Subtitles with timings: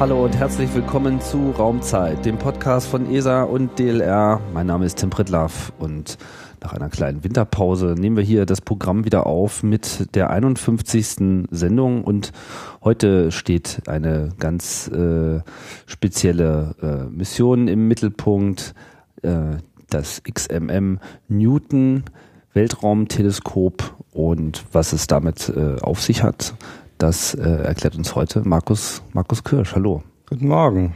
[0.00, 4.40] Hallo und herzlich willkommen zu Raumzeit, dem Podcast von ESA und DLR.
[4.54, 6.18] Mein Name ist Tim Pritlaff und
[6.62, 11.48] nach einer kleinen Winterpause nehmen wir hier das Programm wieder auf mit der 51.
[11.50, 12.30] Sendung und
[12.84, 15.40] heute steht eine ganz äh,
[15.86, 18.74] spezielle äh, Mission im Mittelpunkt,
[19.22, 19.56] äh,
[19.90, 22.04] das XMM Newton
[22.52, 26.54] Weltraumteleskop und was es damit äh, auf sich hat.
[26.98, 29.76] Das äh, erklärt uns heute Markus, Markus Kirsch.
[29.76, 30.02] Hallo.
[30.28, 30.94] Guten Morgen.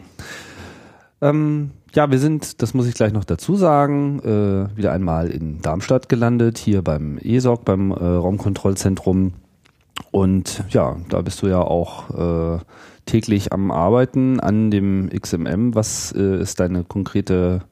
[1.20, 5.62] Ähm, ja, wir sind, das muss ich gleich noch dazu sagen, äh, wieder einmal in
[5.62, 9.34] Darmstadt gelandet, hier beim ESOC, beim äh, Raumkontrollzentrum.
[10.11, 12.58] Und ja, da bist du ja auch äh,
[13.06, 15.77] täglich am Arbeiten an dem XMM.
[15.77, 17.62] Was äh, ist deine konkrete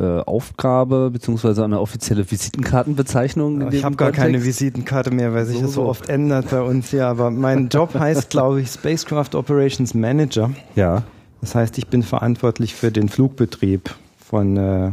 [0.00, 3.70] äh, Aufgabe beziehungsweise eine offizielle Visitenkartenbezeichnung?
[3.70, 6.90] Ich habe gar keine Visitenkarte mehr, weil sich so, das so oft ändert bei uns
[6.90, 7.06] hier.
[7.06, 10.50] Aber mein Job heißt, glaube ich, Spacecraft Operations Manager.
[10.74, 11.02] Ja.
[11.40, 14.92] Das heißt, ich bin verantwortlich für den Flugbetrieb von äh,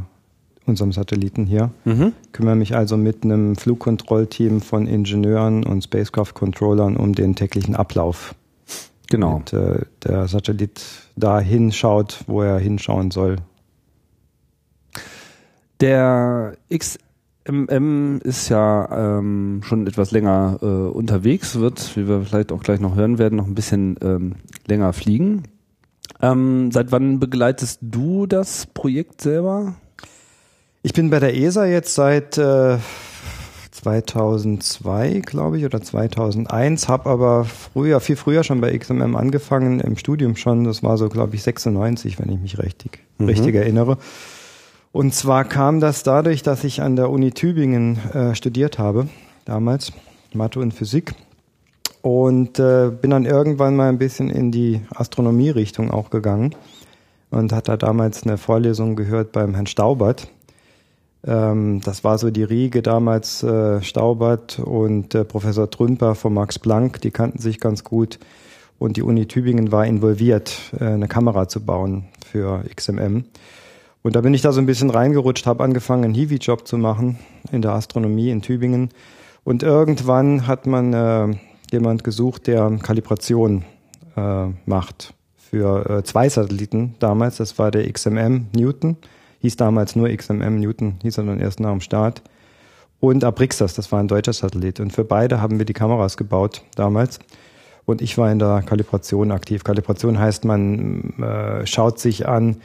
[0.66, 1.72] unserem Satelliten hier.
[1.86, 2.14] Mhm.
[2.34, 8.36] Kümmere mich also mit einem Flugkontrollteam von Ingenieuren und Spacecraft-Controllern um den täglichen Ablauf.
[9.10, 9.38] Genau.
[9.38, 10.82] Und äh, der Satellit
[11.16, 13.38] da hinschaut, wo er hinschauen soll
[15.80, 22.64] der XMM ist ja ähm, schon etwas länger äh, unterwegs, wird, wie wir vielleicht auch
[22.64, 24.36] gleich noch hören werden, noch ein bisschen ähm,
[24.68, 25.44] länger fliegen.
[26.22, 29.76] Ähm, seit wann begleitest du das Projekt selber?
[30.82, 32.78] Ich bin bei der ESA jetzt seit äh,
[33.72, 39.98] 2002, glaube ich, oder 2001, habe aber früher, viel früher schon bei XMM angefangen, im
[39.98, 40.64] Studium schon.
[40.64, 43.28] Das war so, glaube ich, 96, wenn ich mich richtig, mhm.
[43.28, 43.98] richtig erinnere.
[44.98, 49.08] Und zwar kam das dadurch, dass ich an der Uni Tübingen äh, studiert habe,
[49.46, 49.94] damals,
[50.34, 51.14] Mathe und Physik.
[52.02, 56.56] Und äh, bin dann irgendwann mal ein bisschen in die Astronomie-Richtung auch gegangen
[57.30, 60.30] und hatte da damals eine Vorlesung gehört beim Herrn Staubert.
[61.24, 66.58] Ähm, das war so die Riege damals, äh, Staubert und äh, Professor Trümper von Max
[66.58, 68.18] Planck, die kannten sich ganz gut.
[68.80, 73.26] Und die Uni Tübingen war involviert, äh, eine Kamera zu bauen für XMM.
[74.08, 77.18] Und da bin ich da so ein bisschen reingerutscht, habe angefangen, einen Hiwi-Job zu machen
[77.52, 78.88] in der Astronomie in Tübingen.
[79.44, 81.36] Und irgendwann hat man äh,
[81.74, 83.66] jemand gesucht, der Kalibration
[84.16, 87.36] äh, macht für äh, zwei Satelliten damals.
[87.36, 88.96] Das war der XMM Newton,
[89.42, 92.22] hieß damals nur XMM Newton, hieß er dann erst nach dem Start.
[93.02, 94.80] Und Abrixas, das war ein deutscher Satellit.
[94.80, 97.20] Und für beide haben wir die Kameras gebaut damals.
[97.84, 99.66] Und ich war in der Kalibration aktiv.
[99.66, 102.62] Kalibration heißt, man äh, schaut sich an,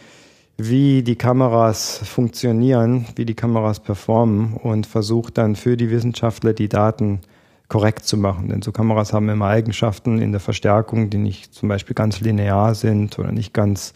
[0.56, 6.68] wie die Kameras funktionieren, wie die Kameras performen und versucht dann für die Wissenschaftler die
[6.68, 7.20] Daten
[7.68, 8.48] korrekt zu machen.
[8.48, 12.74] Denn so Kameras haben immer Eigenschaften in der Verstärkung, die nicht zum Beispiel ganz linear
[12.74, 13.94] sind oder nicht ganz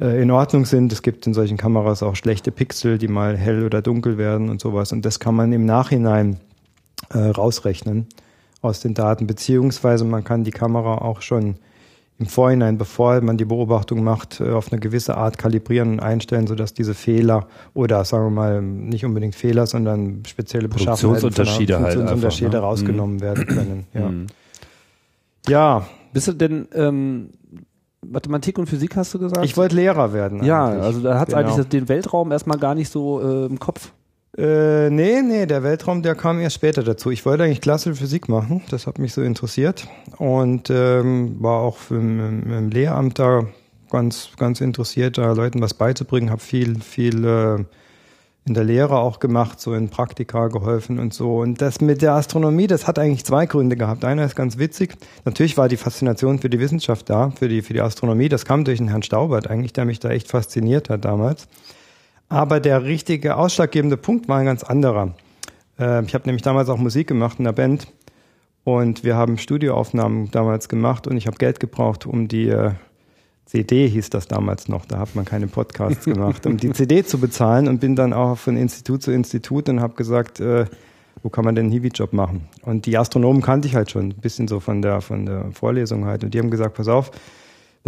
[0.00, 0.92] äh, in Ordnung sind.
[0.92, 4.60] Es gibt in solchen Kameras auch schlechte Pixel, die mal hell oder dunkel werden und
[4.60, 4.92] sowas.
[4.92, 6.40] Und das kann man im Nachhinein
[7.10, 8.06] äh, rausrechnen
[8.62, 11.56] aus den Daten, beziehungsweise man kann die Kamera auch schon
[12.20, 16.48] im Vorhinein, bevor man die Beobachtung macht, äh, auf eine gewisse Art kalibrieren und einstellen,
[16.48, 21.80] sodass diese Fehler oder sagen wir mal nicht unbedingt Fehler, sondern spezielle Beschaffenheiten, Funktionsunterschiede
[22.54, 23.20] halt rausgenommen mhm.
[23.20, 23.86] werden können.
[23.94, 24.08] Ja.
[24.08, 24.26] Mhm.
[25.48, 25.86] ja.
[26.12, 27.30] Bist du denn ähm,
[28.04, 29.44] Mathematik und Physik hast du gesagt?
[29.44, 30.42] Ich wollte Lehrer werden.
[30.42, 31.40] Ja, also da hat genau.
[31.40, 33.92] eigentlich den Weltraum erstmal gar nicht so äh, im Kopf.
[34.38, 37.10] Äh, nee, nee, der Weltraum, der kam erst später dazu.
[37.10, 41.78] Ich wollte eigentlich klassische Physik machen, das hat mich so interessiert und ähm, war auch
[41.90, 43.46] im, im, Lehramt da
[43.90, 47.64] ganz, ganz interessiert, da Leuten was beizubringen, habe viel, viel äh,
[48.46, 51.38] in der Lehre auch gemacht, so in Praktika geholfen und so.
[51.38, 54.04] Und das mit der Astronomie, das hat eigentlich zwei Gründe gehabt.
[54.04, 54.94] Einer ist ganz witzig.
[55.24, 58.28] Natürlich war die Faszination für die Wissenschaft da, für die, für die Astronomie.
[58.28, 61.48] Das kam durch den Herrn Staubert eigentlich, der mich da echt fasziniert hat damals.
[62.28, 65.14] Aber der richtige ausschlaggebende Punkt war ein ganz anderer.
[65.78, 67.88] Äh, ich habe nämlich damals auch Musik gemacht in der Band
[68.64, 72.72] und wir haben Studioaufnahmen damals gemacht und ich habe Geld gebraucht, um die äh,
[73.46, 77.18] CD hieß das damals noch, da hat man keine Podcasts gemacht, um die CD zu
[77.18, 80.66] bezahlen und bin dann auch von Institut zu Institut und habe gesagt, äh,
[81.22, 82.46] wo kann man denn einen Hiwi-Job machen?
[82.62, 86.04] Und die Astronomen kannte ich halt schon, ein bisschen so von der, von der Vorlesung
[86.04, 86.22] halt.
[86.22, 87.10] Und die haben gesagt, pass auf,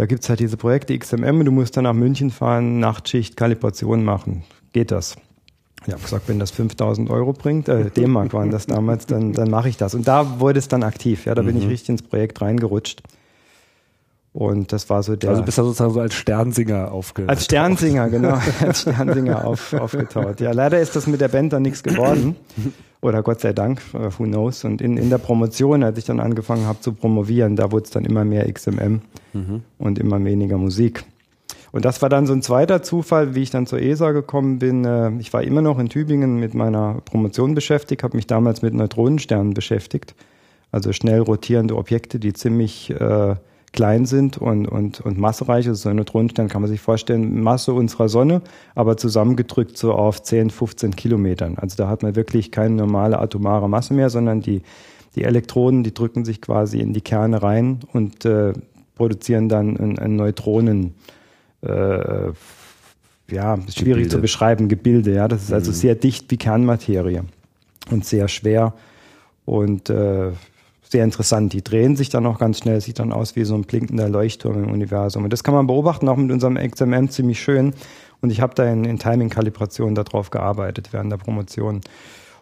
[0.01, 4.41] da gibt's halt diese Projekte XMM, du musst dann nach München fahren, Nachtschicht, Kalibration machen.
[4.73, 5.15] Geht das?
[5.85, 9.51] Ich habe gesagt, wenn das 5000 Euro bringt, äh, D-Mark waren das damals, dann, dann
[9.51, 9.93] mache ich das.
[9.93, 11.25] Und da wurde es dann aktiv.
[11.25, 11.69] Ja, da bin ich mhm.
[11.69, 13.03] richtig ins Projekt reingerutscht.
[14.33, 15.29] Und das war so der.
[15.29, 17.29] Also bist du sozusagen so als Sternsinger aufgetaucht.
[17.29, 18.39] Als Sternsinger, genau.
[18.59, 20.41] als Sternsinger auf, aufgetaucht.
[20.41, 22.37] Ja, leider ist das mit der Band dann nichts geworden.
[23.01, 24.63] Oder Gott sei Dank, uh, who knows.
[24.63, 27.89] Und in, in der Promotion, als ich dann angefangen habe zu promovieren, da wurde es
[27.89, 29.01] dann immer mehr XMM
[29.33, 29.63] mhm.
[29.79, 31.03] und immer weniger Musik.
[31.71, 34.85] Und das war dann so ein zweiter Zufall, wie ich dann zur ESA gekommen bin.
[34.85, 38.73] Äh, ich war immer noch in Tübingen mit meiner Promotion beschäftigt, habe mich damals mit
[38.73, 40.13] Neutronensternen beschäftigt.
[40.71, 43.35] Also schnell rotierende Objekte, die ziemlich äh,
[43.73, 45.67] klein sind und, und, und massereich.
[45.67, 48.41] Also so ein Neutronenstern kann man sich vorstellen, Masse unserer Sonne,
[48.75, 51.57] aber zusammengedrückt so auf 10, 15 Kilometern.
[51.57, 54.61] Also da hat man wirklich keine normale atomare Masse mehr, sondern die,
[55.15, 58.53] die Elektronen, die drücken sich quasi in die Kerne rein und äh,
[58.95, 60.93] produzieren dann ein, ein Neutronen.
[61.61, 62.31] Äh,
[63.29, 64.09] ja, schwierig Gebilde.
[64.09, 65.13] zu beschreiben, Gebilde.
[65.13, 65.75] Ja, das ist also mhm.
[65.75, 67.21] sehr dicht wie Kernmaterie
[67.89, 68.73] und sehr schwer
[69.45, 70.31] und äh,
[70.91, 71.53] sehr interessant.
[71.53, 74.63] Die drehen sich dann auch ganz schnell, sieht dann aus wie so ein blinkender Leuchtturm
[74.63, 75.23] im Universum.
[75.23, 77.73] Und das kann man beobachten, auch mit unserem XMM ziemlich schön.
[78.21, 81.81] Und ich habe da in, in Timing-Kalibration darauf gearbeitet während der Promotion.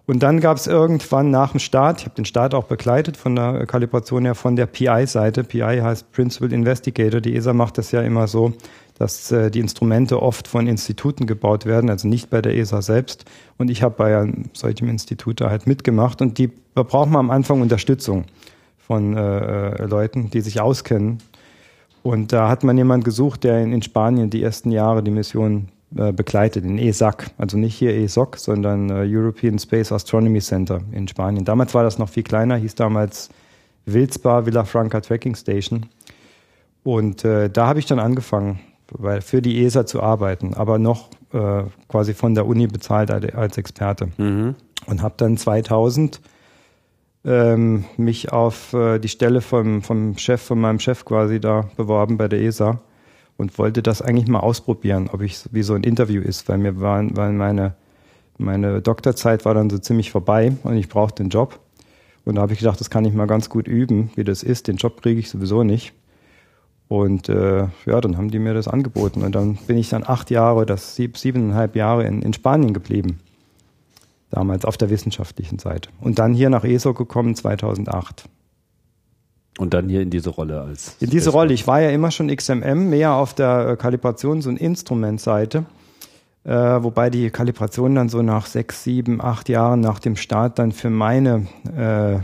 [0.08, 3.36] Und dann gab es irgendwann nach dem Start, ich habe den Start auch begleitet von
[3.36, 5.44] der Kalibration her, von der PI-Seite.
[5.44, 7.22] PI heißt Principal Investigator.
[7.22, 8.54] Die ESA macht das ja immer so,
[9.00, 13.26] dass äh, die Instrumente oft von Instituten gebaut werden, also nicht bei der ESA selbst.
[13.58, 16.22] Und ich habe bei einem solchen Institut da halt mitgemacht.
[16.22, 18.26] Und die da braucht man am Anfang Unterstützung
[18.78, 21.18] von äh, äh, Leuten, die sich auskennen.
[22.04, 25.68] Und da hat man jemand gesucht, der in, in Spanien die ersten Jahre die Mission
[25.96, 27.32] äh, begleitet, in ESAC.
[27.38, 31.44] Also nicht hier ESOC, sondern äh, European Space Astronomy Center in Spanien.
[31.44, 33.30] Damals war das noch viel kleiner, hieß damals
[33.86, 35.86] Wilsbar Villafranca Tracking Station.
[36.84, 38.60] Und äh, da habe ich dann angefangen,
[38.92, 43.58] weil für die ESA zu arbeiten, aber noch äh, quasi von der Uni bezahlt als
[43.58, 44.10] Experte.
[44.18, 44.56] Mhm.
[44.86, 46.22] Und habe dann 2000
[47.26, 52.18] ähm, mich auf äh, die Stelle vom, vom Chef, von meinem Chef quasi da beworben
[52.18, 52.80] bei der ESA
[53.38, 56.80] und wollte das eigentlich mal ausprobieren, ob ich wie so ein Interview ist, weil mir
[56.80, 57.76] waren, weil meine,
[58.38, 61.60] meine Doktorzeit war dann so ziemlich vorbei und ich brauchte den Job.
[62.26, 64.68] Und da habe ich gedacht, das kann ich mal ganz gut üben, wie das ist.
[64.68, 65.94] Den Job kriege ich sowieso nicht.
[66.90, 69.22] Und äh, ja, dann haben die mir das angeboten.
[69.22, 73.20] Und dann bin ich dann acht Jahre, das sieb, siebeneinhalb Jahre in, in Spanien geblieben
[74.32, 75.90] damals auf der wissenschaftlichen Seite.
[76.02, 78.26] Und dann hier nach ESO gekommen 2008.
[79.58, 80.96] Und dann hier in diese Rolle als.
[81.00, 81.54] In diese Rolle.
[81.54, 85.66] Ich war ja immer schon XMM, mehr auf der äh, Kalibrations- und Instrumentseite.
[86.46, 90.72] Äh, wobei die Kalibration dann so nach sechs, sieben, acht Jahren nach dem Start dann
[90.72, 92.20] für meine, äh,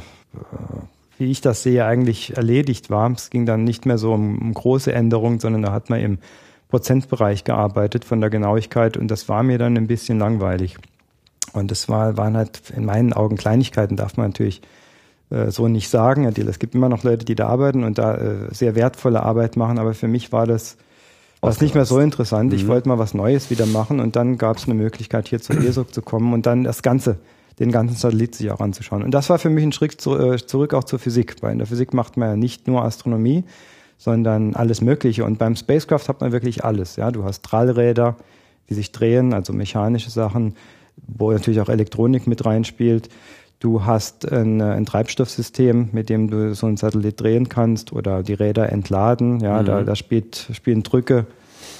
[1.17, 3.11] wie ich das sehe, eigentlich erledigt war.
[3.11, 6.17] Es ging dann nicht mehr so um, um große Änderungen, sondern da hat man im
[6.69, 10.77] Prozentbereich gearbeitet von der Genauigkeit und das war mir dann ein bisschen langweilig.
[11.53, 14.61] Und das war, waren halt in meinen Augen Kleinigkeiten, darf man natürlich
[15.29, 16.25] äh, so nicht sagen.
[16.25, 19.79] Es gibt immer noch Leute, die da arbeiten und da äh, sehr wertvolle Arbeit machen,
[19.79, 20.77] aber für mich war das
[21.41, 22.51] was nicht mehr so interessant.
[22.51, 22.57] Mhm.
[22.57, 25.57] Ich wollte mal was Neues wieder machen und dann gab es eine Möglichkeit, hier zur
[25.57, 27.17] ESOC zu kommen und dann das Ganze,
[27.59, 29.03] den ganzen Satellit sich auch anzuschauen.
[29.03, 31.67] Und das war für mich ein Schritt äh, zurück auch zur Physik, weil in der
[31.67, 33.43] Physik macht man ja nicht nur Astronomie,
[33.97, 35.23] sondern alles Mögliche.
[35.23, 36.97] Und beim Spacecraft hat man wirklich alles.
[36.97, 38.17] Ja, du hast Drallräder,
[38.69, 40.55] die sich drehen, also mechanische Sachen
[41.07, 43.09] wo natürlich auch Elektronik mit reinspielt.
[43.59, 48.33] Du hast ein, ein, Treibstoffsystem, mit dem du so einen Satellit drehen kannst oder die
[48.33, 49.39] Räder entladen.
[49.39, 49.65] Ja, mhm.
[49.65, 51.25] da, da spielt, spielen Drücke,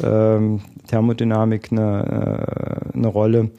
[0.03, 3.51] ähm, Thermodynamik eine, äh, eine Rolle.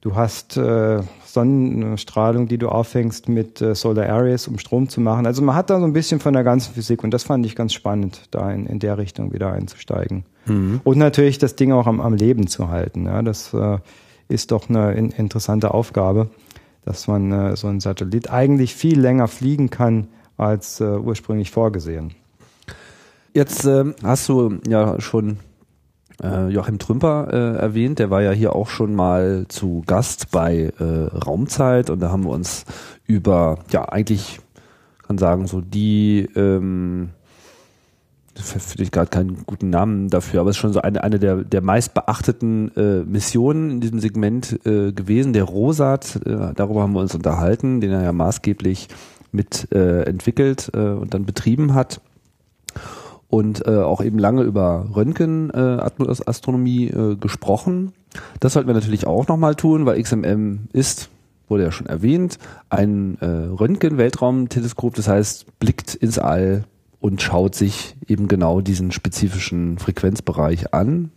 [0.00, 1.00] Du hast äh,
[1.38, 5.24] Sonnenstrahlung, die du aufhängst mit äh, Solar Arrays, um Strom zu machen.
[5.24, 7.54] Also man hat da so ein bisschen von der ganzen Physik und das fand ich
[7.54, 10.24] ganz spannend, da in, in der Richtung wieder einzusteigen.
[10.46, 10.80] Mhm.
[10.82, 13.06] Und natürlich das Ding auch am, am Leben zu halten.
[13.06, 13.78] Ja, das äh,
[14.28, 16.28] ist doch eine in, interessante Aufgabe,
[16.84, 22.14] dass man äh, so ein Satellit eigentlich viel länger fliegen kann als äh, ursprünglich vorgesehen.
[23.32, 25.38] Jetzt äh, hast du ja schon
[26.22, 30.72] äh, Joachim Trümper äh, erwähnt, der war ja hier auch schon mal zu Gast bei
[30.78, 31.90] äh, Raumzeit.
[31.90, 32.64] Und da haben wir uns
[33.06, 34.40] über, ja eigentlich
[35.08, 37.08] kann sagen, so die ähm,
[38.34, 41.36] finde ich gerade keinen guten Namen dafür, aber es ist schon so eine, eine der,
[41.36, 46.92] der meist beachteten äh, Missionen in diesem Segment äh, gewesen, der Rosat, äh, darüber haben
[46.92, 48.88] wir uns unterhalten, den er ja maßgeblich
[49.32, 52.00] mit äh, entwickelt äh, und dann betrieben hat
[53.28, 57.92] und äh, auch eben lange über Röntgenastronomie äh, äh, gesprochen.
[58.40, 61.10] Das sollten wir natürlich auch nochmal tun, weil XMM ist,
[61.46, 62.38] wurde ja schon erwähnt,
[62.70, 66.64] ein äh, Röntgen-Weltraumteleskop, das heißt, blickt ins All
[67.00, 71.10] und schaut sich eben genau diesen spezifischen Frequenzbereich an.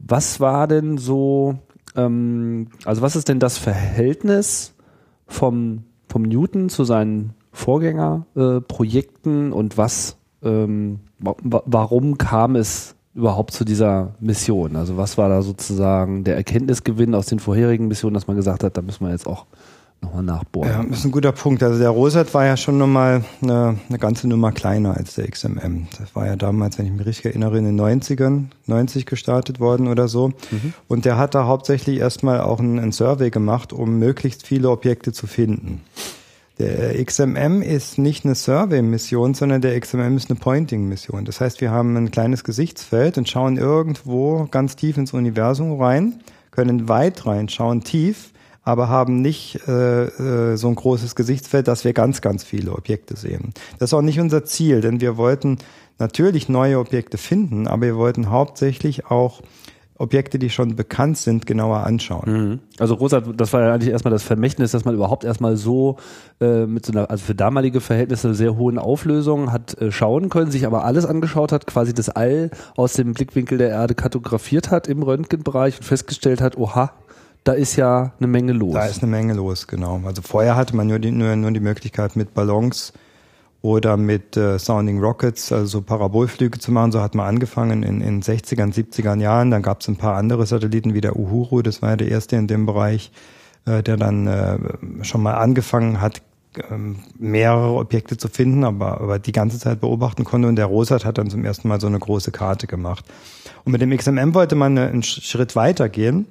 [0.00, 1.58] Was war denn so,
[1.96, 4.74] ähm, also was ist denn das Verhältnis
[5.26, 13.64] vom, vom Newton zu seinen Vorgängerprojekten äh, und was ähm, warum kam es überhaupt zu
[13.64, 14.76] dieser Mission?
[14.76, 18.76] Also was war da sozusagen der Erkenntnisgewinn aus den vorherigen Missionen, dass man gesagt hat,
[18.76, 19.46] da müssen wir jetzt auch
[20.00, 20.70] nochmal nachbohren.
[20.70, 21.62] Ja, das ist ein guter Punkt.
[21.62, 25.88] Also der Rosat war ja schon nochmal eine, eine ganze Nummer kleiner als der XMM.
[25.98, 29.88] Das war ja damals, wenn ich mich richtig erinnere, in den 90ern, 90 gestartet worden
[29.88, 30.28] oder so.
[30.50, 30.72] Mhm.
[30.86, 35.12] Und der hat da hauptsächlich erstmal auch einen, einen Survey gemacht, um möglichst viele Objekte
[35.12, 35.80] zu finden.
[36.58, 41.24] Der XMM ist nicht eine Survey-Mission, sondern der XMM ist eine Pointing-Mission.
[41.24, 46.20] Das heißt, wir haben ein kleines Gesichtsfeld und schauen irgendwo ganz tief ins Universum rein,
[46.50, 48.32] können weit reinschauen, tief,
[48.64, 53.16] aber haben nicht äh, äh, so ein großes Gesichtsfeld, dass wir ganz, ganz viele Objekte
[53.16, 53.52] sehen.
[53.78, 55.58] Das ist auch nicht unser Ziel, denn wir wollten
[55.98, 59.42] natürlich neue Objekte finden, aber wir wollten hauptsächlich auch
[59.98, 62.32] Objekte, die schon bekannt sind, genauer anschauen.
[62.32, 62.58] Mhm.
[62.78, 65.96] Also Rosa, das war ja eigentlich erstmal das Vermächtnis, dass man überhaupt erstmal so
[66.40, 70.52] äh, mit so einer, also für damalige Verhältnisse sehr hohen Auflösungen hat äh, schauen können,
[70.52, 74.86] sich aber alles angeschaut hat, quasi das All aus dem Blickwinkel der Erde kartografiert hat
[74.86, 76.92] im Röntgenbereich und festgestellt hat, oha,
[77.42, 78.74] da ist ja eine Menge los.
[78.74, 80.00] Da ist eine Menge los, genau.
[80.04, 82.92] Also vorher hatte man nur die, nur, nur die Möglichkeit mit Ballons
[83.60, 86.92] oder mit äh, Sounding Rockets, also so Parabolflüge zu machen.
[86.92, 89.50] So hat man angefangen in den 60ern, 70ern Jahren.
[89.50, 92.36] Dann gab es ein paar andere Satelliten wie der Uhuru, das war ja der erste
[92.36, 93.10] in dem Bereich,
[93.66, 94.58] äh, der dann äh,
[95.02, 96.22] schon mal angefangen hat,
[96.70, 100.48] ähm, mehrere Objekte zu finden, aber, aber die ganze Zeit beobachten konnte.
[100.48, 103.04] Und der Rosat hat dann zum ersten Mal so eine große Karte gemacht.
[103.64, 106.26] Und mit dem XMM wollte man einen Schritt weiter gehen.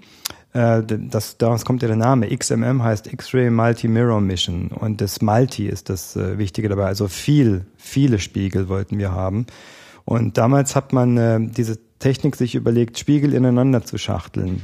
[0.53, 2.35] Äh, das, daraus kommt ja der Name.
[2.35, 6.85] XMM heißt X-Ray Multi-Mirror Mission und das Multi ist das äh, Wichtige dabei.
[6.85, 9.45] Also viel, viele Spiegel wollten wir haben.
[10.05, 14.61] Und damals hat man äh, diese Technik sich überlegt, Spiegel ineinander zu schachteln.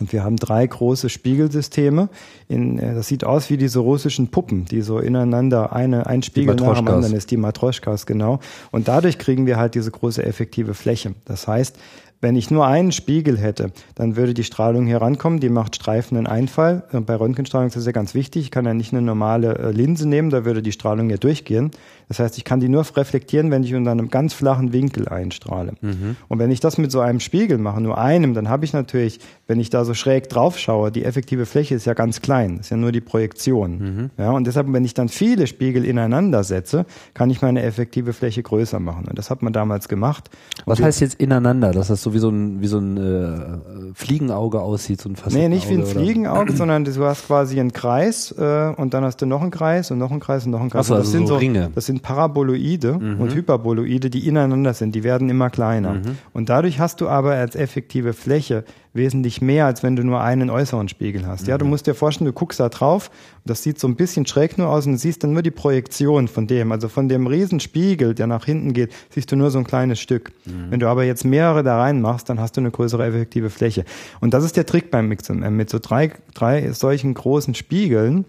[0.00, 2.08] Und wir haben drei große Spiegelsysteme.
[2.48, 6.78] In, das sieht aus wie diese russischen Puppen, die so ineinander eine, ein Spiegel nach
[6.78, 8.40] dem anderen ist, die Matroschkas, genau.
[8.70, 11.14] Und dadurch kriegen wir halt diese große effektive Fläche.
[11.26, 11.78] Das heißt,
[12.22, 16.28] wenn ich nur einen Spiegel hätte, dann würde die Strahlung hier rankommen, die macht streifenden
[16.28, 16.84] Einfall.
[17.04, 18.44] Bei Röntgenstrahlung ist das ja ganz wichtig.
[18.44, 21.72] Ich kann ja nicht eine normale äh, Linse nehmen, da würde die Strahlung ja durchgehen.
[22.08, 25.74] Das heißt, ich kann die nur reflektieren, wenn ich unter einem ganz flachen Winkel einstrahle.
[25.80, 26.16] Mhm.
[26.28, 29.20] Und wenn ich das mit so einem Spiegel mache, nur einem, dann habe ich natürlich,
[29.46, 32.58] wenn ich da so schräg drauf schaue, die effektive Fläche ist ja ganz klein.
[32.58, 33.78] Das ist ja nur die Projektion.
[33.78, 34.10] Mhm.
[34.18, 38.42] Ja, und deshalb, wenn ich dann viele Spiegel ineinander setze, kann ich meine effektive Fläche
[38.42, 39.06] größer machen.
[39.08, 40.30] Und das hat man damals gemacht.
[40.66, 41.72] Was heißt jetzt ineinander?
[41.72, 45.48] Das heißt so wie so ein, wie so ein äh, Fliegenauge aussieht, so ein Nee,
[45.48, 49.26] nicht wie ein Fliegenauge, sondern du hast quasi einen Kreis äh, und dann hast du
[49.26, 50.80] noch einen Kreis und noch einen Kreis und noch einen Kreis.
[50.80, 51.70] Achso, also das sind so Ringe.
[51.74, 53.20] Das sind Paraboloide mhm.
[53.20, 54.94] und Hyperboloide, die ineinander sind.
[54.94, 55.94] Die werden immer kleiner.
[55.94, 56.18] Mhm.
[56.32, 60.50] Und dadurch hast du aber als effektive Fläche wesentlich mehr, als wenn du nur einen
[60.50, 61.42] äußeren Spiegel hast.
[61.42, 61.48] Mhm.
[61.48, 61.70] Ja, du mhm.
[61.70, 63.10] musst dir vorstellen, du guckst da drauf,
[63.44, 66.28] das sieht so ein bisschen schräg nur aus und du siehst dann nur die Projektion
[66.28, 66.72] von dem.
[66.72, 70.32] Also von dem Riesenspiegel, der nach hinten geht, siehst du nur so ein kleines Stück.
[70.44, 70.70] Mhm.
[70.70, 73.84] Wenn du aber jetzt mehrere da reinmachst, dann hast du eine größere effektive Fläche.
[74.20, 75.56] Und das ist der Trick beim XMM.
[75.56, 78.24] Mit so drei, drei solchen großen Spiegeln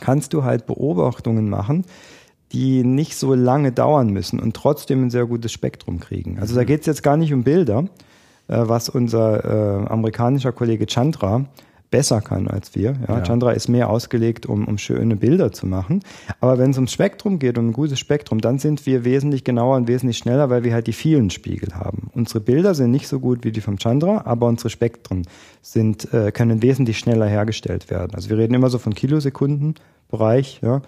[0.00, 1.84] kannst du halt Beobachtungen machen,
[2.52, 6.38] die nicht so lange dauern müssen und trotzdem ein sehr gutes Spektrum kriegen.
[6.38, 6.66] Also da mhm.
[6.66, 7.84] geht es jetzt gar nicht um Bilder,
[8.48, 11.44] äh, was unser äh, amerikanischer Kollege Chandra
[11.90, 12.94] besser kann als wir.
[13.08, 13.24] Ja, ja.
[13.24, 16.02] Chandra ist mehr ausgelegt, um, um schöne Bilder zu machen.
[16.40, 19.76] Aber wenn es ums Spektrum geht, um ein gutes Spektrum, dann sind wir wesentlich genauer
[19.76, 22.10] und wesentlich schneller, weil wir halt die vielen Spiegel haben.
[22.12, 25.26] Unsere Bilder sind nicht so gut wie die vom Chandra, aber unsere Spektren
[25.62, 28.14] sind, äh, können wesentlich schneller hergestellt werden.
[28.14, 30.82] Also wir reden immer so von Kilosekundenbereich, ja.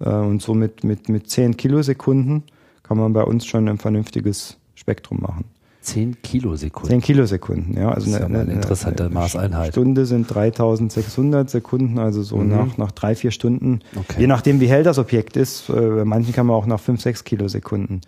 [0.00, 2.44] Äh, und so mit, mit, mit 10 Kilosekunden
[2.82, 5.44] kann man bei uns schon ein vernünftiges Spektrum machen.
[5.84, 6.90] 10 Kilosekunden.
[6.90, 7.90] 10 Kilosekunden, ja.
[7.90, 9.72] Also das ist eine, eine, interessante eine Maßeinheit.
[9.72, 12.48] Stunde sind 3600 Sekunden, also so mhm.
[12.48, 13.80] nach, nach drei, vier Stunden.
[13.94, 14.20] Okay.
[14.20, 15.68] Je nachdem, wie hell das Objekt ist.
[15.68, 18.00] Äh, bei manchen kann man auch nach 5, 6 Kilosekunden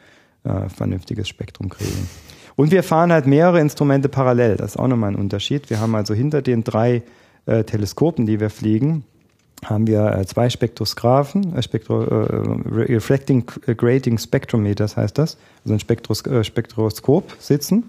[0.44, 2.08] äh, vernünftiges Spektrum kriegen.
[2.56, 4.56] Und wir fahren halt mehrere Instrumente parallel.
[4.56, 5.68] Das ist auch nochmal ein Unterschied.
[5.68, 7.02] Wir haben also hinter den drei
[7.44, 9.04] äh, Teleskopen, die wir fliegen,
[9.64, 12.26] haben wir äh, zwei Spektrosgraphen, äh, Spektro, äh,
[12.68, 17.84] Reflecting Grating Spectrometers heißt das, also ein Spektros, äh, Spektroskop sitzen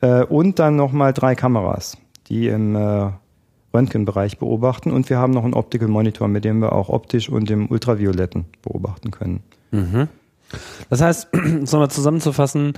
[0.00, 1.96] äh, und dann nochmal drei Kameras,
[2.28, 3.10] die im äh,
[3.72, 7.50] Röntgenbereich beobachten und wir haben noch einen Optical Monitor, mit dem wir auch optisch und
[7.50, 9.42] im Ultravioletten beobachten können.
[9.70, 10.08] Mhm.
[10.88, 12.74] Das heißt, um es nochmal zusammenzufassen,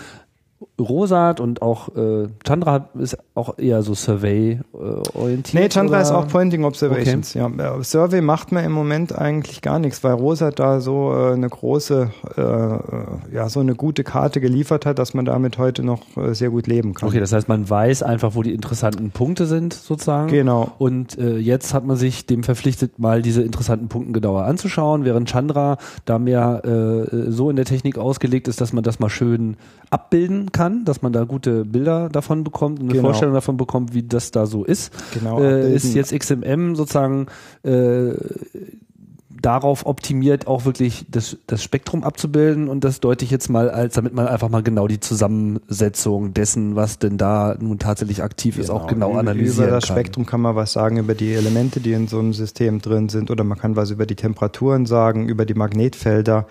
[0.79, 4.77] Rosat und auch äh, Chandra ist auch eher so Survey, äh,
[5.17, 5.63] orientiert?
[5.63, 6.03] Nee, Chandra oder?
[6.03, 7.37] ist auch Pointing Observations.
[7.37, 7.51] Okay.
[7.59, 7.83] Ja.
[7.83, 12.11] Survey macht man im Moment eigentlich gar nichts, weil Rosa da so äh, eine große,
[12.37, 16.51] äh, ja, so eine gute Karte geliefert hat, dass man damit heute noch äh, sehr
[16.51, 17.09] gut leben kann.
[17.09, 20.29] Okay, das heißt, man weiß einfach, wo die interessanten Punkte sind, sozusagen.
[20.29, 20.73] Genau.
[20.79, 25.29] Und äh, jetzt hat man sich dem verpflichtet, mal diese interessanten Punkte genauer anzuschauen, während
[25.29, 29.57] Chandra da mehr äh, so in der Technik ausgelegt ist, dass man das mal schön
[29.91, 33.09] abbilden kann, dass man da gute Bilder davon bekommt und eine genau.
[33.09, 34.93] Vorstellung davon bekommt, wie das da so ist.
[35.15, 35.41] Genau.
[35.41, 37.27] Äh, ist jetzt XMM sozusagen
[37.63, 38.13] äh,
[39.43, 43.95] darauf optimiert, auch wirklich das, das Spektrum abzubilden und das deute ich jetzt mal als,
[43.95, 48.65] damit man einfach mal genau die Zusammensetzung dessen, was denn da nun tatsächlich aktiv genau.
[48.65, 49.97] ist, auch genau, genau analysieren Über das kann.
[49.97, 53.31] Spektrum kann man was sagen über die Elemente, die in so einem System drin sind
[53.31, 56.47] oder man kann was über die Temperaturen sagen, über die Magnetfelder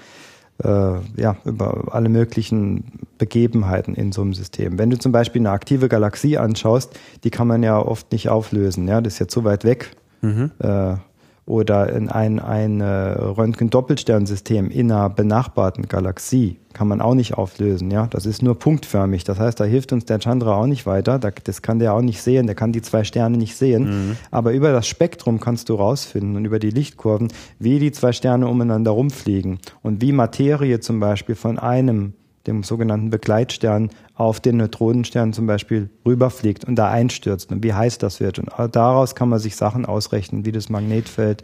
[0.63, 2.83] äh, ja, über alle möglichen
[3.17, 4.77] Begebenheiten in so einem System.
[4.77, 8.87] Wenn du zum Beispiel eine aktive Galaxie anschaust, die kann man ja oft nicht auflösen.
[8.87, 9.91] Ja, das ist ja zu weit weg.
[10.21, 10.51] Mhm.
[10.59, 10.95] Äh,
[11.45, 17.91] oder in ein, ein Röntgen-Doppelsternsystem in einer benachbarten Galaxie kann man auch nicht auflösen.
[17.91, 19.23] Ja, das ist nur punktförmig.
[19.23, 21.19] Das heißt, da hilft uns der Chandra auch nicht weiter.
[21.19, 22.45] Das kann der auch nicht sehen.
[22.47, 23.83] Der kann die zwei Sterne nicht sehen.
[24.09, 24.17] Mhm.
[24.31, 27.27] Aber über das Spektrum kannst du rausfinden und über die Lichtkurven,
[27.59, 32.13] wie die zwei Sterne umeinander rumfliegen und wie Materie zum Beispiel von einem
[32.47, 37.97] dem sogenannten Begleitstern, auf den Neutronenstern zum Beispiel rüberfliegt und da einstürzt und wie heiß
[37.97, 38.39] das wird.
[38.39, 41.43] Und daraus kann man sich Sachen ausrechnen, wie das Magnetfeld,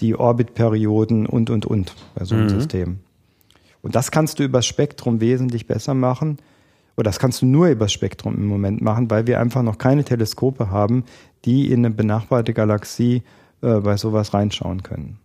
[0.00, 2.50] die Orbitperioden und, und, und bei so einem mhm.
[2.50, 2.98] System.
[3.82, 6.38] Und das kannst du übers Spektrum wesentlich besser machen.
[6.96, 10.04] Oder das kannst du nur übers Spektrum im Moment machen, weil wir einfach noch keine
[10.04, 11.04] Teleskope haben,
[11.44, 13.22] die in eine benachbarte Galaxie
[13.62, 15.18] äh, bei sowas reinschauen können.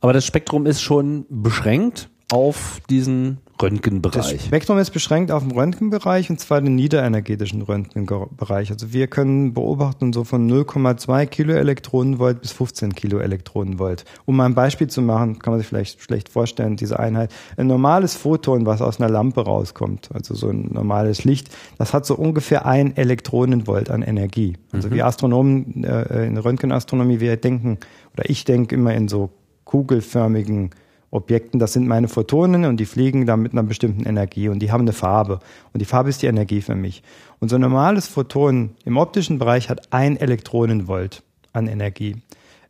[0.00, 4.32] Aber das Spektrum ist schon beschränkt auf diesen Röntgenbereich.
[4.32, 8.70] Das Spektrum ist beschränkt auf den Röntgenbereich und zwar den niederenergetischen Röntgenbereich.
[8.70, 14.04] Also wir können beobachten so von 0,2 Kiloelektronenvolt bis 15 Kiloelektronenvolt.
[14.26, 17.32] Um mal ein Beispiel zu machen, kann man sich vielleicht schlecht vorstellen, diese Einheit.
[17.56, 21.48] Ein normales Photon, was aus einer Lampe rauskommt, also so ein normales Licht,
[21.78, 24.56] das hat so ungefähr ein Elektronenvolt an Energie.
[24.72, 24.94] Also mhm.
[24.94, 27.78] wir Astronomen äh, in der Röntgenastronomie, wir denken,
[28.14, 29.30] oder ich denke immer in so
[29.64, 30.70] kugelförmigen
[31.14, 34.72] Objekten, das sind meine Photonen und die fliegen dann mit einer bestimmten Energie und die
[34.72, 35.38] haben eine Farbe.
[35.72, 37.02] Und die Farbe ist die Energie für mich.
[37.38, 41.22] Und so ein normales Photon im optischen Bereich hat ein Elektronenvolt
[41.52, 42.16] an Energie.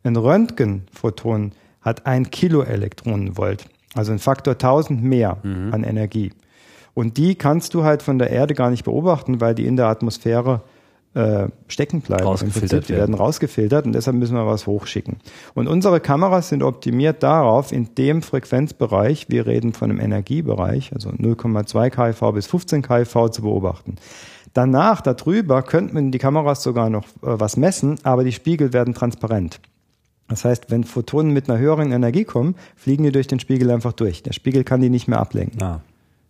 [0.03, 5.73] Ein Röntgenphoton hat ein Kiloelektronenvolt, also ein Faktor 1000 mehr mhm.
[5.73, 6.31] an Energie.
[6.93, 9.87] Und die kannst du halt von der Erde gar nicht beobachten, weil die in der
[9.87, 10.61] Atmosphäre
[11.15, 12.25] äh, stecken bleiben.
[12.25, 15.17] Rausgefiltert die werden rausgefiltert und deshalb müssen wir was hochschicken.
[15.53, 21.09] Und unsere Kameras sind optimiert darauf, in dem Frequenzbereich, wir reden von einem Energiebereich, also
[21.09, 23.95] 0,2 kV bis 15 kV zu beobachten.
[24.53, 28.93] Danach, darüber, könnte man die Kameras sogar noch äh, was messen, aber die Spiegel werden
[28.93, 29.59] transparent.
[30.27, 33.93] Das heißt, wenn Photonen mit einer höheren Energie kommen, fliegen die durch den Spiegel einfach
[33.93, 34.23] durch.
[34.23, 35.61] Der Spiegel kann die nicht mehr ablenken.
[35.61, 35.81] Ah.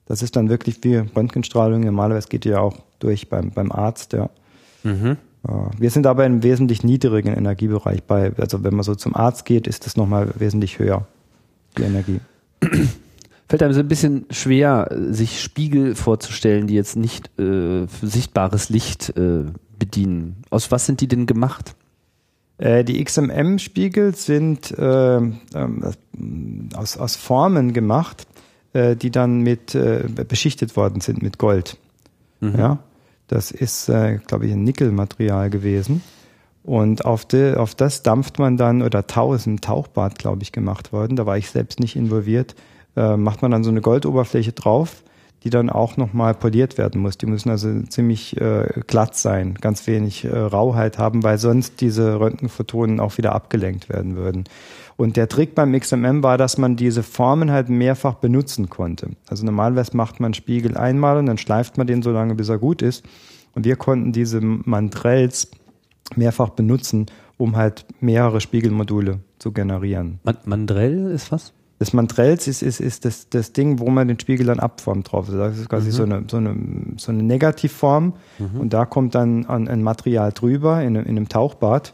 [0.06, 1.82] Das ist dann wirklich wie Röntgenstrahlung.
[1.82, 4.30] Normalerweise geht die ja auch durch beim, beim Arzt, ja.
[4.86, 5.18] Mhm.
[5.78, 9.68] Wir sind aber im wesentlich niedrigen Energiebereich bei, also wenn man so zum Arzt geht,
[9.68, 11.06] ist das nochmal wesentlich höher,
[11.78, 12.20] die Energie.
[13.48, 19.16] Fällt einem so ein bisschen schwer, sich Spiegel vorzustellen, die jetzt nicht äh, sichtbares Licht
[19.18, 19.44] äh,
[19.78, 20.38] bedienen.
[20.50, 21.76] Aus was sind die denn gemacht?
[22.58, 25.92] Äh, die XMM-Spiegel sind äh, ähm,
[26.76, 28.26] aus, aus Formen gemacht,
[28.74, 31.78] äh, die dann mit äh, beschichtet worden sind mit Gold.
[32.40, 32.56] Mhm.
[32.58, 32.80] Ja.
[33.28, 36.02] Das ist, äh, glaube ich, ein Nickelmaterial gewesen.
[36.64, 41.16] Und auf, de, auf das dampft man dann, oder tausend Tauchbad, glaube ich, gemacht worden.
[41.16, 42.56] Da war ich selbst nicht involviert.
[42.96, 45.04] Äh, macht man dann so eine Goldoberfläche drauf,
[45.46, 47.20] die dann auch nochmal poliert werden muss.
[47.20, 52.20] Die müssen also ziemlich äh, glatt sein, ganz wenig äh, Rauheit haben, weil sonst diese
[52.20, 54.46] Röntgenphotonen auch wieder abgelenkt werden würden.
[54.98, 59.12] Und der Trick beim XMM war, dass man diese Formen halt mehrfach benutzen konnte.
[59.30, 62.58] Also normalerweise macht man Spiegel einmal und dann schleift man den so lange, bis er
[62.58, 63.06] gut ist.
[63.54, 65.52] Und wir konnten diese Mandrells
[66.16, 67.06] mehrfach benutzen,
[67.38, 70.20] um halt mehrere Spiegelmodule zu generieren.
[70.46, 71.54] Mandrell ist was?
[71.78, 75.28] Das Mandrells ist, ist, ist das, das Ding, wo man den Spiegel dann abformt drauf.
[75.30, 75.92] Das ist quasi mhm.
[75.92, 76.56] so, eine, so, eine,
[76.98, 78.60] so eine Negativform mhm.
[78.60, 81.94] und da kommt dann ein, ein Material drüber in, in einem Tauchbad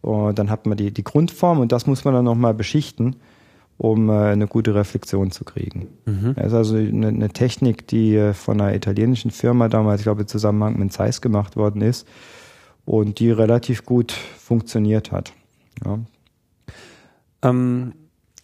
[0.00, 3.16] und dann hat man die, die Grundform und das muss man dann nochmal beschichten,
[3.78, 5.88] um äh, eine gute Reflexion zu kriegen.
[6.06, 6.34] Mhm.
[6.36, 10.22] Das ist also eine, eine, Technik, die äh, von einer italienischen Firma damals, ich glaube,
[10.22, 12.06] im Zusammenhang mit Zeiss gemacht worden ist
[12.84, 15.32] und die relativ gut funktioniert hat.
[15.84, 15.98] Ja.
[17.42, 17.92] Ähm,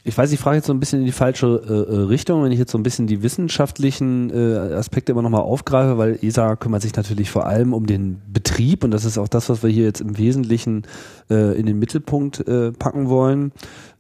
[0.05, 2.51] ich weiß, ich frage jetzt so ein bisschen in die falsche äh, äh, Richtung, wenn
[2.51, 6.83] ich jetzt so ein bisschen die wissenschaftlichen äh, Aspekte immer nochmal aufgreife, weil ESA kümmert
[6.83, 9.85] sich natürlich vor allem um den Betrieb und das ist auch das, was wir hier
[9.85, 10.83] jetzt im Wesentlichen
[11.31, 13.53] äh, in den Mittelpunkt äh, packen wollen.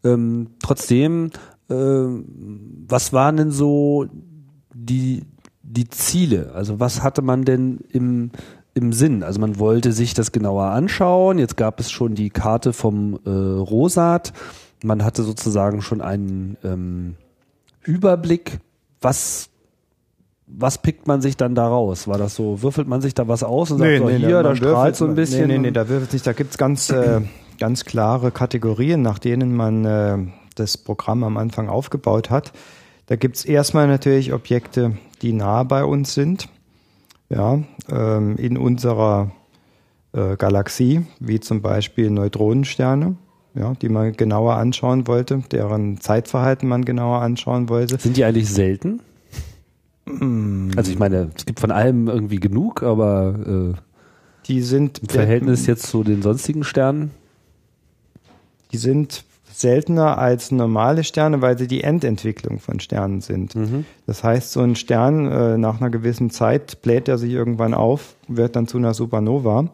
[0.02, 1.30] Ähm, trotzdem,
[1.70, 4.06] äh, was waren denn so
[4.74, 5.22] die,
[5.62, 6.50] die Ziele?
[6.52, 8.32] Also was hatte man denn im,
[8.74, 9.22] im Sinn?
[9.22, 11.38] Also man wollte sich das genauer anschauen.
[11.38, 14.32] Jetzt gab es schon die Karte vom äh, Rosat
[14.84, 17.16] man hatte sozusagen schon einen ähm,
[17.82, 18.58] Überblick,
[19.00, 19.48] was
[20.54, 22.08] was pickt man sich dann da raus?
[22.08, 24.42] War das so, würfelt man sich da was aus und nee, sagt so, nee, hier,
[24.42, 25.48] da strahlt so ein bisschen?
[25.48, 27.22] Nee, nee, nee, da würfelt sich, da gibt's ganz, äh,
[27.58, 30.18] ganz klare Kategorien, nach denen man äh,
[30.54, 32.52] das Programm am Anfang aufgebaut hat.
[33.06, 36.48] Da gibt's erstmal natürlich Objekte, die nah bei uns sind,
[37.28, 39.30] ja, ähm, in unserer
[40.12, 43.16] äh, Galaxie, wie zum Beispiel Neutronensterne
[43.54, 47.98] ja, die man genauer anschauen wollte, deren Zeitverhalten man genauer anschauen wollte.
[47.98, 49.00] Sind die eigentlich selten?
[50.06, 50.70] Mm.
[50.76, 53.78] Also ich meine, es gibt von allem irgendwie genug, aber äh,
[54.46, 57.10] die sind im Verhältnis jetzt zu den sonstigen Sternen?
[58.72, 63.54] Die sind seltener als normale Sterne, weil sie die Endentwicklung von Sternen sind.
[63.54, 63.84] Mhm.
[64.06, 68.16] Das heißt, so ein Stern äh, nach einer gewissen Zeit bläht er sich irgendwann auf,
[68.28, 69.68] wird dann zu einer Supernova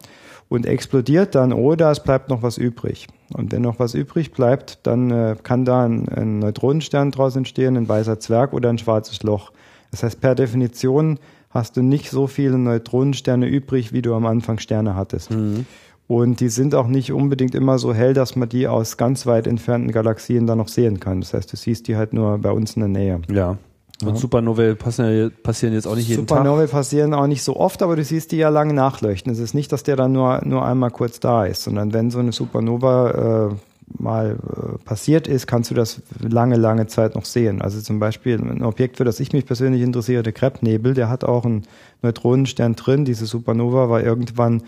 [0.49, 3.07] und explodiert dann oder es bleibt noch was übrig.
[3.33, 7.77] Und wenn noch was übrig bleibt, dann äh, kann da ein, ein Neutronenstern draus entstehen,
[7.77, 9.51] ein weißer Zwerg oder ein schwarzes Loch.
[9.91, 11.19] Das heißt, per Definition
[11.51, 15.31] hast du nicht so viele Neutronensterne übrig, wie du am Anfang Sterne hattest.
[15.31, 15.65] Mhm.
[16.07, 19.45] Und die sind auch nicht unbedingt immer so hell, dass man die aus ganz weit
[19.45, 21.21] entfernten Galaxien dann noch sehen kann.
[21.21, 23.21] Das heißt, du siehst die halt nur bei uns in der Nähe.
[23.31, 23.57] Ja.
[24.05, 26.71] Und Supernovae passieren, passieren jetzt auch nicht jeden Supernovae Tag.
[26.71, 29.31] passieren auch nicht so oft, aber du siehst die ja lange nachleuchten.
[29.31, 32.19] Es ist nicht, dass der dann nur, nur einmal kurz da ist, sondern wenn so
[32.19, 33.55] eine Supernova äh,
[33.97, 37.61] mal äh, passiert ist, kannst du das lange, lange Zeit noch sehen.
[37.61, 41.23] Also zum Beispiel ein Objekt, für das ich mich persönlich interessiere, der Krebsnebel, der hat
[41.23, 41.63] auch einen
[42.01, 43.03] Neutronenstern drin.
[43.03, 44.63] Diese Supernova war irgendwann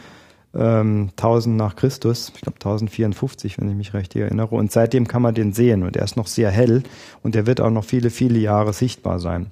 [0.53, 4.55] ähm, 1000 nach Christus, ich glaube 1054, wenn ich mich recht erinnere.
[4.55, 6.83] Und seitdem kann man den sehen und er ist noch sehr hell
[7.23, 9.47] und er wird auch noch viele, viele Jahre sichtbar sein.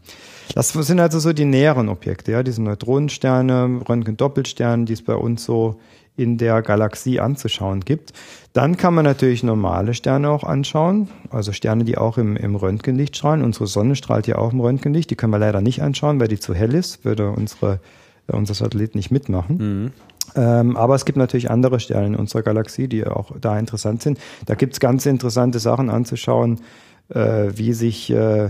[0.55, 5.45] Das sind also so die näheren Objekte, ja, diese Neutronensterne, Röntgen-Doppelsterne, die es bei uns
[5.45, 5.79] so
[6.17, 8.11] in der Galaxie anzuschauen gibt.
[8.51, 13.15] Dann kann man natürlich normale Sterne auch anschauen, also Sterne, die auch im, im Röntgenlicht
[13.15, 13.43] strahlen.
[13.43, 16.39] Unsere Sonne strahlt ja auch im Röntgenlicht, die können wir leider nicht anschauen, weil die
[16.39, 17.79] zu hell ist, würde unsere,
[18.27, 19.57] äh, unser Satellit nicht mitmachen.
[19.57, 19.91] Mhm.
[20.35, 24.19] Ähm, aber es gibt natürlich andere Sterne in unserer Galaxie, die auch da interessant sind.
[24.45, 26.61] Da gibt es ganz interessante Sachen anzuschauen,
[27.09, 28.49] äh, wie sich äh,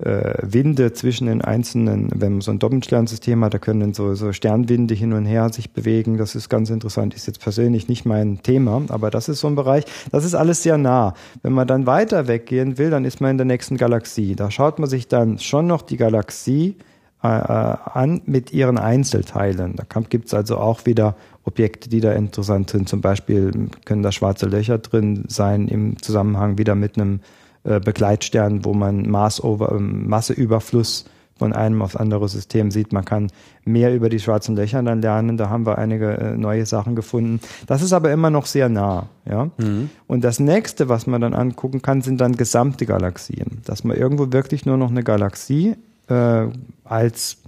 [0.00, 4.32] äh, Winde zwischen den einzelnen, wenn man so ein Doppelsternsystem hat, da können so, so
[4.32, 6.16] Sternwinde hin und her sich bewegen.
[6.16, 7.14] Das ist ganz interessant.
[7.14, 10.62] Ist jetzt persönlich nicht mein Thema, aber das ist so ein Bereich, das ist alles
[10.62, 11.14] sehr nah.
[11.42, 14.34] Wenn man dann weiter weggehen will, dann ist man in der nächsten Galaxie.
[14.36, 16.76] Da schaut man sich dann schon noch die Galaxie
[17.22, 19.76] äh, an mit ihren Einzelteilen.
[19.76, 22.88] Da gibt es also auch wieder Objekte, die da interessant sind.
[22.88, 27.20] Zum Beispiel können da schwarze Löcher drin sein im Zusammenhang wieder mit einem
[27.64, 31.04] äh, Begleitstern, wo man Massover, ähm, Masseüberfluss
[31.40, 32.92] von einem aufs andere System sieht.
[32.92, 33.28] Man kann
[33.64, 35.38] mehr über die schwarzen Löcher dann lernen.
[35.38, 37.40] Da haben wir einige äh, neue Sachen gefunden.
[37.66, 39.08] Das ist aber immer noch sehr nah.
[39.24, 39.50] Ja?
[39.56, 39.88] Mhm.
[40.06, 43.62] Und das nächste, was man dann angucken kann, sind dann gesamte Galaxien.
[43.64, 45.76] Dass man irgendwo wirklich nur noch eine Galaxie
[46.10, 46.48] äh,
[46.84, 47.38] als,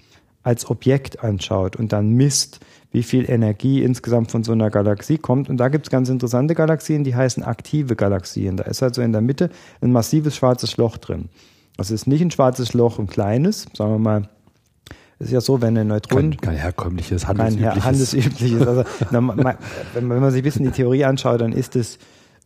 [0.43, 2.61] als Objekt anschaut und dann misst,
[2.93, 5.49] wie viel Energie insgesamt von so einer Galaxie kommt.
[5.49, 8.57] Und da gibt es ganz interessante Galaxien, die heißen aktive Galaxien.
[8.57, 11.31] Da ist also in der Mitte ein massives schwarzes Loch drin.
[11.77, 14.29] Das ist nicht ein schwarzes Loch, ein kleines, sagen wir mal,
[15.19, 16.31] ist ja so, wenn ein Neutron.
[16.33, 17.75] Kein, kein herkömmliches, handelsübliches.
[17.75, 18.67] Kein handelsübliches.
[18.67, 19.57] Also, wenn, man,
[19.95, 21.99] wenn man sich ein bisschen die Theorie anschaut, dann ist es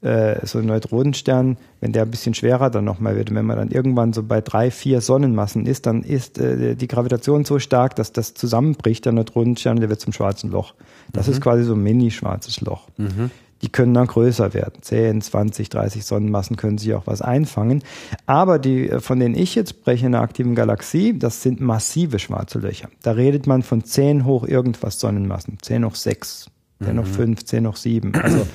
[0.02, 3.70] äh, so ein Neutronenstern, wenn der ein bisschen schwerer dann nochmal wird, wenn man dann
[3.70, 8.12] irgendwann so bei drei, vier Sonnenmassen ist, dann ist äh, die Gravitation so stark, dass
[8.12, 10.74] das zusammenbricht, der Neutronenstern, der wird zum schwarzen Loch.
[11.12, 11.32] Das mhm.
[11.32, 12.88] ist quasi so ein mini-schwarzes Loch.
[12.96, 13.30] Mhm.
[13.62, 14.82] Die können dann größer werden.
[14.82, 17.82] 10, 20, 30 Sonnenmassen können sich auch was einfangen.
[18.26, 22.18] Aber die, äh, von denen ich jetzt spreche in der aktiven Galaxie, das sind massive
[22.18, 22.88] schwarze Löcher.
[23.02, 25.58] Da redet man von 10 hoch irgendwas Sonnenmassen.
[25.62, 26.50] 10 hoch 6,
[26.82, 27.00] 10 mhm.
[27.00, 28.14] hoch 5, 10 hoch 7.
[28.14, 28.46] Also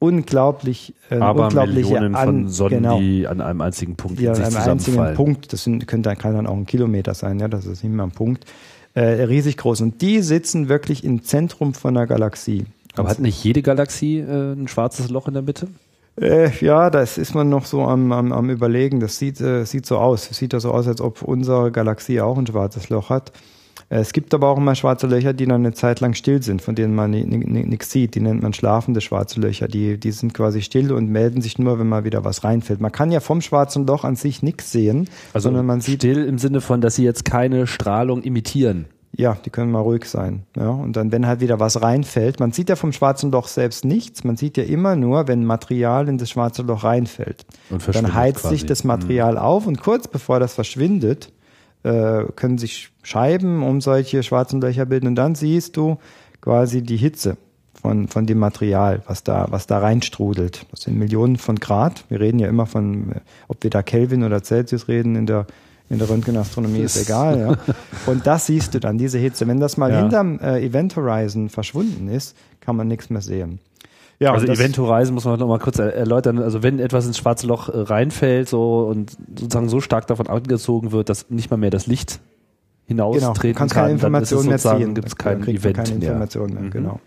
[0.00, 4.28] unglaublich äh, Aber unglaubliche Millionen an, von Sonnen, genau, die an einem einzigen Punkt die
[4.28, 7.66] an einem einzigen Punkt, das sind, könnte, kann dann auch ein Kilometer sein, ja, das
[7.66, 8.46] ist nicht mehr ein Punkt,
[8.94, 9.82] äh, riesig groß.
[9.82, 12.64] Und die sitzen wirklich im Zentrum von einer Galaxie.
[12.96, 15.68] Aber hat nicht jede Galaxie äh, ein schwarzes Loch in der Mitte?
[16.20, 19.00] Äh, ja, das ist man noch so am, am, am überlegen.
[19.00, 20.30] Das sieht, äh, sieht so aus.
[20.30, 23.32] Es sieht ja so aus, als ob unsere Galaxie auch ein schwarzes Loch hat.
[23.92, 26.76] Es gibt aber auch immer schwarze Löcher, die dann eine Zeit lang still sind, von
[26.76, 28.14] denen man nichts sieht.
[28.14, 29.66] Die nennt man schlafende schwarze Löcher.
[29.66, 32.80] Die, die sind quasi still und melden sich nur, wenn mal wieder was reinfällt.
[32.80, 36.02] Man kann ja vom schwarzen Loch an sich nichts sehen, also sondern man sieht.
[36.02, 38.86] Still im Sinne von, dass sie jetzt keine Strahlung imitieren.
[39.16, 40.44] Ja, die können mal ruhig sein.
[40.56, 43.84] Ja, und dann, wenn halt wieder was reinfällt, man sieht ja vom schwarzen Loch selbst
[43.84, 44.22] nichts.
[44.22, 47.44] Man sieht ja immer nur, wenn Material in das schwarze Loch reinfällt.
[47.70, 48.54] Und dann heizt quasi.
[48.54, 49.38] sich das Material mhm.
[49.38, 51.32] auf und kurz bevor das verschwindet,
[51.82, 55.98] äh, können sich Scheiben um solche schwarzen Löcher bilden und dann siehst du
[56.40, 57.36] quasi die Hitze
[57.80, 60.66] von, von dem Material, was da, was da reinstrudelt.
[60.70, 62.04] Das sind Millionen von Grad.
[62.08, 63.12] Wir reden ja immer von,
[63.48, 65.46] ob wir da Kelvin oder Celsius reden in der,
[65.88, 67.74] in der Röntgenastronomie ist egal, ja.
[68.06, 69.46] Und das siehst du dann, diese Hitze.
[69.46, 70.00] Wenn das mal ja.
[70.00, 73.60] hinterm äh, Event Horizon verschwunden ist, kann man nichts mehr sehen.
[74.22, 76.38] Ja, also Event Horizon muss man noch mal kurz erläutern.
[76.38, 80.92] Also wenn etwas ins schwarze Loch äh, reinfällt so und sozusagen so stark davon angezogen
[80.92, 82.20] wird, dass nicht mal mehr das Licht
[82.84, 84.94] hinaustreten genau, kann, keine Informationen mehr ziehen.
[84.94, 86.62] Gibt es kein Event keine Informationen mehr.
[86.64, 86.70] Mhm.
[86.70, 87.00] Genau.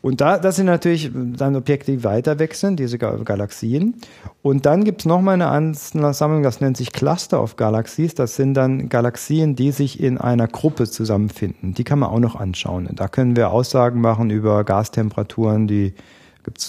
[0.00, 3.96] Und da, das sind natürlich dann Objekte, die weiter weg sind, diese Galaxien.
[4.42, 8.14] Und dann gibt es nochmal eine Ansammlung, das nennt sich Cluster of Galaxies.
[8.14, 11.74] Das sind dann Galaxien, die sich in einer Gruppe zusammenfinden.
[11.74, 12.88] Die kann man auch noch anschauen.
[12.94, 15.94] Da können wir Aussagen machen über Gastemperaturen, die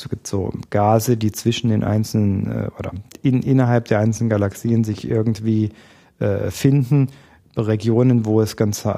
[0.10, 4.84] gibt es so Gase, die zwischen den einzelnen äh, oder in, innerhalb der einzelnen Galaxien
[4.84, 5.72] sich irgendwie
[6.20, 7.10] äh, finden.
[7.58, 8.94] Regionen, wo es ganz äh,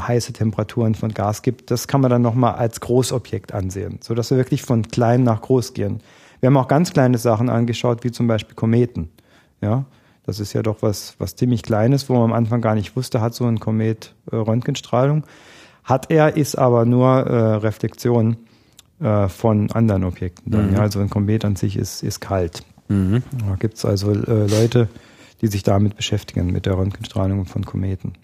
[0.00, 4.38] heiße Temperaturen von Gas gibt, das kann man dann nochmal als Großobjekt ansehen, sodass wir
[4.38, 6.00] wirklich von klein nach groß gehen.
[6.40, 9.10] Wir haben auch ganz kleine Sachen angeschaut, wie zum Beispiel Kometen.
[9.60, 9.84] Ja,
[10.26, 13.20] das ist ja doch was, was ziemlich Kleines, wo man am Anfang gar nicht wusste,
[13.20, 15.24] hat so ein Komet äh, Röntgenstrahlung.
[15.84, 18.36] Hat er, ist aber nur äh, Reflexion
[19.04, 20.50] äh, von anderen Objekten.
[20.50, 20.76] Dann, mhm.
[20.76, 22.62] ja, also ein Komet an sich ist, ist kalt.
[22.88, 23.22] Mhm.
[23.46, 24.88] Da gibt es also äh, Leute,
[25.42, 28.14] die sich damit beschäftigen, mit der Röntgenstrahlung von Kometen.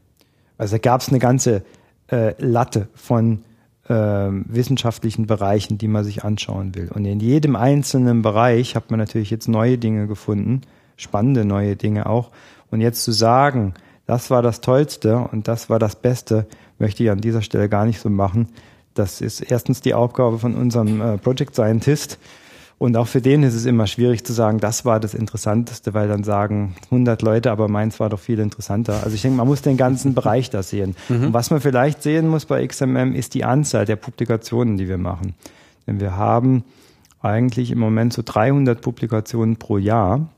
[0.57, 1.65] Also gab es eine ganze
[2.11, 3.43] äh, Latte von
[3.89, 6.89] äh, wissenschaftlichen Bereichen, die man sich anschauen will.
[6.95, 10.63] Und in jedem einzelnen Bereich hat man natürlich jetzt neue Dinge gefunden,
[10.97, 12.31] spannende neue Dinge auch.
[12.71, 13.75] Und jetzt zu sagen,
[14.07, 16.47] das war das Tollste und das war das Beste,
[16.79, 18.49] möchte ich an dieser Stelle gar nicht so machen.
[19.01, 22.19] Das ist erstens die Aufgabe von unserem äh, Project Scientist.
[22.77, 26.07] Und auch für den ist es immer schwierig zu sagen, das war das Interessanteste, weil
[26.07, 29.03] dann sagen 100 Leute, aber meins war doch viel interessanter.
[29.03, 30.97] Also ich denke, man muss den ganzen Bereich da sehen.
[31.09, 31.27] Mhm.
[31.27, 34.99] Und was man vielleicht sehen muss bei XMM ist die Anzahl der Publikationen, die wir
[34.99, 35.35] machen.
[35.87, 36.63] Denn wir haben
[37.23, 40.29] eigentlich im Moment so 300 Publikationen pro Jahr.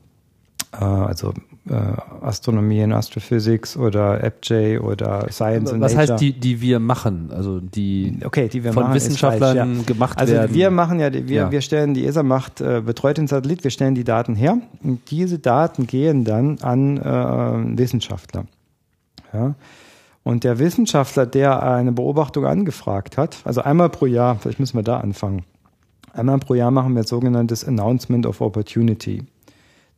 [0.71, 1.33] Äh, also
[1.69, 1.75] äh,
[2.21, 7.31] Astronomie in Astrophysics oder AppJ oder Science and Was heißt die, die wir machen?
[7.31, 9.83] Also die, okay, die wir von machen, Wissenschaftlern falsch, ja.
[9.85, 10.43] gemacht also werden?
[10.43, 11.51] Also wir machen ja, wir, ja.
[11.51, 15.09] wir stellen, die ESA macht, äh, betreut den Satellit, wir stellen die Daten her und
[15.09, 18.45] diese Daten gehen dann an äh, Wissenschaftler.
[19.31, 19.55] Ja.
[20.23, 24.83] Und der Wissenschaftler, der eine Beobachtung angefragt hat, also einmal pro Jahr, vielleicht müssen wir
[24.83, 25.43] da anfangen.
[26.13, 29.23] Einmal pro Jahr machen wir sogenanntes Announcement of Opportunity.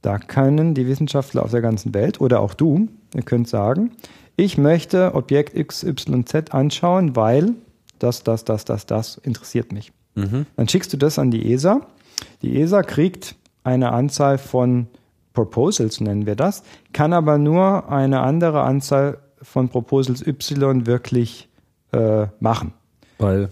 [0.05, 3.89] Da können die Wissenschaftler auf der ganzen Welt oder auch du, ihr könnt sagen,
[4.35, 7.55] ich möchte Objekt XYZ anschauen, weil
[7.97, 9.91] das, das, das, das, das interessiert mich.
[10.13, 10.45] Mhm.
[10.57, 11.81] Dann schickst du das an die ESA.
[12.43, 14.85] Die ESA kriegt eine Anzahl von
[15.33, 16.61] Proposals, nennen wir das,
[16.93, 21.49] kann aber nur eine andere Anzahl von Proposals Y wirklich
[21.93, 22.73] äh, machen.
[23.17, 23.49] Weil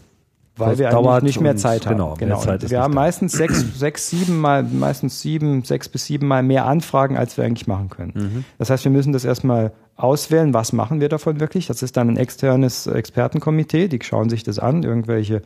[0.56, 1.96] weil wir eigentlich nicht mehr Zeit haben.
[1.98, 2.40] Genau, genau.
[2.40, 3.02] Zeit wir haben da.
[3.02, 7.44] meistens sechs, sechs, sieben mal, meistens sieben, sechs bis sieben mal mehr Anfragen, als wir
[7.44, 8.14] eigentlich machen können.
[8.16, 8.46] Mhm.
[8.60, 11.68] Das heißt, wir müssen das erstmal auswählen, was machen wir davon wirklich.
[11.68, 15.42] Das ist dann ein externes Expertenkomitee, die schauen sich das an, irgendwelche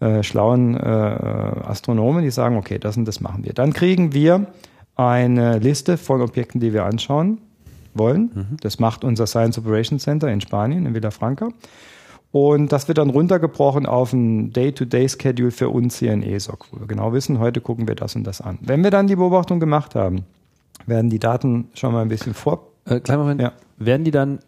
[0.00, 3.52] äh, schlauen äh, Astronomen, die sagen, okay, das und das machen wir.
[3.52, 4.46] Dann kriegen wir
[4.96, 7.38] eine Liste von Objekten, die wir anschauen
[7.94, 8.30] wollen.
[8.34, 8.56] Mhm.
[8.60, 11.48] Das macht unser Science Operations Center in Spanien, in Villafranca.
[12.30, 16.86] Und das wird dann runtergebrochen auf ein Day-to-Day-Schedule für uns hier in ESOC, wo wir
[16.86, 18.58] genau wissen, heute gucken wir das und das an.
[18.60, 20.24] Wenn wir dann die Beobachtung gemacht haben,
[20.86, 22.68] werden die Daten schon mal ein bisschen vor.
[22.84, 23.40] Äh, kleiner Moment.
[23.40, 23.52] Ja.
[23.78, 24.40] Werden die dann,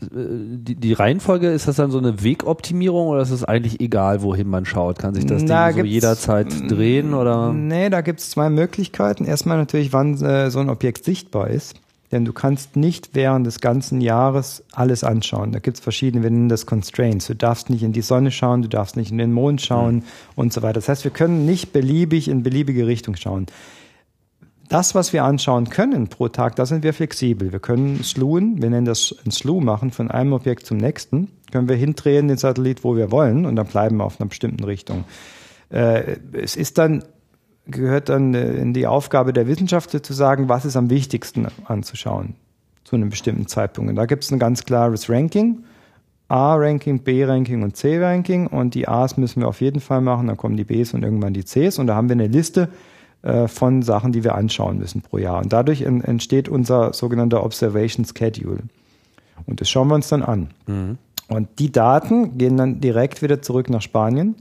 [0.00, 4.22] äh, die, die Reihenfolge, ist das dann so eine Wegoptimierung oder ist es eigentlich egal,
[4.22, 4.98] wohin man schaut?
[4.98, 7.52] Kann sich das Na, Ding so jederzeit drehen oder?
[7.52, 9.26] Nee, da gibt es zwei Möglichkeiten.
[9.26, 11.74] Erstmal natürlich, wann äh, so ein Objekt sichtbar ist.
[12.10, 15.52] Denn du kannst nicht während des ganzen Jahres alles anschauen.
[15.52, 17.26] Da gibt es verschiedene, wir nennen das Constraints.
[17.26, 20.02] Du darfst nicht in die Sonne schauen, du darfst nicht in den Mond schauen mhm.
[20.34, 20.74] und so weiter.
[20.74, 23.46] Das heißt, wir können nicht beliebig in beliebige Richtung schauen.
[24.68, 27.52] Das, was wir anschauen können pro Tag, da sind wir flexibel.
[27.52, 31.30] Wir können slewen, wir nennen das ein Slew machen, von einem Objekt zum nächsten.
[31.50, 34.64] Können wir hindrehen den Satellit, wo wir wollen und dann bleiben wir auf einer bestimmten
[34.64, 35.04] Richtung.
[35.70, 37.02] Äh, es ist dann
[37.68, 42.34] gehört dann äh, in die Aufgabe der Wissenschaftler zu sagen, was ist am wichtigsten anzuschauen
[42.84, 43.90] zu einem bestimmten Zeitpunkt.
[43.90, 45.64] Und da gibt es ein ganz klares Ranking
[46.28, 50.56] A-Ranking, B-Ranking und C-Ranking und die A's müssen wir auf jeden Fall machen, dann kommen
[50.56, 52.68] die B's und irgendwann die C's und da haben wir eine Liste
[53.22, 55.38] äh, von Sachen, die wir anschauen müssen pro Jahr.
[55.38, 58.58] Und dadurch en entsteht unser sogenannter Observation Schedule.
[59.46, 60.50] Und das schauen wir uns dann an.
[60.66, 60.98] Mhm.
[61.28, 64.34] Und die Daten gehen dann direkt wieder zurück nach Spanien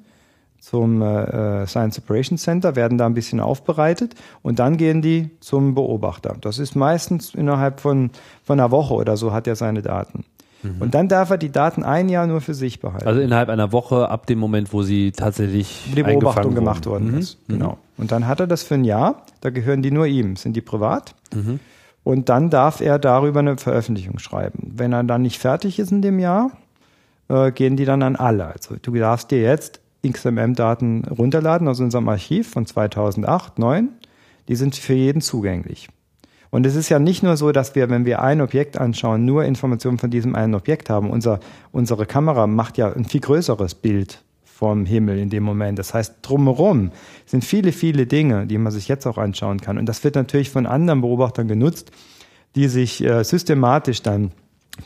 [0.60, 5.30] zum äh, äh, Science Operations Center, werden da ein bisschen aufbereitet und dann gehen die
[5.39, 6.36] zum Beobachter.
[6.41, 8.12] Das ist meistens innerhalb von,
[8.43, 10.26] von einer Woche oder so hat er seine Daten.
[10.63, 10.82] Mhm.
[10.82, 13.08] Und dann darf er die Daten ein Jahr nur für sich behalten.
[13.08, 17.17] Also innerhalb einer Woche ab dem Moment, wo sie tatsächlich die Beobachtung gemacht worden mhm.
[17.20, 17.38] ist.
[17.48, 17.78] Genau.
[17.98, 19.24] Und dann hat er das für ein Jahr.
[19.41, 20.36] Da gehören die nur ihm.
[20.36, 21.15] Sind die privat?
[21.34, 21.60] Mhm.
[22.04, 24.72] Und dann darf er darüber eine Veröffentlichung schreiben.
[24.76, 26.52] Wenn er dann nicht fertig ist in dem Jahr,
[27.28, 28.46] äh, gehen die dann an alle.
[28.46, 33.89] Also du darfst dir jetzt XMM-Daten runterladen aus unserem Archiv von 2008, 2009.
[34.48, 35.89] Die sind für jeden zugänglich.
[36.50, 39.43] Und es ist ja nicht nur so, dass wir, wenn wir ein Objekt anschauen, nur
[39.43, 41.10] Informationen von diesem einen Objekt haben.
[41.10, 41.39] Unser,
[41.72, 45.78] unsere Kamera macht ja ein viel größeres Bild vom Himmel in dem Moment.
[45.78, 46.91] Das heißt, drumherum
[47.26, 49.78] sind viele, viele Dinge, die man sich jetzt auch anschauen kann.
[49.78, 51.91] Und das wird natürlich von anderen Beobachtern genutzt,
[52.56, 54.32] die sich äh, systematisch dann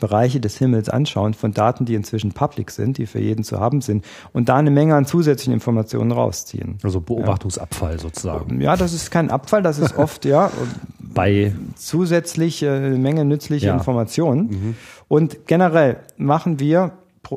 [0.00, 3.80] Bereiche des Himmels anschauen von Daten, die inzwischen public sind, die für jeden zu haben
[3.80, 6.78] sind und da eine Menge an zusätzlichen Informationen rausziehen.
[6.82, 7.98] Also Beobachtungsabfall ja.
[7.98, 8.60] sozusagen.
[8.60, 10.50] Ja, das ist kein Abfall, das ist oft ja
[10.98, 13.74] bei zusätzlich eine Menge nützliche ja.
[13.74, 14.46] Informationen.
[14.46, 14.76] Mhm.
[15.08, 16.92] Und generell machen wir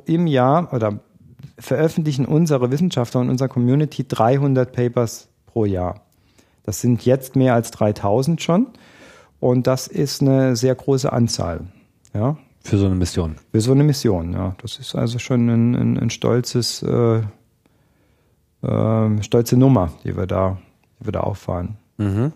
[0.05, 0.99] im Jahr oder
[1.59, 6.01] veröffentlichen unsere Wissenschaftler und unsere Community 300 Papers pro Jahr.
[6.63, 8.67] Das sind jetzt mehr als 3000 schon.
[9.39, 11.61] Und das ist eine sehr große Anzahl.
[12.13, 13.35] Ja, für so eine Mission.
[13.51, 14.55] Für so eine Mission, ja.
[14.61, 17.21] Das ist also schon ein, ein, ein stolzes, äh,
[18.63, 20.57] äh, stolze Nummer, die wir da,
[20.99, 21.77] die wir da auffahren.
[21.97, 22.33] Mhm.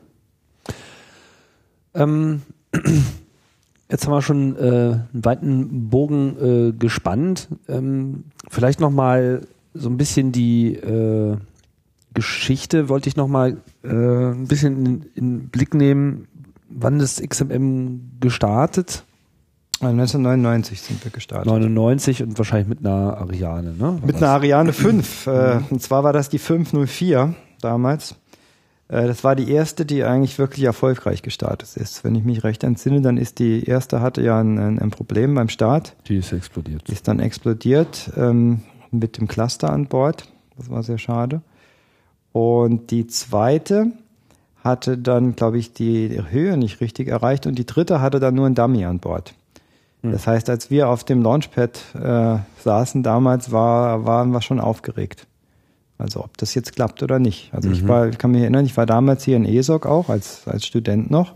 [1.96, 2.44] Ähm,
[3.89, 7.50] jetzt haben wir schon äh, einen weiten Bogen äh, gespannt.
[7.68, 11.38] Ähm, vielleicht noch mal so ein bisschen die äh,
[12.13, 16.28] Geschichte wollte ich noch mal äh, ein bisschen in, in Blick nehmen.
[16.70, 19.06] Wann ist XMM gestartet?
[19.82, 21.48] 1999 sind wir gestartet.
[21.48, 24.00] 99 und wahrscheinlich mit einer Ariane, ne?
[24.06, 25.28] Mit einer Ariane 5.
[25.28, 28.15] Äh, und zwar war das die 504 damals.
[28.89, 32.04] Äh, das war die erste, die eigentlich wirklich erfolgreich gestartet ist.
[32.04, 35.50] Wenn ich mich recht entsinne, dann ist die erste hatte ja ein, ein Problem beim
[35.50, 35.96] Start.
[36.08, 36.88] Die ist explodiert.
[36.88, 40.28] Die ist dann explodiert ähm, mit dem Cluster an Bord.
[40.58, 41.42] Das war sehr schade.
[42.34, 43.94] Und die zweite
[44.63, 48.46] hatte dann, glaube ich, die Höhe nicht richtig erreicht und die dritte hatte dann nur
[48.46, 49.34] ein Dummy an Bord.
[50.02, 50.12] Hm.
[50.12, 55.28] Das heißt, als wir auf dem Launchpad äh, saßen damals, war, waren wir schon aufgeregt.
[55.98, 57.54] Also ob das jetzt klappt oder nicht.
[57.54, 57.76] Also mhm.
[57.76, 60.66] ich war, ich kann mich erinnern, ich war damals hier in ESOC auch als, als
[60.66, 61.34] Student noch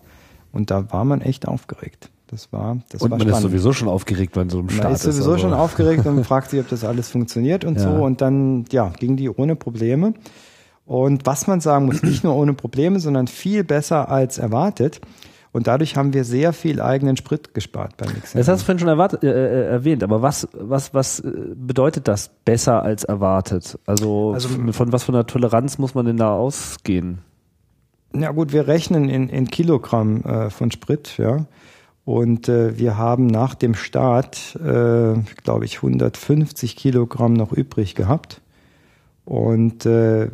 [0.53, 2.09] und da war man echt aufgeregt.
[2.27, 3.45] Das war, das und war man spannend.
[3.45, 4.85] ist sowieso schon aufgeregt bei so einem Start.
[4.85, 7.83] Man ist sowieso ist, schon aufgeregt und fragt sich, ob das alles funktioniert und ja.
[7.83, 8.03] so.
[8.03, 10.13] Und dann, ja, ging die ohne Probleme.
[10.85, 15.01] Und was man sagen muss, nicht nur ohne Probleme, sondern viel besser als erwartet.
[15.53, 18.39] Und dadurch haben wir sehr viel eigenen Sprit gespart beim Mixen.
[18.39, 22.07] Das hast du vorhin schon erwartet, äh, äh, erwähnt, aber was, was, was äh, bedeutet
[22.07, 23.77] das besser als erwartet?
[23.85, 27.19] Also, also von was von der Toleranz muss man denn da ausgehen?
[28.15, 31.45] Ja gut, wir rechnen in, in Kilogramm äh, von Sprit, ja.
[32.03, 35.13] Und äh, wir haben nach dem Start, äh,
[35.43, 38.41] glaube ich, 150 Kilogramm noch übrig gehabt.
[39.23, 40.29] Und äh,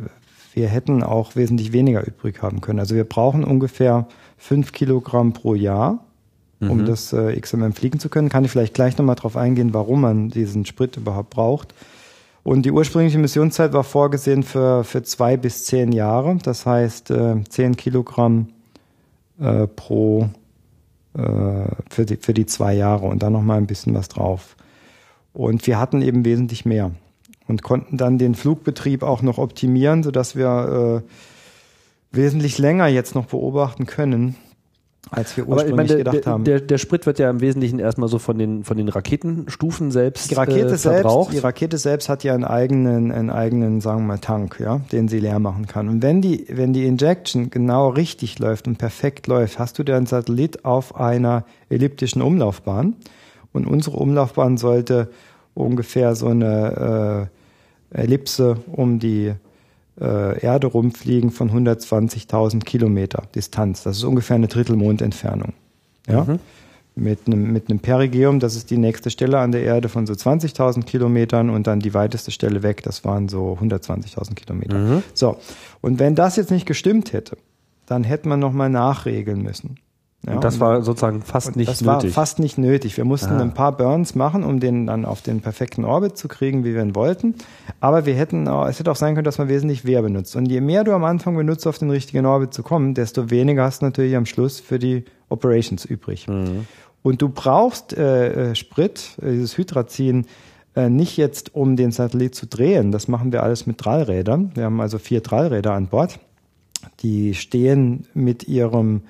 [0.54, 2.78] wir hätten auch wesentlich weniger übrig haben können.
[2.78, 6.04] Also wir brauchen ungefähr fünf Kilogramm pro Jahr,
[6.60, 6.86] um mhm.
[6.86, 8.28] das äh, XMM fliegen zu können.
[8.28, 11.74] Kann ich vielleicht gleich nochmal drauf eingehen, warum man diesen Sprit überhaupt braucht.
[12.42, 16.38] Und die ursprüngliche Missionszeit war vorgesehen für, für zwei bis zehn Jahre.
[16.42, 18.48] Das heißt, äh, zehn Kilogramm
[19.38, 20.30] äh, pro
[21.14, 21.20] äh,
[21.90, 24.56] für, die, für die zwei Jahre und dann nochmal ein bisschen was drauf.
[25.32, 26.92] Und wir hatten eben wesentlich mehr
[27.48, 33.26] und konnten dann den Flugbetrieb auch noch optimieren, sodass wir äh, wesentlich länger jetzt noch
[33.26, 34.36] beobachten können,
[35.10, 36.44] als wir ursprünglich meine, gedacht der, haben.
[36.44, 40.30] Der, der Sprit wird ja im Wesentlichen erstmal so von den, von den Raketenstufen selbst
[40.30, 41.30] die Rakete äh, verbraucht.
[41.30, 44.80] Selbst, die Rakete selbst hat ja einen eigenen, einen eigenen, sagen wir mal, Tank, ja,
[44.92, 45.88] den sie leer machen kann.
[45.88, 50.06] Und wenn die, wenn die Injection genau richtig läuft und perfekt läuft, hast du den
[50.06, 52.96] Satellit auf einer elliptischen Umlaufbahn.
[53.52, 55.10] Und unsere Umlaufbahn sollte
[55.54, 57.28] ungefähr so eine
[57.92, 59.32] äh, Ellipse um die
[60.00, 63.82] äh, Erde rumfliegen von 120.000 Kilometer Distanz.
[63.82, 65.52] Das ist ungefähr eine Drittelmondentfernung.
[66.08, 66.24] Ja?
[66.24, 66.38] Mhm.
[66.96, 70.12] Mit einem, mit einem Perigeum, das ist die nächste Stelle an der Erde von so
[70.12, 74.76] 20.000 Kilometern und dann die weiteste Stelle weg, das waren so 120.000 Kilometer.
[74.76, 75.02] Mhm.
[75.14, 75.36] So,
[75.80, 77.38] und wenn das jetzt nicht gestimmt hätte,
[77.86, 79.76] dann hätte man nochmal nachregeln müssen.
[80.26, 81.94] Ja, und das und war sozusagen fast nicht das nötig.
[81.94, 82.96] Das war fast nicht nötig.
[82.96, 83.40] Wir mussten ah.
[83.40, 86.82] ein paar Burns machen, um den dann auf den perfekten Orbit zu kriegen, wie wir
[86.82, 87.34] ihn wollten.
[87.80, 90.36] Aber wir hätten, es hätte auch sein können, dass man wesentlich mehr benutzt.
[90.36, 93.64] Und je mehr du am Anfang benutzt, auf den richtigen Orbit zu kommen, desto weniger
[93.64, 96.28] hast du natürlich am Schluss für die Operations übrig.
[96.28, 96.66] Mhm.
[97.02, 100.26] Und du brauchst äh, äh Sprit, äh, dieses Hydrazin,
[100.76, 102.92] äh, nicht jetzt, um den Satellit zu drehen.
[102.92, 104.52] Das machen wir alles mit Drallrädern.
[104.54, 106.18] Wir haben also vier Drallräder an Bord.
[107.00, 109.02] Die stehen mit ihrem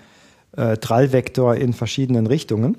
[0.57, 2.77] äh, Trallvektor in verschiedenen Richtungen.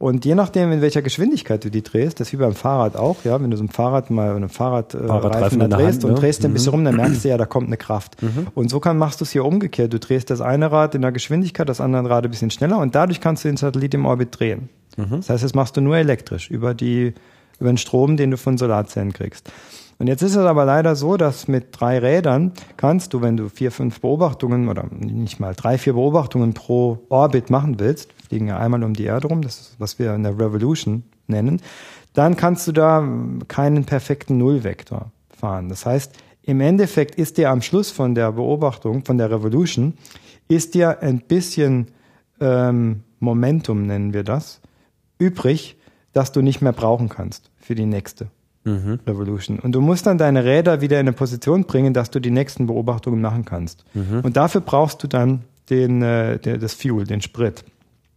[0.00, 3.24] Und je nachdem, in welcher Geschwindigkeit du die drehst, das ist wie beim Fahrrad auch,
[3.24, 6.20] ja, wenn du so ein Fahrrad mal einen Fahrradreifen Fahrradreifen da drehst Hand, und ne?
[6.20, 6.52] drehst den mhm.
[6.52, 8.22] ein bisschen rum, dann merkst du ja, da kommt eine Kraft.
[8.22, 8.46] Mhm.
[8.54, 9.92] Und so kann, machst du es hier umgekehrt.
[9.92, 12.94] Du drehst das eine Rad in der Geschwindigkeit, das andere Rad ein bisschen schneller und
[12.94, 14.68] dadurch kannst du den Satellit im Orbit drehen.
[14.96, 15.16] Mhm.
[15.16, 17.14] Das heißt, das machst du nur elektrisch über die,
[17.58, 19.50] über den Strom, den du von Solarzellen kriegst.
[19.98, 23.48] Und jetzt ist es aber leider so, dass mit drei Rädern kannst du, wenn du
[23.48, 28.58] vier, fünf Beobachtungen oder nicht mal drei, vier Beobachtungen pro Orbit machen willst, fliegen ja
[28.58, 31.60] einmal um die Erde rum, das ist, was wir in der Revolution nennen,
[32.14, 33.06] dann kannst du da
[33.48, 35.68] keinen perfekten Nullvektor fahren.
[35.68, 39.94] Das heißt, im Endeffekt ist dir am Schluss von der Beobachtung, von der Revolution,
[40.46, 41.88] ist dir ein bisschen
[42.40, 44.60] ähm, Momentum, nennen wir das,
[45.18, 45.76] übrig,
[46.12, 48.28] das du nicht mehr brauchen kannst für die nächste
[48.64, 49.00] mhm.
[49.06, 49.58] Revolution.
[49.58, 52.66] Und du musst dann deine Räder wieder in eine Position bringen, dass du die nächsten
[52.66, 53.84] Beobachtungen machen kannst.
[53.94, 54.20] Mhm.
[54.22, 57.64] Und dafür brauchst du dann den, äh, das Fuel, den Sprit.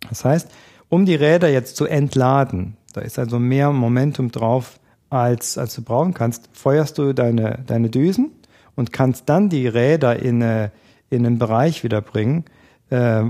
[0.10, 0.50] Das heißt,
[0.90, 4.80] um die Räder jetzt zu entladen, da ist also mehr Momentum drauf,
[5.10, 8.32] als, als du brauchen kannst, feuerst du deine, deine Düsen
[8.76, 10.70] und kannst dann die Räder in, äh,
[11.10, 12.46] in einen Bereich wiederbringen,
[12.90, 13.26] äh,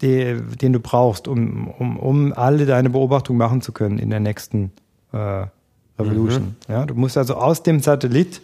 [0.00, 4.20] die, den du brauchst, um, um, um alle deine Beobachtungen machen zu können in der
[4.20, 4.72] nächsten
[5.12, 5.46] äh,
[5.98, 6.56] Revolution.
[6.68, 6.72] Mhm.
[6.72, 8.40] Ja, du musst also aus dem Satellit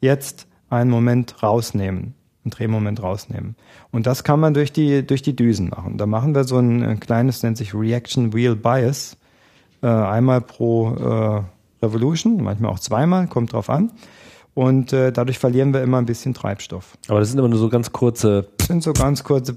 [0.00, 3.56] jetzt einen Moment rausnehmen, einen Drehmoment rausnehmen.
[3.90, 5.98] Und das kann man durch die, durch die Düsen machen.
[5.98, 9.16] Da machen wir so ein, ein kleines, nennt sich Reaction Wheel Bias,
[9.82, 13.90] äh, einmal pro äh, Revolution, manchmal auch zweimal, kommt drauf an.
[14.54, 16.96] Und äh, dadurch verlieren wir immer ein bisschen Treibstoff.
[17.08, 18.48] Aber das sind immer nur so ganz kurze.
[18.58, 19.56] Das sind so ganz kurze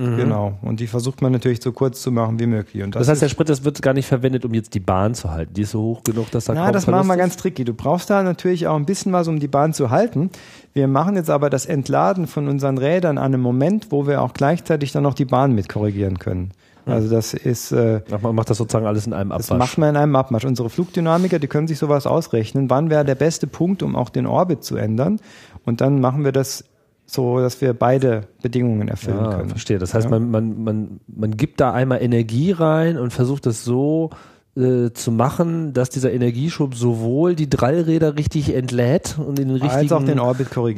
[0.00, 0.16] Mhm.
[0.16, 0.54] Genau.
[0.62, 2.82] Und die versucht man natürlich so kurz zu machen wie möglich.
[2.82, 5.14] Und das, das heißt, der Sprit, das wird gar nicht verwendet, um jetzt die Bahn
[5.14, 5.52] zu halten.
[5.52, 7.64] Die ist so hoch genug, dass da Na, das machen wir ganz tricky.
[7.64, 10.30] Du brauchst da natürlich auch ein bisschen was, um die Bahn zu halten.
[10.72, 14.32] Wir machen jetzt aber das Entladen von unseren Rädern an einem Moment, wo wir auch
[14.32, 16.52] gleichzeitig dann noch die Bahn mit korrigieren können.
[16.86, 17.72] Also das ist.
[17.72, 19.48] Äh, man macht das sozusagen alles in einem Abwasch.
[19.48, 20.46] Das macht man in einem Abwasch.
[20.46, 22.70] Unsere Flugdynamiker, die können sich sowas ausrechnen.
[22.70, 25.20] Wann wäre der beste Punkt, um auch den Orbit zu ändern?
[25.66, 26.64] Und dann machen wir das
[27.10, 29.48] so dass wir beide Bedingungen erfüllen ja, können.
[29.48, 29.78] Verstehe.
[29.78, 30.10] Das heißt, ja.
[30.10, 34.10] man, man, man, man gibt da einmal Energie rein und versucht es so
[34.56, 40.06] äh, zu machen, dass dieser Energieschub sowohl die Drallräder richtig entlädt und in den richtigen
[40.06, 40.18] den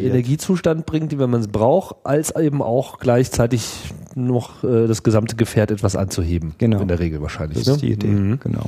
[0.07, 5.71] Energiezustand bringt, wie man es braucht, als eben auch gleichzeitig noch äh, das gesamte Gefährt
[5.71, 6.55] etwas anzuheben.
[6.59, 6.81] Genau.
[6.81, 7.59] In der Regel wahrscheinlich.
[7.59, 7.89] Das ist ne?
[7.89, 8.41] die Idee, mhm.
[8.41, 8.65] genau.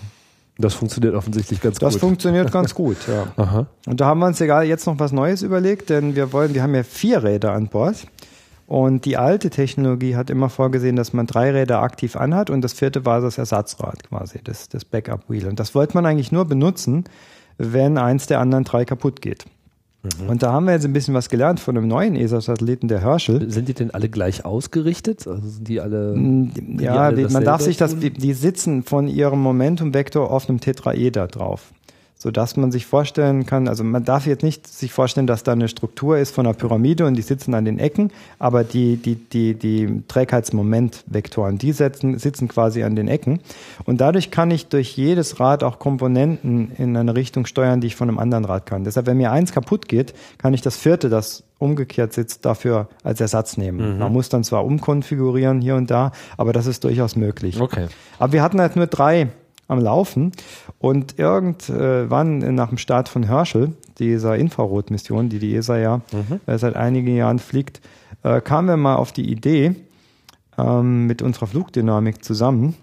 [0.59, 1.95] Das funktioniert offensichtlich ganz das gut.
[1.95, 3.27] Das funktioniert ganz gut, ja.
[3.37, 3.67] Aha.
[3.87, 6.63] Und da haben wir uns egal jetzt noch was Neues überlegt, denn wir wollen, wir
[6.63, 8.07] haben ja vier Räder an Bord.
[8.67, 12.73] Und die alte Technologie hat immer vorgesehen, dass man drei Räder aktiv anhat und das
[12.73, 15.49] vierte war das Ersatzrad quasi, das, das Backup Wheel.
[15.49, 17.05] Und das wollte man eigentlich nur benutzen,
[17.59, 19.45] wenn eins der anderen drei kaputt geht.
[20.05, 20.29] Mhm.
[20.29, 23.51] Und da haben wir jetzt ein bisschen was gelernt von einem neuen ESA-Satelliten, der Herschel.
[23.51, 25.27] Sind die denn alle gleich ausgerichtet?
[25.27, 26.15] Also sind die alle?
[26.79, 31.27] Ja, die alle man darf sich das, die sitzen von ihrem Momentum-Vektor auf einem Tetraeder
[31.27, 31.73] drauf
[32.25, 35.53] so dass man sich vorstellen kann, also man darf jetzt nicht sich vorstellen, dass da
[35.53, 39.16] eine Struktur ist von einer Pyramide und die sitzen an den Ecken, aber die, die,
[39.16, 43.41] die, die Trägheitsmomentvektoren, die sitzen, sitzen quasi an den Ecken.
[43.85, 47.97] Und dadurch kann ich durch jedes Rad auch Komponenten in eine Richtung steuern, die ich
[47.97, 48.85] von einem anderen Rad kann.
[48.85, 53.20] Deshalb, wenn mir eins kaputt geht, kann ich das vierte, das umgekehrt sitzt, dafür als
[53.20, 53.97] Ersatz nehmen.
[53.97, 53.99] Mhm.
[53.99, 57.61] Man muss dann zwar umkonfigurieren hier und da, aber das ist durchaus möglich.
[57.61, 57.89] Okay.
[58.18, 59.29] Aber wir hatten halt nur drei
[59.69, 60.33] am Laufen.
[60.79, 66.41] Und irgendwann nach dem Start von Herschel, dieser Infrarotmission, die die ESA ja mhm.
[66.47, 67.81] Äh, seit einigen Jahren fliegt,
[68.23, 69.75] äh, kamen wir mal auf die Idee
[70.59, 72.75] ähm, mit unserer Flugdynamik zusammen.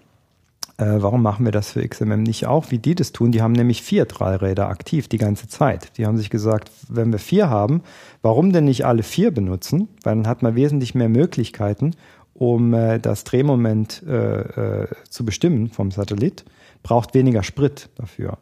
[0.78, 3.30] Äh, warum machen wir das für XMM nicht auch, wie die das tun?
[3.30, 5.96] Die haben nämlich vier Drallräder aktiv die ganze Zeit.
[5.98, 7.82] Die haben sich gesagt, wenn wir vier haben,
[8.22, 9.88] warum denn nicht alle vier benutzen?
[10.02, 11.92] Weil dann hat man wesentlich mehr Möglichkeiten,
[12.34, 16.44] um äh, das Drehmoment äh, äh, zu bestimmen vom Satellit
[16.82, 18.38] braucht weniger Sprit dafür.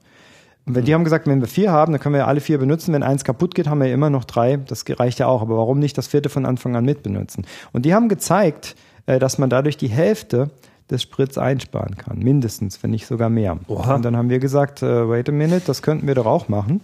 [0.66, 2.92] Und wenn, die haben gesagt, wenn wir vier haben, dann können wir alle vier benutzen.
[2.92, 4.56] Wenn eins kaputt geht, haben wir immer noch drei.
[4.56, 5.42] Das reicht ja auch.
[5.42, 7.46] Aber warum nicht das vierte von Anfang an mit benutzen?
[7.72, 8.76] Und die haben gezeigt,
[9.06, 10.50] äh, dass man dadurch die Hälfte
[10.90, 12.18] des Sprits einsparen kann.
[12.18, 13.58] Mindestens, wenn nicht sogar mehr.
[13.68, 13.94] Oha.
[13.94, 16.80] Und dann haben wir gesagt, äh, wait a minute, das könnten wir doch auch machen.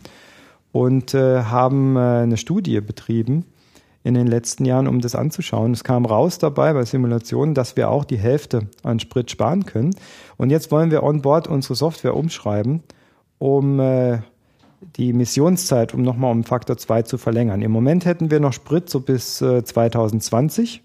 [0.73, 3.45] Und äh, haben eine Studie betrieben,
[4.07, 5.73] in den letzten Jahren, um das anzuschauen.
[5.73, 9.97] Es kam raus dabei bei Simulationen, dass wir auch die Hälfte an Sprit sparen können.
[10.37, 12.85] Und jetzt wollen wir on board unsere Software umschreiben,
[13.39, 14.19] um äh,
[14.95, 17.63] die Missionszeit, um nochmal um Faktor 2 zu verlängern.
[17.63, 20.85] Im Moment hätten wir noch Sprit so bis äh, 2020.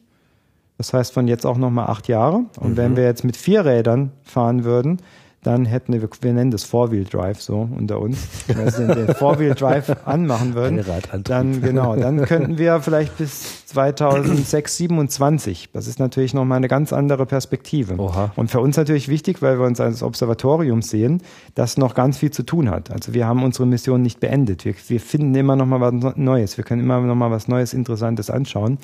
[0.79, 2.45] Das heißt von jetzt auch nochmal acht Jahre.
[2.59, 2.77] Und mhm.
[2.77, 4.97] wenn wir jetzt mit vier Rädern fahren würden,
[5.43, 10.53] dann hätten wir, wir nennen das Four-Wheel-Drive so unter uns, wenn wir den Four-Wheel-Drive anmachen
[10.53, 10.85] würden,
[11.23, 15.69] dann genau, dann könnten wir vielleicht bis 2006, 27.
[15.73, 17.97] Das ist natürlich nochmal eine ganz andere Perspektive.
[17.97, 18.31] Oha.
[18.35, 21.23] Und für uns natürlich wichtig, weil wir uns als Observatorium sehen,
[21.55, 22.91] das noch ganz viel zu tun hat.
[22.91, 24.63] Also wir haben unsere Mission nicht beendet.
[24.63, 26.57] Wir, wir finden immer noch mal was Neues.
[26.57, 28.77] Wir können immer noch mal was Neues, Interessantes anschauen.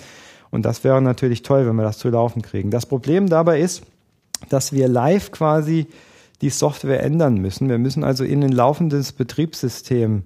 [0.49, 2.71] Und das wäre natürlich toll, wenn wir das zu laufen kriegen.
[2.71, 3.83] Das Problem dabei ist,
[4.49, 5.87] dass wir live quasi
[6.41, 7.69] die Software ändern müssen.
[7.69, 10.23] Wir müssen also in ein laufendes Betriebssystem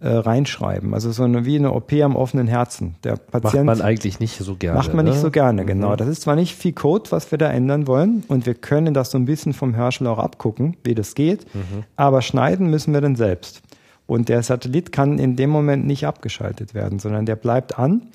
[0.00, 0.94] äh, reinschreiben.
[0.94, 2.94] Also so eine, wie eine OP am offenen Herzen.
[3.04, 4.78] Der Patient macht man eigentlich nicht so gerne.
[4.78, 5.10] Macht man ne?
[5.10, 5.90] nicht so gerne, genau.
[5.92, 5.96] Mhm.
[5.98, 9.10] Das ist zwar nicht viel Code, was wir da ändern wollen, und wir können das
[9.10, 11.84] so ein bisschen vom Hersteller auch abgucken, wie das geht, mhm.
[11.96, 13.60] aber schneiden müssen wir dann selbst.
[14.06, 18.08] Und der Satellit kann in dem Moment nicht abgeschaltet werden, sondern der bleibt an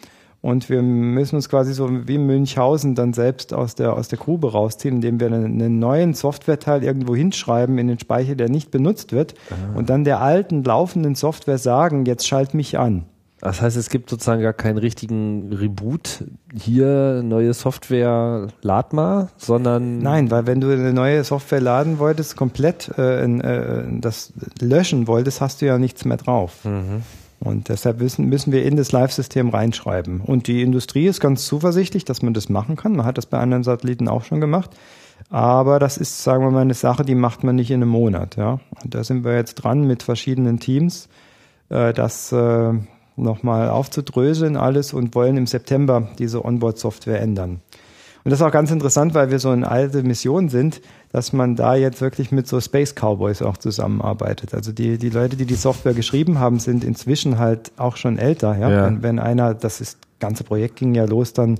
[0.45, 4.51] und wir müssen uns quasi so wie Münchhausen dann selbst aus der, aus der Grube
[4.51, 9.11] rausziehen, indem wir einen, einen neuen Softwareteil irgendwo hinschreiben in den Speicher, der nicht benutzt
[9.11, 9.33] wird.
[9.49, 9.75] Aha.
[9.75, 13.05] Und dann der alten laufenden Software sagen, jetzt schalt mich an.
[13.41, 16.25] Das heißt, es gibt sozusagen gar keinen richtigen Reboot.
[16.53, 19.97] Hier neue Software, lad mal, sondern.
[19.97, 24.31] Nein, weil wenn du eine neue Software laden wolltest, komplett äh, äh, das
[24.61, 26.63] löschen wolltest, hast du ja nichts mehr drauf.
[26.65, 27.01] Mhm.
[27.39, 30.21] Und deshalb müssen, müssen wir in das Live-System reinschreiben.
[30.21, 32.95] Und die Industrie ist ganz zuversichtlich, dass man das machen kann.
[32.95, 34.71] Man hat das bei anderen Satelliten auch schon gemacht.
[35.29, 38.35] Aber das ist, sagen wir mal, eine Sache, die macht man nicht in einem Monat.
[38.35, 38.59] Ja?
[38.83, 41.09] Und da sind wir jetzt dran mit verschiedenen Teams,
[41.69, 42.73] äh, das äh,
[43.15, 47.61] nochmal aufzudröseln alles und wollen im September diese Onboard-Software ändern.
[48.25, 51.55] Und das ist auch ganz interessant, weil wir so eine alte Mission sind, dass man
[51.55, 54.55] da jetzt wirklich mit so Space Cowboys auch zusammenarbeitet.
[54.55, 58.57] Also die, die Leute, die die Software geschrieben haben, sind inzwischen halt auch schon älter.
[58.57, 58.71] Ja?
[58.71, 58.85] ja.
[58.87, 61.59] Wenn, wenn einer, das ist, ganze Projekt ging ja los dann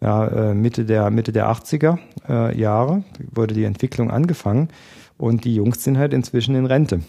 [0.00, 4.68] ja, äh, Mitte der Mitte der 80er äh, Jahre wurde die Entwicklung angefangen
[5.16, 7.00] und die Jungs sind halt inzwischen in Rente.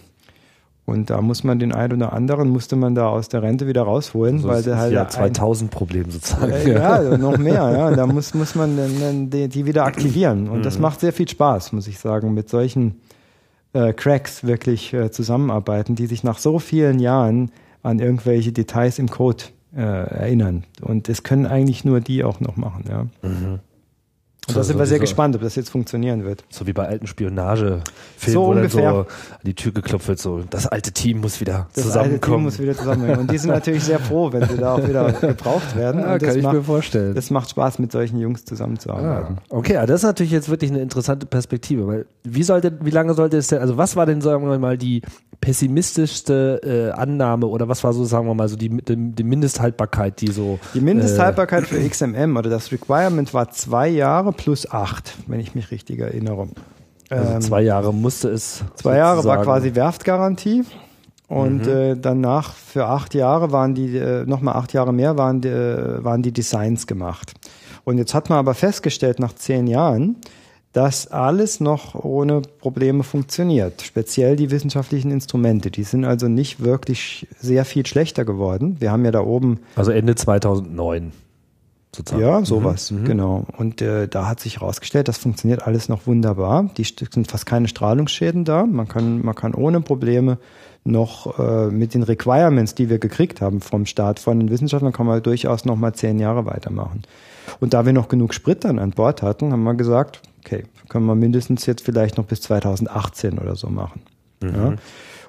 [0.85, 3.81] Und da muss man den einen oder anderen, musste man da aus der Rente wieder
[3.81, 4.93] rausholen, also weil der halt.
[4.93, 6.51] Ja, 2000 Problem sozusagen.
[6.51, 7.91] Äh, ja, ja, noch mehr, ja.
[7.91, 10.47] Da muss, muss man dann, die, die wieder aktivieren.
[10.47, 10.63] Und mhm.
[10.63, 13.01] das macht sehr viel Spaß, muss ich sagen, mit solchen
[13.73, 19.09] äh, Cracks wirklich äh, zusammenarbeiten, die sich nach so vielen Jahren an irgendwelche Details im
[19.09, 20.65] Code äh, erinnern.
[20.81, 23.03] Und das können eigentlich nur die auch noch machen, ja.
[23.27, 23.59] Mhm.
[24.47, 26.43] Und da sind wir sehr gespannt, ob das jetzt funktionieren wird.
[26.49, 27.83] So wie bei alten Spionagefilmen,
[28.19, 28.81] so wo ungefähr.
[28.83, 29.05] dann so an
[29.43, 32.11] die Tür geklopft wird, so das alte Team muss wieder das zusammenkommen.
[32.11, 33.19] Das alte Team muss wieder zusammenkommen.
[33.21, 36.01] Und die sind natürlich sehr froh, wenn sie da auch wieder gebraucht werden.
[36.01, 37.15] Ja, kann ich macht, mir vorstellen.
[37.15, 39.37] Das macht Spaß, mit solchen Jungs zusammenzuarbeiten.
[39.39, 43.15] Ah, okay, das ist natürlich jetzt wirklich eine interessante Perspektive, weil wie sollte, wie lange
[43.15, 45.01] sollte es denn, also was war denn, sagen wir mal, die
[45.41, 50.21] pessimistischste äh, Annahme oder was war so, sagen wir mal, so die, die, die Mindesthaltbarkeit,
[50.21, 50.59] die so.
[50.73, 55.55] Die Mindesthaltbarkeit äh, für XMM oder das Requirement war zwei Jahre plus acht, wenn ich
[55.55, 56.47] mich richtig erinnere.
[57.09, 58.63] Also ähm, zwei Jahre musste es.
[58.75, 60.63] Zwei Jahre war quasi Werftgarantie.
[61.27, 61.71] Und mhm.
[61.71, 66.03] äh, danach für acht Jahre waren die, äh, nochmal acht Jahre mehr waren die, äh,
[66.03, 67.33] waren die Designs gemacht.
[67.83, 70.17] Und jetzt hat man aber festgestellt, nach zehn Jahren,
[70.73, 73.81] dass alles noch ohne Probleme funktioniert.
[73.81, 75.71] Speziell die wissenschaftlichen Instrumente.
[75.71, 78.75] Die sind also nicht wirklich sehr viel schlechter geworden.
[78.79, 79.61] Wir haben ja da oben.
[79.75, 81.13] Also Ende 2009.
[81.95, 82.21] Sozusagen.
[82.21, 83.05] Ja, sowas, mhm.
[83.05, 83.45] genau.
[83.57, 86.69] Und äh, da hat sich herausgestellt, das funktioniert alles noch wunderbar.
[86.77, 88.65] Die sind fast keine Strahlungsschäden da.
[88.65, 90.37] Man kann, man kann ohne Probleme
[90.83, 95.05] noch äh, mit den Requirements, die wir gekriegt haben vom Staat von den Wissenschaftlern, kann
[95.05, 97.03] man durchaus noch mal zehn Jahre weitermachen.
[97.59, 101.05] Und da wir noch genug Sprit dann an Bord hatten, haben wir gesagt, okay, können
[101.05, 104.01] wir mindestens jetzt vielleicht noch bis 2018 oder so machen.
[104.41, 104.49] Mhm.
[104.49, 104.73] Ja?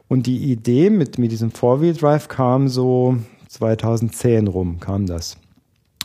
[0.08, 3.16] Und die Idee mit, mit diesem Four-Wheel-Drive kam so
[3.48, 5.36] 2010 rum, kam das.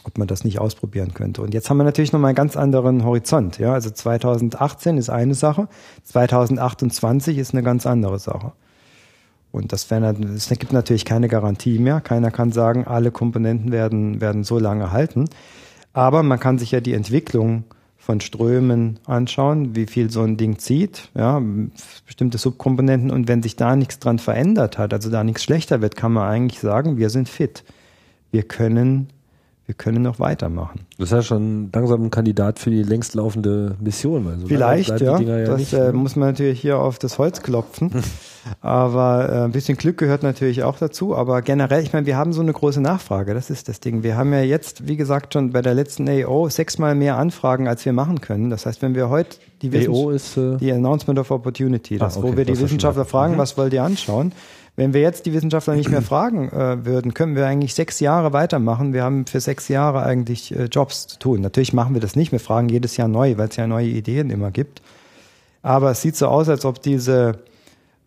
[0.04, 1.42] Ob man das nicht ausprobieren könnte.
[1.42, 3.60] Und jetzt haben wir natürlich nochmal einen ganz anderen Horizont.
[3.60, 3.74] Ja?
[3.74, 5.68] Also 2018 ist eine Sache,
[6.06, 8.54] 2028 ist eine ganz andere Sache.
[9.52, 12.02] Und das, wäre, das gibt natürlich keine Garantie mehr.
[12.02, 15.26] Keiner kann sagen, alle Komponenten werden, werden so lange halten.
[15.94, 17.66] Aber man kann sich ja die Entwicklung
[17.98, 21.40] von Strömen anschauen, wie viel so ein Ding zieht, ja,
[22.08, 25.96] bestimmte Subkomponenten und wenn sich da nichts dran verändert hat, also da nichts schlechter wird,
[25.96, 27.64] kann man eigentlich sagen, wir sind fit.
[28.32, 29.10] Wir können
[29.68, 30.82] wir können noch weitermachen.
[30.98, 34.40] Das ist ja schon langsam ein Kandidat für die längst laufende Mission.
[34.42, 35.20] So Vielleicht, ja.
[35.20, 35.46] ja.
[35.46, 35.94] Das nicht, äh, ne?
[35.94, 37.92] muss man natürlich hier auf das Holz klopfen.
[38.62, 41.16] aber äh, ein bisschen Glück gehört natürlich auch dazu.
[41.16, 43.34] Aber generell, ich meine, wir haben so eine große Nachfrage.
[43.34, 44.04] Das ist das Ding.
[44.04, 47.86] Wir haben ja jetzt, wie gesagt, schon bei der letzten AO sechsmal mehr Anfragen, als
[47.86, 48.50] wir machen können.
[48.50, 52.20] Das heißt, wenn wir heute die AO ist äh die Announcement of Opportunity, das, ah,
[52.20, 53.38] okay, wo wir die Wissenschaftler fragen, mhm.
[53.38, 54.34] was wollt ihr anschauen?
[54.76, 58.34] Wenn wir jetzt die Wissenschaftler nicht mehr fragen äh, würden, können wir eigentlich sechs Jahre
[58.34, 58.94] weitermachen.
[58.94, 61.42] Wir haben für sechs Jahre eigentlich äh, Jobs zu tun.
[61.42, 62.32] Natürlich machen wir das nicht.
[62.32, 64.82] Wir fragen jedes Jahr neu, weil es ja neue Ideen immer gibt.
[65.62, 67.40] Aber es sieht so aus, als ob diese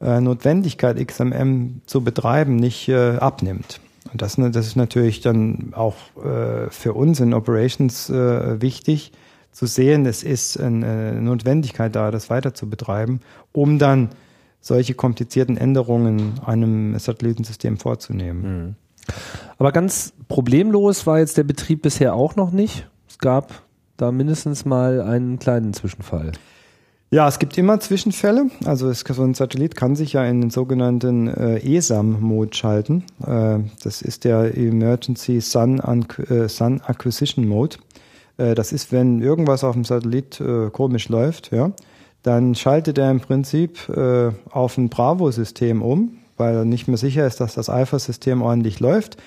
[0.00, 3.80] äh, Notwendigkeit, XMM zu betreiben, nicht äh, abnimmt.
[4.12, 9.12] Und das, ne, das ist natürlich dann auch äh, für uns in Operations äh, wichtig
[9.52, 13.20] zu sehen, es ist eine Notwendigkeit da, das weiter zu betreiben,
[13.52, 14.08] um dann
[14.64, 18.42] solche komplizierten Änderungen einem Satellitensystem vorzunehmen.
[18.42, 18.74] Mhm.
[19.58, 22.88] Aber ganz problemlos war jetzt der Betrieb bisher auch noch nicht.
[23.06, 23.62] Es gab
[23.98, 26.32] da mindestens mal einen kleinen Zwischenfall.
[27.10, 28.46] Ja, es gibt immer Zwischenfälle.
[28.64, 33.04] Also es, so ein Satellit kann sich ja in den sogenannten äh, ESAM-Mode schalten.
[33.24, 37.76] Äh, das ist der Emergency Sun, äh, Sun Acquisition Mode.
[38.38, 41.72] Äh, das ist, wenn irgendwas auf dem Satellit äh, komisch läuft, ja,
[42.24, 47.26] dann schaltet er im Prinzip äh, auf ein Bravo-System um, weil er nicht mehr sicher
[47.26, 49.18] ist, dass das Alpha-System ordentlich läuft,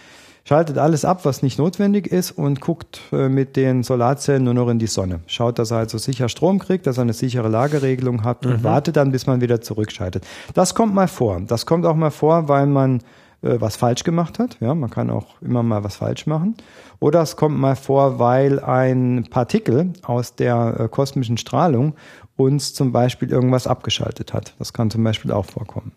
[0.43, 4.67] schaltet alles ab, was nicht notwendig ist und guckt äh, mit den Solarzellen nur noch
[4.69, 5.19] in die Sonne.
[5.27, 8.51] Schaut, dass er also sicher Strom kriegt, dass er eine sichere Lageregelung hat mhm.
[8.51, 10.25] und wartet dann, bis man wieder zurückschaltet.
[10.55, 11.39] Das kommt mal vor.
[11.45, 13.01] Das kommt auch mal vor, weil man
[13.43, 14.57] äh, was falsch gemacht hat.
[14.59, 16.55] Ja, man kann auch immer mal was falsch machen.
[16.99, 21.93] Oder es kommt mal vor, weil ein Partikel aus der äh, kosmischen Strahlung
[22.37, 24.53] uns zum Beispiel irgendwas abgeschaltet hat.
[24.59, 25.91] Das kann zum Beispiel auch vorkommen.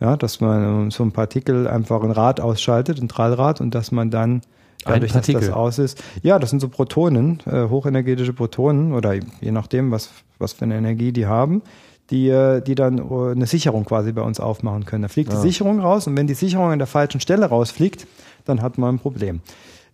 [0.00, 4.10] Ja, dass man so ein Partikel einfach ein Rad ausschaltet, ein Trallrad, und dass man
[4.10, 4.42] dann
[4.84, 6.02] dadurch, dass das aus ist.
[6.22, 10.76] Ja, das sind so Protonen, äh, hochenergetische Protonen oder je nachdem, was, was für eine
[10.76, 11.62] Energie die haben,
[12.10, 15.02] die, äh, die dann äh, eine Sicherung quasi bei uns aufmachen können.
[15.02, 15.36] Da fliegt ja.
[15.36, 18.06] die Sicherung raus und wenn die Sicherung an der falschen Stelle rausfliegt,
[18.44, 19.40] dann hat man ein Problem.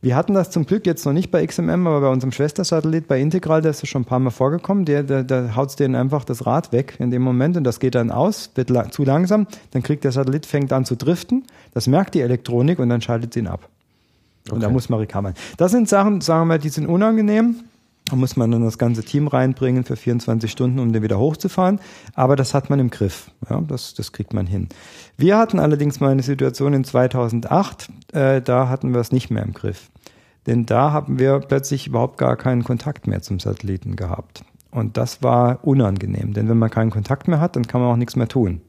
[0.04, 3.18] Wir hatten das zum Glück jetzt noch nicht bei XMM, aber bei unserem Schwestersatellit, bei
[3.22, 4.84] Integral, der ist das schon ein paar Mal vorgekommen.
[4.84, 7.94] Der, der, der haut denen einfach das Rad weg in dem Moment und das geht
[7.94, 9.46] dann aus, wird la zu langsam.
[9.70, 11.44] Dann kriegt der Satellit, fängt an zu driften.
[11.72, 13.66] Das merkt die Elektronik und dann schaltet sie ihn ab.
[14.44, 14.54] Okay.
[14.54, 15.32] Und da muss man recovern.
[15.56, 17.60] Das sind Sachen, sagen wir mal, die sind unangenehm.
[18.10, 21.80] Da muss man dann das ganze Team reinbringen für 24 Stunden, um den wieder hochzufahren.
[22.14, 23.30] Aber das hat man im Griff.
[23.48, 24.68] Ja, das, das kriegt man hin.
[25.16, 29.42] Wir hatten allerdings mal eine Situation in 2008, äh, da hatten wir es nicht mehr
[29.42, 29.90] im Griff.
[30.46, 34.44] Denn da haben wir plötzlich überhaupt gar keinen Kontakt mehr zum Satelliten gehabt.
[34.70, 37.96] Und das war unangenehm, denn wenn man keinen Kontakt mehr hat, dann kann man auch
[37.96, 38.60] nichts mehr tun.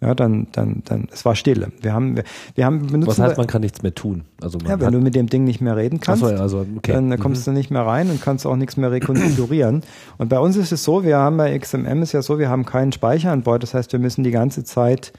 [0.00, 1.72] Ja, dann, dann, dann, es war Stille.
[1.80, 2.24] Wir haben, wir,
[2.54, 3.08] wir haben benutzt.
[3.08, 4.24] Was heißt, man kann nichts mehr tun?
[4.42, 6.92] Also man ja, wenn du mit dem Ding nicht mehr reden kannst, so, also, okay.
[6.92, 7.52] dann kommst mhm.
[7.52, 9.82] du nicht mehr rein und kannst auch nichts mehr rekonfigurieren.
[10.18, 12.66] und bei uns ist es so, wir haben bei XMM ist ja so, wir haben
[12.66, 13.62] keinen Speicher an Bord.
[13.62, 15.14] Das heißt, wir müssen die ganze Zeit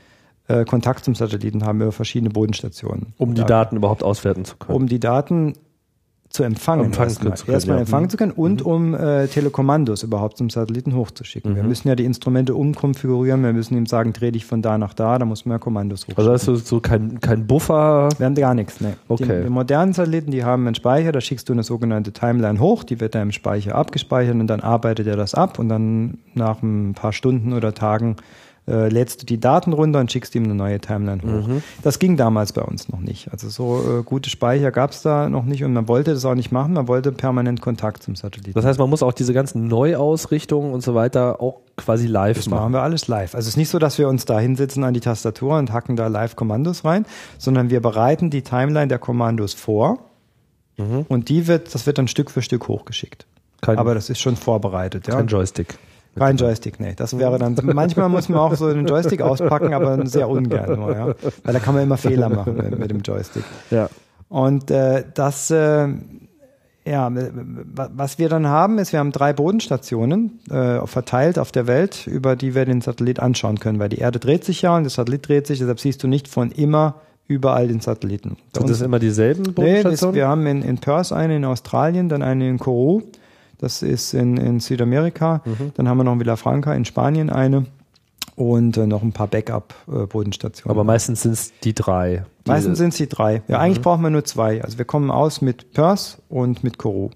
[0.48, 3.14] äh, Kontakt zum Satelliten haben über verschiedene Bodenstationen.
[3.18, 4.76] Um die Daten überhaupt auswerten zu können.
[4.76, 5.54] Um die Daten
[6.38, 6.86] zu empfangen.
[6.86, 7.82] Empfangen erstmal, zu können, erstmal ja.
[7.82, 8.72] empfangen zu können und mhm.
[8.72, 11.52] um äh, Telekommandos überhaupt zum Satelliten hochzuschicken.
[11.52, 11.56] Mhm.
[11.56, 14.94] Wir müssen ja die Instrumente umkonfigurieren, wir müssen ihm sagen, dreh dich von da nach
[14.94, 16.18] da, da muss man ja Kommandos hochschicken.
[16.20, 18.10] Also hast du so kein, kein Buffer?
[18.18, 18.94] Wir haben gar nichts, ne.
[19.08, 19.40] Okay.
[19.40, 22.84] Die, die, modernen Satelliten, die haben einen Speicher, da schickst du eine sogenannte Timeline hoch,
[22.84, 26.62] die wird da im Speicher abgespeichert und dann arbeitet er das ab und dann nach
[26.62, 28.16] ein paar Stunden oder Tagen
[28.68, 31.48] äh, lädst du die Daten runter und schickst ihm eine neue Timeline hoch.
[31.48, 31.64] Mhm.
[31.84, 33.32] Das ging damals bei uns noch nicht.
[33.32, 36.36] Also so äh, gute Speicher gab es da noch nicht und man wollte das auch
[36.36, 38.54] nicht machen, man wollte permanent Kontakt zum Satelliten.
[38.54, 42.48] Das heißt, man muss auch diese ganzen Neuausrichtungen und so weiter auch quasi live das
[42.48, 42.58] machen.
[42.58, 43.36] Das machen wir alles live.
[43.36, 45.96] Also es ist nicht so, dass wir uns da hinsetzen an die Tastatur und hacken
[45.96, 47.06] da live Kommandos rein,
[47.38, 50.00] sondern wir bereiten die Timeline der Kommandos vor
[50.78, 51.06] mhm.
[51.08, 53.26] und die wird, das wird dann Stück für Stück hochgeschickt.
[53.62, 55.08] Kein, Aber das ist schon vorbereitet.
[55.08, 55.16] Ja.
[55.16, 55.78] Kein Joystick.
[56.18, 56.94] Kein Joystick, nee.
[56.96, 60.94] Das wäre dann, manchmal muss man auch so einen Joystick auspacken, aber sehr ungern nur,
[60.94, 61.08] ja.
[61.44, 63.44] Weil da kann man immer Fehler machen mit, mit dem Joystick.
[63.72, 63.90] Ja.
[64.30, 65.88] Und äh, das, äh,
[66.86, 72.08] ja, was wir dann haben, ist, wir haben drei Bodenstationen äh, verteilt auf der Welt,
[72.08, 74.90] über die wir den Satellit anschauen können, weil die Erde dreht sich ja und der
[74.90, 76.96] Satellit dreht sich, deshalb siehst du nicht von immer
[77.28, 78.38] überall den Satelliten.
[78.56, 79.90] Sind das immer dieselben Bodenstationen?
[79.90, 83.04] Nee, das, wir haben in, in Perth eine in Australien, dann eine in Kourou
[83.58, 85.42] das ist in, in Südamerika.
[85.46, 85.72] Mhm.
[85.76, 87.66] Dann haben wir noch in Villafranca in Spanien eine
[88.36, 90.72] und äh, noch ein paar Backup-Bodenstationen.
[90.72, 92.24] Aber meistens sind es die drei.
[92.46, 93.42] Meistens sind es die drei.
[93.48, 93.64] Ja, mhm.
[93.64, 94.64] eigentlich brauchen wir nur zwei.
[94.64, 97.10] Also wir kommen aus mit Perth und mit Kourou.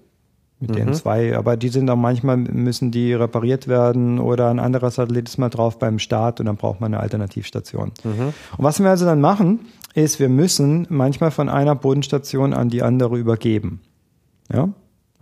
[0.58, 0.74] Mit mhm.
[0.74, 1.36] den zwei.
[1.36, 5.48] Aber die sind auch manchmal, müssen die repariert werden oder ein anderer Satellit ist mal
[5.48, 7.92] drauf beim Start und dann braucht man eine Alternativstation.
[8.02, 8.34] Mhm.
[8.56, 9.60] Und was wir also dann machen,
[9.94, 13.80] ist, wir müssen manchmal von einer Bodenstation an die andere übergeben.
[14.52, 14.70] Ja.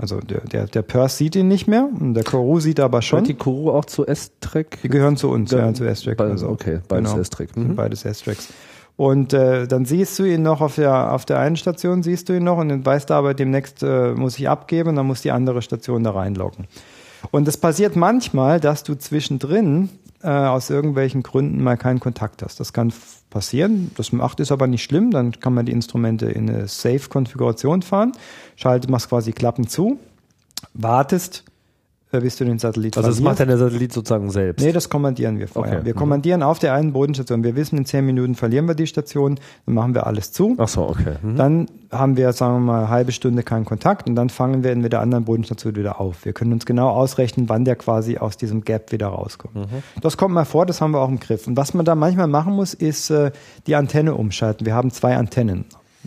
[0.00, 3.18] Also der, der, der Perth sieht ihn nicht mehr und der Koru sieht aber schon.
[3.24, 4.78] Gehört die Koru auch zu S-Track?
[4.82, 6.16] Die gehören zu uns, Ja, ja, zu S-Track.
[6.16, 7.20] Be- Also, okay, beides genau.
[7.20, 7.56] S-Track.
[7.56, 7.76] Mhm.
[7.76, 8.48] Beides S-Tracks.
[8.96, 12.34] Und äh, dann siehst du ihn noch auf der auf der einen Station, siehst du
[12.34, 15.22] ihn noch und dann weißt du aber, demnächst äh, muss ich abgeben und dann muss
[15.22, 16.66] die andere Station da reinloggen.
[17.30, 19.90] Und es passiert manchmal, dass du zwischendrin
[20.22, 22.60] äh, aus irgendwelchen Gründen mal keinen Kontakt hast.
[22.60, 22.92] Das kann
[23.30, 23.90] passieren.
[23.96, 25.10] Das macht ist aber nicht schlimm.
[25.10, 28.12] Dann kann man die Instrumente in eine Safe-Konfiguration fahren,
[28.56, 29.98] schaltet, machst quasi Klappen zu,
[30.74, 31.44] wartest,
[32.18, 34.64] bis du den Satellit Also das macht dann der Satellit sozusagen selbst.
[34.64, 35.76] Nee, das kommandieren wir vorher.
[35.78, 35.86] Okay.
[35.86, 35.98] Wir Mhm.
[35.98, 37.44] kommandieren auf der einen Bodenstation.
[37.44, 40.56] Wir wissen, in zehn Minuten verlieren wir die Station, dann machen wir alles zu.
[40.58, 41.14] Ach so, okay.
[41.22, 41.36] Mhm.
[41.36, 44.72] Dann haben wir, sagen wir mal, eine halbe Stunde keinen Kontakt und dann fangen wir
[44.72, 46.24] in der anderen Bodenstation wieder auf.
[46.24, 49.54] Wir können uns genau ausrechnen, wann der quasi aus diesem Gap wieder rauskommt.
[49.54, 49.66] Mhm.
[50.00, 51.46] Das kommt mal vor, das haben wir auch im Griff.
[51.46, 53.30] Und was man da manchmal machen muss, ist äh,
[53.68, 54.66] die Antenne umschalten.
[54.66, 55.66] Wir haben zwei Antennen.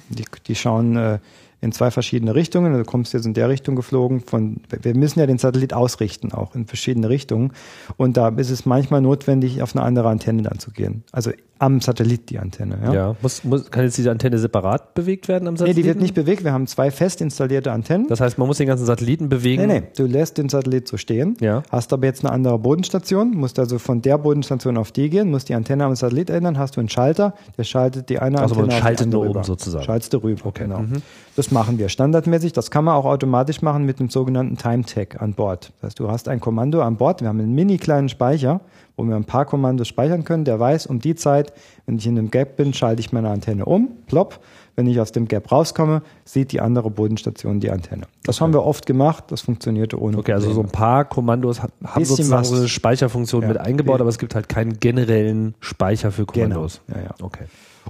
[0.09, 1.19] Die, die schauen äh,
[1.63, 2.73] in zwei verschiedene Richtungen.
[2.73, 4.19] Du kommst jetzt in der Richtung geflogen.
[4.19, 7.53] Von, wir müssen ja den Satellit ausrichten, auch in verschiedene Richtungen.
[7.95, 11.03] Und da ist es manchmal notwendig, auf eine andere Antenne dann zu gehen.
[11.13, 11.31] Also
[11.63, 12.77] am Satellit die Antenne.
[12.83, 12.93] Ja?
[12.93, 13.15] ja.
[13.21, 15.81] Muss, muss, kann jetzt diese Antenne separat bewegt werden am Nee, Satelliten?
[15.81, 16.43] die wird nicht bewegt.
[16.43, 18.07] Wir haben zwei fest installierte Antennen.
[18.07, 19.65] Das heißt, man muss den ganzen Satelliten bewegen.
[19.67, 21.63] Nee, nee, du lässt den Satellit so stehen, Ja.
[21.71, 25.49] hast aber jetzt eine andere Bodenstation, musst also von der Bodenstation auf die gehen, musst
[25.49, 28.67] die Antenne am Satellit ändern, hast du einen Schalter, der schaltet die eine Also Antenne
[28.67, 29.43] man auf die schaltet andere um rüber.
[29.43, 29.83] sozusagen.
[29.85, 30.63] Schaltest du rüber, Okay.
[30.63, 30.79] genau.
[30.79, 31.01] Mhm.
[31.35, 35.21] Das machen wir standardmäßig, das kann man auch automatisch machen mit dem sogenannten Time Tag
[35.21, 35.71] an Bord.
[35.81, 38.61] Das heißt, du hast ein Kommando an Bord, wir haben einen mini kleinen Speicher,
[38.95, 41.53] wo wir ein paar Kommandos speichern können, der weiß, um die Zeit,
[41.85, 44.39] wenn ich in einem Gap bin, schalte ich meine Antenne um, plopp,
[44.75, 48.03] wenn ich aus dem Gap rauskomme, sieht die andere Bodenstation die Antenne.
[48.23, 51.69] Das haben wir oft gemacht, das funktionierte ohne Okay, also so ein paar Kommandos ha-
[51.83, 53.47] haben sozusagen so eine Speicherfunktion Ja.
[53.49, 56.81] mit eingebaut, aber es gibt halt keinen generellen Speicher für Kommandos.
[56.87, 56.99] Genau.
[56.99, 57.15] Ja, ja.
[57.21, 57.45] Okay.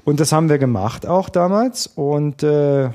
[0.06, 2.90] Und das haben wir gemacht auch damals und äh,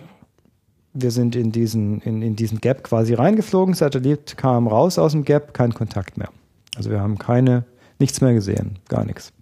[0.95, 5.25] wir sind in diesen, in, in diesen Gap quasi reingeflogen, Satellit kam raus aus dem
[5.25, 6.29] Gap, kein Kontakt mehr.
[6.77, 7.65] Also wir haben keine,
[7.99, 9.33] nichts mehr gesehen, gar nichts.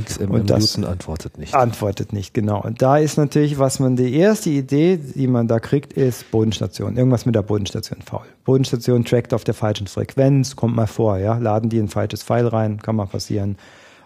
[0.00, 1.52] XMM Und das- Newton antwortet nicht.
[1.54, 2.62] Antwortet nicht, genau.
[2.62, 6.96] Und da ist natürlich, was man, die erste Idee, die man da kriegt, ist Bodenstation.
[6.96, 8.22] Irgendwas mit der Bodenstation faul.
[8.44, 11.36] Bodenstation trackt auf der falschen Frequenz, kommt mal vor, ja.
[11.38, 13.56] Laden die ein falsches Pfeil rein, kann mal passieren.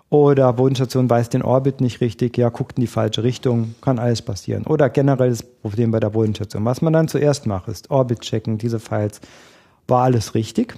[0.09, 4.23] Oder Bodenstation weiß den Orbit nicht richtig, ja, guckt in die falsche Richtung, kann alles
[4.23, 4.65] passieren.
[4.65, 6.65] Oder generelles Problem bei der Bodenstation.
[6.65, 9.21] Was man dann zuerst macht, ist Orbit checken, diese Files.
[9.87, 10.77] War alles richtig?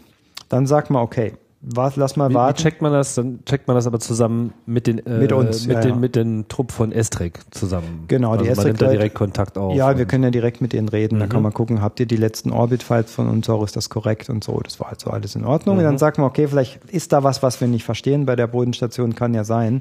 [0.48, 1.34] Dann sagt man, okay,
[1.68, 2.62] was, lass mal Wie, wie warten.
[2.62, 3.16] checkt man das?
[3.16, 5.96] Dann checkt man das aber zusammen mit den äh, Mit uns, mit ja, den ja.
[5.96, 8.04] mit den Trupp von Estrek zusammen.
[8.06, 9.74] Genau, die also man nimmt da direkt Kontakt auf.
[9.74, 11.18] Ja, wir und- können ja direkt mit denen reden.
[11.18, 11.32] Dann Mhm.
[11.32, 14.44] kann man gucken, habt ihr die letzten Orbit-Files von uns auch, ist das korrekt und
[14.44, 14.60] so.
[14.62, 15.76] Das war also alles in Ordnung.
[15.78, 15.86] Und Mhm.
[15.88, 19.16] dann sagt man, okay, vielleicht ist da was, was wir nicht verstehen bei der Bodenstation,
[19.16, 19.80] kann ja sein.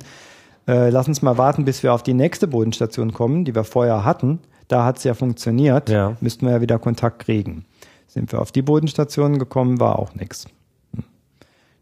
[0.67, 4.03] Äh, lass uns mal warten, bis wir auf die nächste Bodenstation kommen, die wir vorher
[4.03, 4.39] hatten.
[4.67, 5.89] Da hat es ja funktioniert.
[5.91, 6.17] Ja.
[6.21, 7.65] Müssten wir ja wieder Kontakt kriegen.
[8.07, 10.47] Sind wir auf die Bodenstation gekommen, war auch nichts.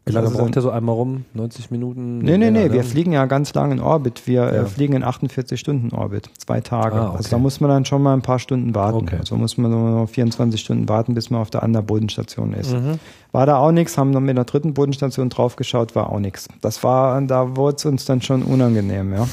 [0.06, 1.24] Wie lange Also braucht der so einmal rum?
[1.34, 2.18] 90 Minuten?
[2.18, 2.74] Nee, nee, nee, ne?
[2.74, 4.24] wir fliegen ja ganz lang in Orbit.
[4.28, 4.50] Wir Ja.
[4.52, 6.96] äh, fliegen in 48 Stunden Orbit, zwei Tage.
[6.96, 7.18] Ah, okay.
[7.18, 8.98] Also da muss man dann schon mal ein paar Stunden warten.
[8.98, 9.16] Okay.
[9.20, 12.74] Also muss man nur noch 24 Stunden warten, bis man auf der anderen Bodenstation ist.
[12.74, 13.00] Mhm.
[13.32, 16.50] War da auch nichts, haben dann mit der dritten Bodenstation draufgeschaut, war auch nichts.
[16.60, 19.26] Das war, da wurde es uns dann schon unangenehm, ja.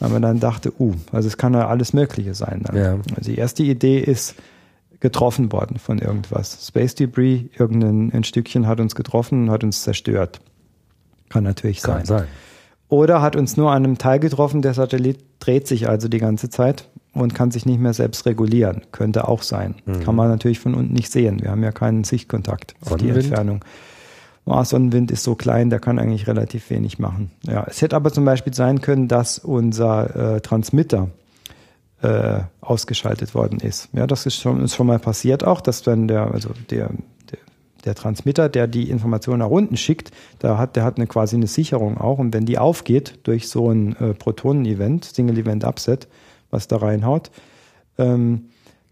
[0.00, 2.60] Weil man dann dachte, uh, also es kann ja alles Mögliche sein.
[2.64, 2.76] Dann.
[2.76, 2.92] Ja.
[3.16, 4.34] Also die erste Idee ist
[5.00, 6.66] getroffen worden von irgendwas.
[6.66, 10.40] Space Debris, irgendein ein Stückchen hat uns getroffen und hat uns zerstört.
[11.28, 12.18] Kann natürlich Kann sein.
[12.20, 12.28] sein.
[12.88, 16.50] Oder hat uns nur an einem Teil getroffen, der Satellit dreht sich also die ganze
[16.50, 18.82] Zeit und kann sich nicht mehr selbst regulieren.
[18.90, 19.76] Könnte auch sein.
[19.86, 20.00] Mhm.
[20.00, 21.40] Kann man natürlich von unten nicht sehen.
[21.40, 23.08] Wir haben ja keinen Sichtkontakt auf die?
[23.08, 23.64] Entfernung.
[24.44, 27.30] Oh, Sonnenwind ist so klein, der kann eigentlich relativ wenig machen.
[27.46, 31.08] Ja, es hätte aber zum Beispiel sein können, dass unser äh, Transmitter
[32.02, 33.88] äh, ausgeschaltet worden ist.
[33.92, 36.90] Ja, das ist schon, ist schon mal passiert auch, dass dann der, also der,
[37.30, 37.38] der,
[37.84, 41.46] der Transmitter, der die Information nach unten schickt, da hat, der hat eine quasi eine
[41.46, 42.18] Sicherung auch.
[42.18, 46.08] Und wenn die aufgeht durch so ein äh, Protonen-Event, Single-Event-Upset,
[46.50, 47.30] was da reinhaut,
[47.98, 48.46] ähm,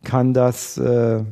[0.05, 1.25] kann das, äh,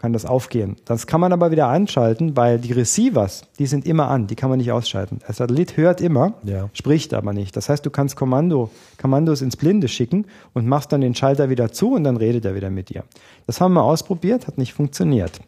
[0.00, 0.76] kann das aufgehen.
[0.86, 4.48] Das kann man aber wieder anschalten, weil die Receivers, die sind immer an, die kann
[4.48, 5.18] man nicht ausschalten.
[5.28, 6.70] Der Satellit hört immer, Ja.
[6.72, 7.54] spricht aber nicht.
[7.54, 8.70] Das heißt, du kannst Kommando,
[9.00, 10.24] Kommandos ins Blinde schicken
[10.54, 13.04] und machst dann den Schalter wieder zu und dann redet er wieder mit dir.
[13.46, 15.38] Das haben wir ausprobiert, hat nicht funktioniert.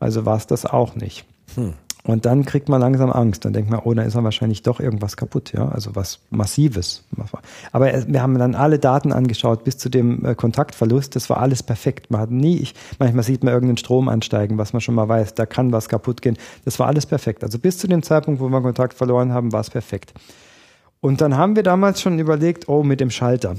[0.00, 1.24] Also war es das auch nicht.
[2.06, 3.46] Und dann kriegt man langsam Angst.
[3.46, 7.02] Dann denkt man, oh, da ist ja wahrscheinlich doch irgendwas kaputt, ja, also was Massives.
[7.72, 11.16] Aber wir haben dann alle Daten angeschaut bis zu dem äh, Kontaktverlust.
[11.16, 12.10] Das war alles perfekt.
[12.10, 15.32] Man hat nie, ich, manchmal sieht man irgendeinen Strom ansteigen, was man schon mal weiß,
[15.34, 16.36] da kann was kaputt gehen.
[16.66, 17.42] Das war alles perfekt.
[17.42, 20.12] Also bis zu dem Zeitpunkt, wo wir Kontakt verloren haben, war es perfekt.
[21.00, 23.56] Und dann haben wir damals schon überlegt, oh, mit dem Schalter.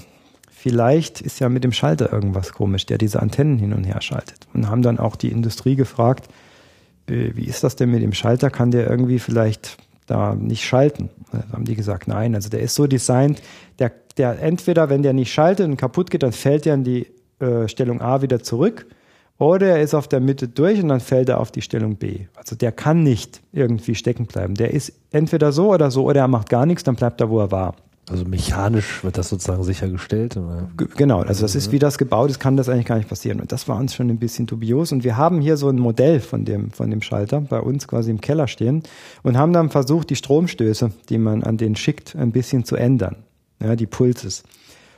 [0.50, 4.48] vielleicht ist ja mit dem Schalter irgendwas komisch, der diese Antennen hin und her schaltet.
[4.54, 6.28] Und haben dann auch die Industrie gefragt,
[7.08, 8.50] wie ist das denn mit dem Schalter?
[8.50, 9.78] Kann der irgendwie vielleicht
[10.08, 11.10] da nicht schalten?
[11.32, 13.42] Dann haben die gesagt, nein, also der ist so designt,
[13.80, 17.08] der, der entweder, wenn der nicht schaltet und kaputt geht, dann fällt er in die
[17.40, 18.86] äh, Stellung A wieder zurück
[19.38, 22.28] oder er ist auf der Mitte durch und dann fällt er auf die Stellung B.
[22.36, 24.56] Also der kann nicht irgendwie stecken bleiben.
[24.56, 27.40] Der ist entweder so oder so oder er macht gar nichts, dann bleibt er, wo
[27.40, 27.76] er war.
[28.10, 30.38] Also mechanisch wird das sozusagen sichergestellt?
[30.38, 30.70] Oder?
[30.96, 33.40] Genau, also das ist, wie das gebaut ist, kann das eigentlich gar nicht passieren.
[33.42, 34.92] Und das war uns schon ein bisschen dubios.
[34.92, 38.12] Und wir haben hier so ein Modell von dem, von dem Schalter bei uns quasi
[38.12, 38.84] im Keller stehen
[39.24, 43.18] und haben dann versucht, die Stromstöße, die man an den schickt, ein bisschen zu ändern.
[43.60, 44.44] Ja, die Pulses.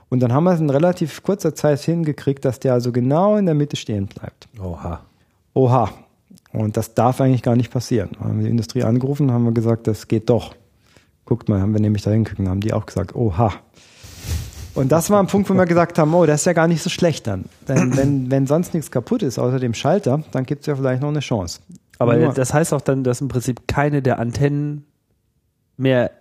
[0.09, 3.45] Und dann haben wir es in relativ kurzer Zeit hingekriegt, dass der also genau in
[3.45, 4.47] der Mitte stehen bleibt.
[4.59, 5.01] Oha.
[5.53, 5.89] Oha.
[6.53, 8.09] Und das darf eigentlich gar nicht passieren.
[8.17, 10.55] Wir haben die Industrie angerufen, haben wir gesagt, das geht doch.
[11.27, 13.51] Guckt mal, haben wir nämlich da hingeguckt, haben die auch gesagt, oha.
[14.73, 16.81] Und das war ein Punkt, wo wir gesagt haben, oh, das ist ja gar nicht
[16.81, 17.45] so schlecht dann.
[17.67, 21.01] Denn wenn, wenn sonst nichts kaputt ist, außer dem Schalter, dann gibt es ja vielleicht
[21.01, 21.59] noch eine Chance.
[21.99, 24.85] Aber Nur, das heißt auch dann, dass im Prinzip keine der Antennen
[25.75, 26.11] mehr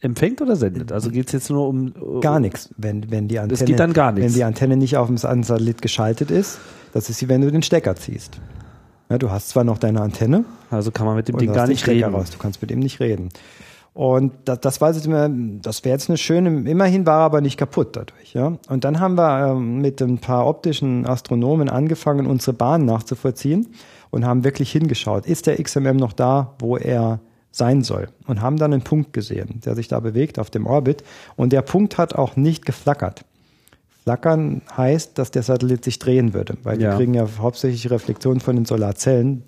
[0.00, 0.90] empfängt oder sendet?
[0.90, 3.78] Also geht es jetzt nur um, um gar nichts, wenn wenn die Antenne das geht
[3.78, 4.26] dann gar nichts.
[4.26, 6.58] wenn die Antenne nicht auf dem Satellit geschaltet ist,
[6.92, 8.38] das ist wie wenn du den Stecker ziehst.
[9.10, 11.86] Ja, du hast zwar noch deine Antenne, also kann man mit dem Ding gar nicht
[11.86, 12.14] reden.
[12.14, 12.30] Raus.
[12.30, 13.28] Du kannst mit ihm nicht reden.
[13.96, 17.40] Und das, das war jetzt immer, das wäre jetzt eine schöne, immerhin war er aber
[17.40, 18.58] nicht kaputt dadurch, ja.
[18.68, 23.68] Und dann haben wir ähm, mit ein paar optischen Astronomen angefangen, unsere Bahn nachzuvollziehen
[24.10, 25.24] und haben wirklich hingeschaut.
[25.24, 27.20] Ist der XMM noch da, wo er
[27.52, 28.08] sein soll?
[28.26, 31.02] Und haben dann einen Punkt gesehen, der sich da bewegt auf dem Orbit.
[31.36, 33.24] Und der Punkt hat auch nicht geflackert.
[34.02, 36.90] Flackern heißt, dass der Satellit sich drehen würde, weil ja.
[36.90, 39.44] wir kriegen ja hauptsächlich Reflexionen von den Solarzellen.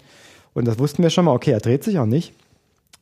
[0.55, 2.32] Und das wussten wir schon mal, okay, er dreht sich auch nicht.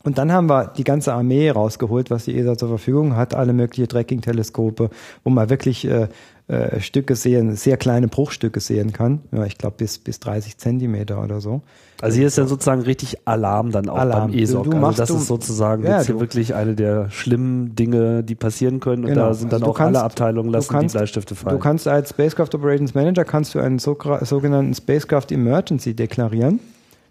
[0.07, 3.53] Und dann haben wir die ganze Armee rausgeholt, was die ESA zur Verfügung hat, alle
[3.53, 4.91] möglichen Tracking-Teleskope,
[5.25, 6.07] wo man wirklich äh,
[6.49, 9.23] äh, Stücke sehen, sehr kleine Bruchstücke sehen kann.
[9.33, 11.63] Ja, ich glaube bis bis 30 Zentimeter oder so.
[12.01, 14.31] Also hier ist dann sozusagen richtig Alarm dann auch Alarm.
[14.31, 14.63] beim ESOC.
[14.63, 18.23] Du, du also das du, ist sozusagen ja, jetzt hier wirklich eine der schlimmen Dinge,
[18.23, 19.03] die passieren können.
[19.03, 19.27] Und genau.
[19.27, 21.57] da sind dann also auch kannst, alle Abteilungen lassen kannst, die Bleistifte fallen.
[21.57, 26.61] Du kannst als Spacecraft Operations Manager kannst du einen so, sogenannten Spacecraft Emergency deklarieren.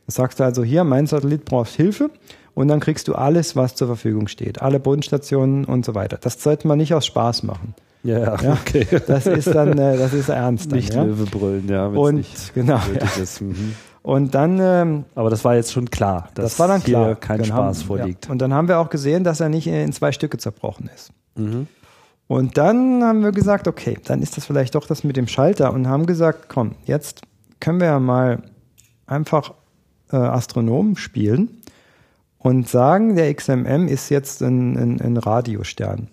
[0.08, 2.10] Da sagst du also hier, mein Satellit braucht Hilfe
[2.56, 4.62] und dann kriegst du alles, was zur Verfügung steht.
[4.62, 6.18] Alle Bodenstationen und so weiter.
[6.20, 7.76] Das sollte man nicht aus Spaß machen.
[8.04, 8.88] Ja, ja, okay.
[9.08, 10.72] Das ist dann, äh, das ist ernst.
[10.72, 11.04] Dann, nicht ja?
[11.04, 11.88] Löwe brüllen, ja.
[11.88, 12.80] Und nicht genau.
[12.94, 13.22] Ja.
[13.22, 13.42] Ist.
[13.42, 13.76] Mhm.
[14.04, 14.60] Und dann.
[14.62, 17.08] Ähm, Aber das war jetzt schon klar, dass das war dann klar.
[17.08, 18.26] hier kein dann Spaß haben, vorliegt.
[18.26, 18.32] Ja.
[18.32, 21.12] Und dann haben wir auch gesehen, dass er nicht in zwei Stücke zerbrochen ist.
[21.36, 21.68] Mhm.
[22.28, 25.74] Und dann haben wir gesagt, okay, dann ist das vielleicht doch das mit dem Schalter
[25.74, 27.22] und haben gesagt, komm, jetzt
[27.60, 28.44] können wir ja mal
[29.08, 29.54] einfach
[30.12, 31.62] äh, Astronomen spielen
[32.46, 36.10] und sagen, der XMM ist jetzt ein, ein, ein Radiostern.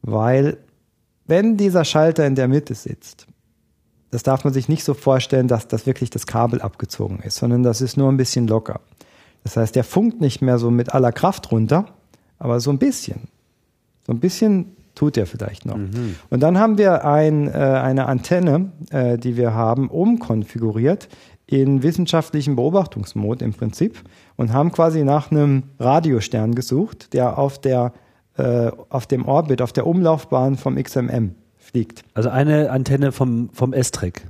[0.00, 0.58] Weil
[1.26, 3.26] wenn dieser Schalter in der Mitte sitzt,
[4.12, 7.64] das darf man sich nicht so vorstellen, dass das wirklich das Kabel abgezogen ist, sondern
[7.64, 8.78] das ist nur ein bisschen locker.
[9.42, 11.86] Das heißt, der funkt nicht mehr so mit aller Kraft runter,
[12.38, 13.26] aber so ein bisschen.
[14.06, 15.78] So ein bisschen tut er vielleicht noch.
[15.78, 16.14] Mhm.
[16.30, 21.08] Und dann haben wir ein, äh, eine Antenne, äh, die wir haben, umkonfiguriert
[21.50, 24.00] in wissenschaftlichen Beobachtungsmod im Prinzip
[24.36, 27.92] und haben quasi nach einem Radiostern gesucht, der auf der
[28.36, 32.04] äh, auf dem Orbit, auf der Umlaufbahn vom XMM fliegt.
[32.14, 34.22] Also eine Antenne vom vom S-Track.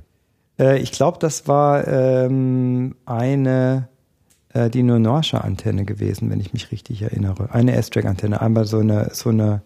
[0.59, 3.87] Äh, ich glaube, das war ähm, eine
[4.53, 7.53] äh, die Nonorsha-Antenne gewesen, wenn ich mich richtig erinnere.
[7.53, 9.61] Eine S-Track-Antenne, einmal so eine so eine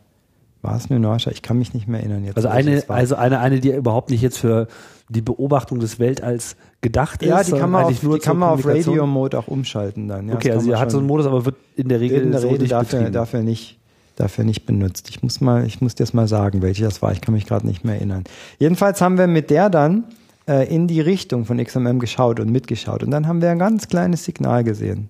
[0.62, 1.32] war es eine Nonorsha?
[1.32, 2.36] Ich kann mich nicht mehr erinnern jetzt.
[2.36, 4.68] Also eine also eine eine, die überhaupt nicht jetzt für
[5.10, 7.50] die Beobachtung des Weltalls gedacht ja, ist.
[7.50, 10.30] Ja, die kann man auf, die kann man auf Radio-Mode auch umschalten dann.
[10.30, 12.44] Ja, okay, also sie hat so einen Modus, aber wird in der Regel, in der
[12.44, 13.80] Regel so nicht dafür, dafür nicht
[14.16, 15.10] dafür nicht benutzt.
[15.10, 17.12] Ich muss mal, ich muss dir das mal sagen, welche das war.
[17.12, 18.24] Ich kann mich gerade nicht mehr erinnern.
[18.60, 20.06] Jedenfalls haben wir mit der dann
[20.48, 23.88] äh, in die Richtung von XMM geschaut und mitgeschaut und dann haben wir ein ganz
[23.88, 25.10] kleines Signal gesehen.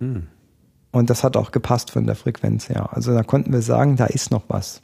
[0.00, 0.26] Hm.
[0.92, 2.88] Und das hat auch gepasst von der Frequenz her.
[2.92, 4.82] Also da konnten wir sagen, da ist noch was.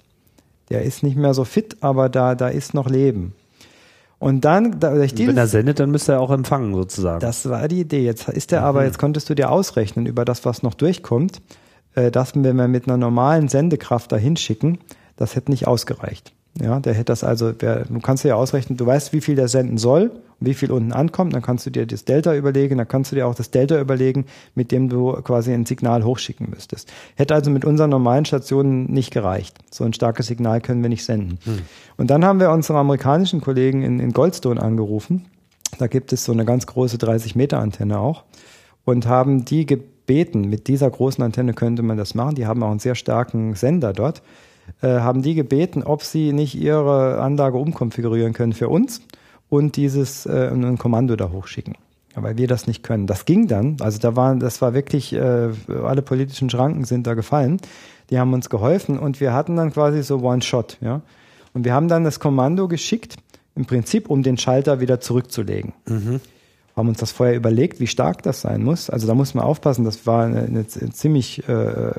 [0.70, 3.34] Der ist nicht mehr so fit, aber da, da ist noch Leben.
[4.22, 7.18] Und dann, durch dieses, wenn er sendet, dann müsste er auch empfangen sozusagen.
[7.18, 8.04] Das war die Idee.
[8.04, 8.66] Jetzt ist er mhm.
[8.66, 11.42] aber, jetzt konntest du dir ausrechnen über das, was noch durchkommt,
[11.96, 14.78] äh, dass wenn wir mit einer normalen Sendekraft dahin schicken,
[15.16, 16.32] das hätte nicht ausgereicht.
[16.61, 19.36] Ja, der hätte das also, wer, du kannst dir ja ausrechnen, du weißt, wie viel
[19.36, 22.76] der senden soll und wie viel unten ankommt, dann kannst du dir das Delta überlegen,
[22.76, 26.50] dann kannst du dir auch das Delta überlegen, mit dem du quasi ein Signal hochschicken
[26.50, 26.92] müsstest.
[27.14, 29.57] Hätte also mit unseren normalen Stationen nicht gereicht.
[29.70, 31.38] So ein starkes Signal können wir nicht senden.
[31.44, 31.61] Hm.
[31.96, 35.24] Und dann haben wir unsere amerikanischen Kollegen in, in Goldstone angerufen.
[35.78, 38.24] Da gibt es so eine ganz große 30 Meter Antenne auch
[38.84, 42.34] und haben die gebeten, mit dieser großen Antenne könnte man das machen.
[42.34, 44.20] Die haben auch einen sehr starken Sender dort
[44.82, 49.02] äh, haben die gebeten, ob sie nicht ihre Anlage umkonfigurieren können für uns
[49.48, 51.76] und dieses äh, ein Kommando da hochschicken.
[52.14, 53.06] Weil wir das nicht können.
[53.06, 57.14] Das ging dann, also da waren, das war wirklich, äh, alle politischen Schranken sind da
[57.14, 57.58] gefallen.
[58.10, 61.00] Die haben uns geholfen und wir hatten dann quasi so One-Shot, ja.
[61.54, 63.16] Und wir haben dann das Kommando geschickt,
[63.54, 65.72] im Prinzip, um den Schalter wieder zurückzulegen.
[65.86, 66.20] Mhm
[66.74, 68.88] haben uns das vorher überlegt, wie stark das sein muss.
[68.88, 71.92] Also da muss man aufpassen, das war ein ziemlich äh,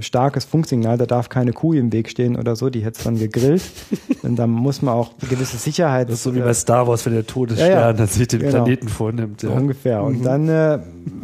[0.00, 3.18] starkes Funksignal, da darf keine Kuh im Weg stehen oder so, die hätte es dann
[3.18, 3.62] gegrillt.
[4.22, 6.08] Und da muss man auch gewisse Sicherheit.
[6.08, 8.40] Das ist so wie bei Star Wars, wenn der Todesstern ja, ja, dann sich den
[8.40, 8.52] genau.
[8.52, 9.42] Planeten vornimmt.
[9.42, 9.48] Ja.
[9.48, 10.02] So ungefähr.
[10.02, 10.24] Und mhm.
[10.24, 10.78] dann äh,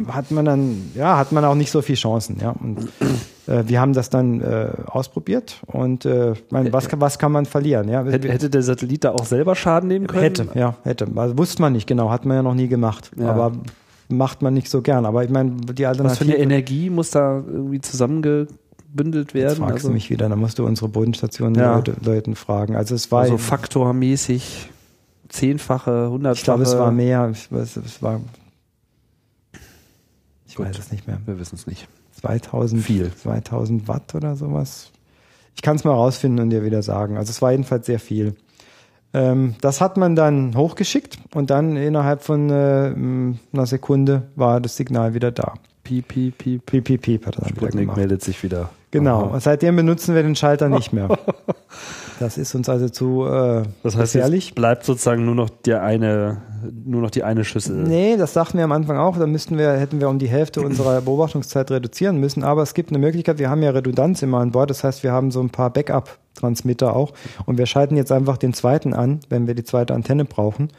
[0.07, 2.49] hat man dann, ja, hat man auch nicht so viel Chancen, ja.
[2.49, 3.05] Und äh,
[3.47, 7.87] wir haben das dann äh, ausprobiert und äh, mein, was, was kann man verlieren?
[7.87, 8.03] Ja?
[8.03, 10.23] Hätte, hätte der Satellit da auch selber Schaden nehmen können?
[10.23, 11.07] Hätte, ja, hätte.
[11.15, 13.11] Also, wusste man nicht genau, hat man ja noch nie gemacht.
[13.17, 13.29] Ja.
[13.29, 13.53] Aber
[14.09, 15.05] macht man nicht so gern.
[15.05, 16.11] Aber ich meine, die Alternative.
[16.11, 19.49] Was für eine Energie muss da irgendwie zusammengebündelt werden?
[19.49, 21.75] Jetzt fragst also, du mich wieder, dann musst du unsere Bodenstation ja.
[21.75, 22.75] Leute, Leuten fragen.
[22.75, 24.69] Also es war also faktormäßig
[25.29, 26.39] zehnfache, hundertfache.
[26.39, 27.29] Ich glaube, es war mehr.
[27.31, 28.21] Ich weiß, es war.
[30.47, 30.67] Ich Gut.
[30.67, 31.19] weiß es nicht mehr.
[31.25, 31.87] Wir wissen es nicht.
[32.21, 33.11] 2000, Viel.
[33.13, 34.91] 2000 Watt oder sowas.
[35.55, 37.17] Ich kann es mal rausfinden und dir wieder sagen.
[37.17, 38.35] Also es war jedenfalls sehr viel.
[39.13, 42.93] Ähm, das hat man dann hochgeschickt und dann innerhalb von äh,
[43.53, 45.53] einer Sekunde war das Signal wieder da.
[45.83, 46.65] Piep, piep, piep.
[46.65, 47.97] Piep, piep, piep hat er dann Sputnik wieder gemacht.
[47.97, 48.69] meldet sich wieder.
[48.91, 49.27] Genau.
[49.27, 51.07] Und seitdem benutzen wir den Schalter nicht mehr.
[52.19, 54.55] Das ist uns also zu äh, das heißt, gefährlich.
[54.55, 56.41] bleibt sozusagen nur noch der eine,
[56.85, 57.83] nur noch die eine Schüssel.
[57.83, 59.17] Nee, das sagten wir am Anfang auch.
[59.17, 62.43] Da müssten wir, hätten wir um die Hälfte unserer Beobachtungszeit reduzieren müssen.
[62.43, 63.39] Aber es gibt eine Möglichkeit.
[63.39, 64.69] Wir haben ja Redundanz immer an Bord.
[64.69, 67.13] Das heißt, wir haben so ein paar Backup-Transmitter auch.
[67.45, 70.69] Und wir schalten jetzt einfach den zweiten an, wenn wir die zweite Antenne brauchen.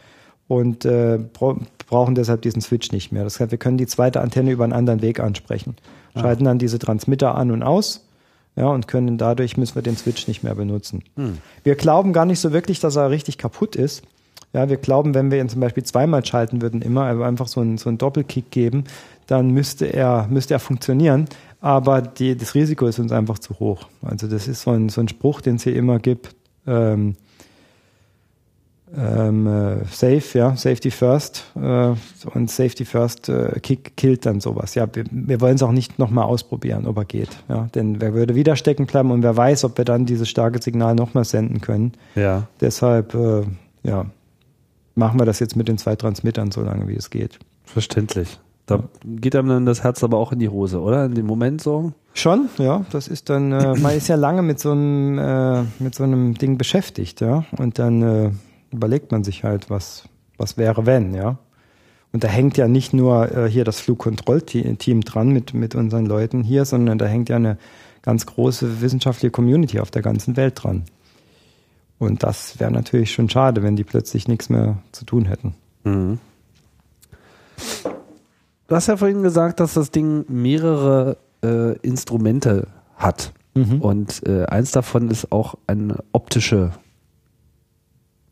[0.49, 3.23] Und äh, brauchen deshalb diesen Switch nicht mehr.
[3.23, 5.77] Das heißt, wir können die zweite Antenne über einen anderen Weg ansprechen.
[6.15, 6.21] Ah.
[6.21, 8.08] Schalten dann diese Transmitter an und aus
[8.59, 11.05] ja, und können dadurch müssen wir den Switch nicht mehr benutzen.
[11.15, 11.39] Hm.
[11.63, 14.03] Wir glauben gar nicht so wirklich, dass er richtig kaputt ist.
[14.53, 17.79] Ja, wir glauben, wenn wir ihn zum Beispiel zweimal schalten würden, immer einfach so einen,
[17.79, 18.85] so einen Doppelkick geben,
[19.29, 21.27] dann müsste er, müsste er funktionieren.
[21.61, 23.87] Aber die, das Risiko ist uns einfach zu hoch.
[24.03, 26.35] Also das ist so ein, so ein Spruch, den es hier immer gibt.
[26.67, 27.15] Ähm,
[28.97, 31.93] ähm, äh, Safe, ja, Safety First äh,
[32.35, 34.75] und Safety First äh, kick, killt dann sowas.
[34.75, 37.31] Ja, wir, wir wollen es auch nicht nochmal ausprobieren, ob er geht.
[37.49, 40.63] Ja, denn wer würde wieder stecken bleiben und wer weiß, ob wir dann dieses starke
[40.63, 41.93] Signal nochmal senden können.
[42.15, 42.49] Ja.
[42.61, 43.43] Deshalb, äh,
[43.83, 44.07] ja,
[44.95, 47.39] machen wir das jetzt mit den zwei Transmittern so lange, wie es geht.
[47.65, 48.39] Verständlich.
[48.67, 51.07] Da geht einem dann das Herz aber auch in die Hose, oder?
[51.07, 51.93] In dem Moment so?
[52.13, 52.85] Schon, ja.
[52.91, 56.35] Das ist dann, äh, man ist ja lange mit so einem, äh, mit so einem
[56.35, 57.45] Ding beschäftigt, ja.
[57.57, 58.31] Und dann äh,
[58.71, 61.39] überlegt man sich halt, was, was wäre, wenn, ja.
[62.13, 66.43] Und da hängt ja nicht nur äh, hier das Flugkontrollteam dran mit, mit unseren Leuten
[66.43, 67.59] hier, sondern da hängt ja eine
[68.03, 70.85] ganz große wissenschaftliche Community auf der ganzen Welt dran.
[71.99, 75.55] Und das wäre natürlich schon schade, wenn die plötzlich nichts mehr zu tun hätten.
[75.85, 76.19] Mhm.
[78.69, 83.33] Du hast ja vorhin gesagt, dass das Ding mehrere äh, Instrumente hat.
[83.55, 83.81] Mhm.
[83.81, 86.73] Und äh, eins davon ist auch eine optische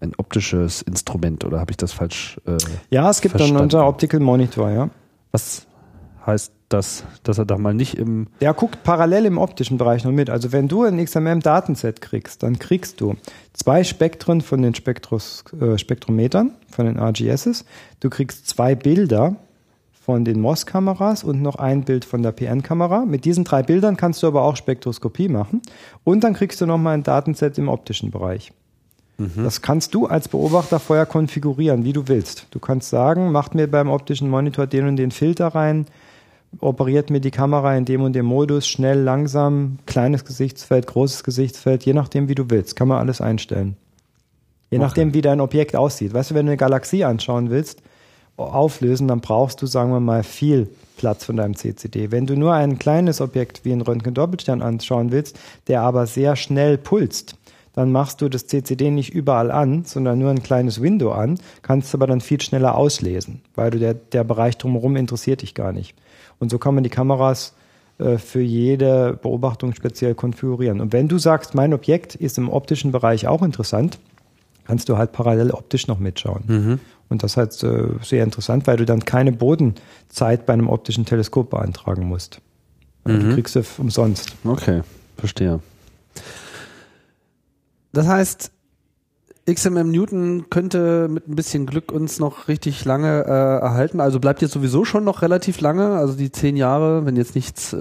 [0.01, 2.40] ein optisches Instrument oder habe ich das falsch?
[2.47, 2.59] Äh,
[2.90, 3.55] ja, es gibt verstanden?
[3.55, 4.90] dann unser Optical Monitor, ja.
[5.32, 5.66] Was
[6.26, 8.26] heißt das, dass er da mal nicht im.
[8.40, 10.30] Der guckt parallel im optischen Bereich noch mit.
[10.30, 13.14] Also wenn du ein XMM-Datenset kriegst, dann kriegst du
[13.53, 17.64] zwei Spektren von den Spektros, äh, Spektrometern, von den RGSs.
[18.01, 19.36] Du kriegst zwei Bilder
[19.92, 23.05] von den MOS-Kameras und noch ein Bild von der PN-Kamera.
[23.05, 25.62] Mit diesen drei Bildern kannst du aber auch Spektroskopie machen.
[26.05, 28.53] Und dann kriegst du nochmal ein Datenset im optischen Bereich.
[29.19, 29.45] Mhm.
[29.45, 32.47] Das kannst du als Beobachter vorher konfigurieren, wie du willst.
[32.51, 35.87] Du kannst sagen, macht mir beim optischen Monitor den und den Filter rein,
[36.61, 41.85] operiert mir die Kamera in dem und dem Modus, schnell, langsam, kleines Gesichtsfeld, großes Gesichtsfeld,
[41.85, 42.77] je nachdem, wie du willst.
[42.77, 43.77] Kann man alles einstellen.
[44.71, 44.85] Je okay.
[44.85, 46.12] nachdem, wie dein Objekt aussieht.
[46.12, 47.83] Weißt du, wenn du eine Galaxie anschauen willst,
[48.37, 52.11] auflösen, dann brauchst du, sagen wir mal, viel Platz von deinem CCD.
[52.11, 55.39] Wenn du nur ein kleines Objekt wie ein Röntgen-Doppelstern anschauen willst,
[55.69, 57.37] der aber sehr schnell pulst,
[57.77, 61.95] dann machst du das CCD nicht überall an, sondern nur ein kleines Window an, kannst
[61.95, 65.95] aber dann viel schneller auslesen, weil du der, der Bereich drumherum interessiert dich gar nicht.
[66.41, 67.55] Und so kann man die Kameras
[67.99, 70.81] äh, für jede Beobachtung speziell konfigurieren.
[70.81, 73.99] Und wenn du sagst, mein Objekt ist im optischen Bereich auch interessant,
[74.64, 76.45] kannst du halt parallel optisch noch mitschauen.
[76.47, 76.81] Mhm.
[77.11, 81.05] Und das ist halt äh, sehr interessant, weil du dann keine Bodenzeit bei einem optischen
[81.05, 82.41] Teleskop beantragen musst.
[83.05, 83.20] Mhm.
[83.20, 84.33] Du kriegst es umsonst.
[84.45, 84.81] Okay,
[85.18, 85.61] verstehe.
[87.97, 88.51] Das heißt,
[89.49, 93.30] XMM Newton könnte mit ein bisschen Glück uns noch richtig lange äh,
[93.62, 94.01] erhalten.
[94.01, 95.90] Also bleibt jetzt sowieso schon noch relativ lange.
[95.92, 97.76] Also die zehn Jahre, wenn jetzt nichts äh,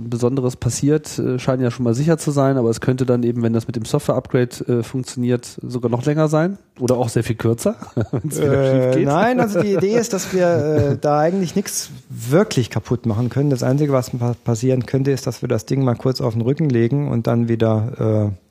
[0.00, 2.56] Besonderes passiert, äh, scheinen ja schon mal sicher zu sein.
[2.56, 6.28] Aber es könnte dann eben, wenn das mit dem Software-Upgrade äh, funktioniert, sogar noch länger
[6.28, 6.56] sein.
[6.80, 7.74] Oder auch sehr viel kürzer,
[8.10, 9.06] wenn es wieder Äh, schief geht.
[9.06, 13.50] nein, also die Idee ist, dass wir äh, da eigentlich nichts wirklich kaputt machen können.
[13.50, 16.40] Das Einzige, was pa- passieren könnte, ist, dass wir das Ding mal kurz auf den
[16.40, 18.43] Rücken legen und dann wieder äh,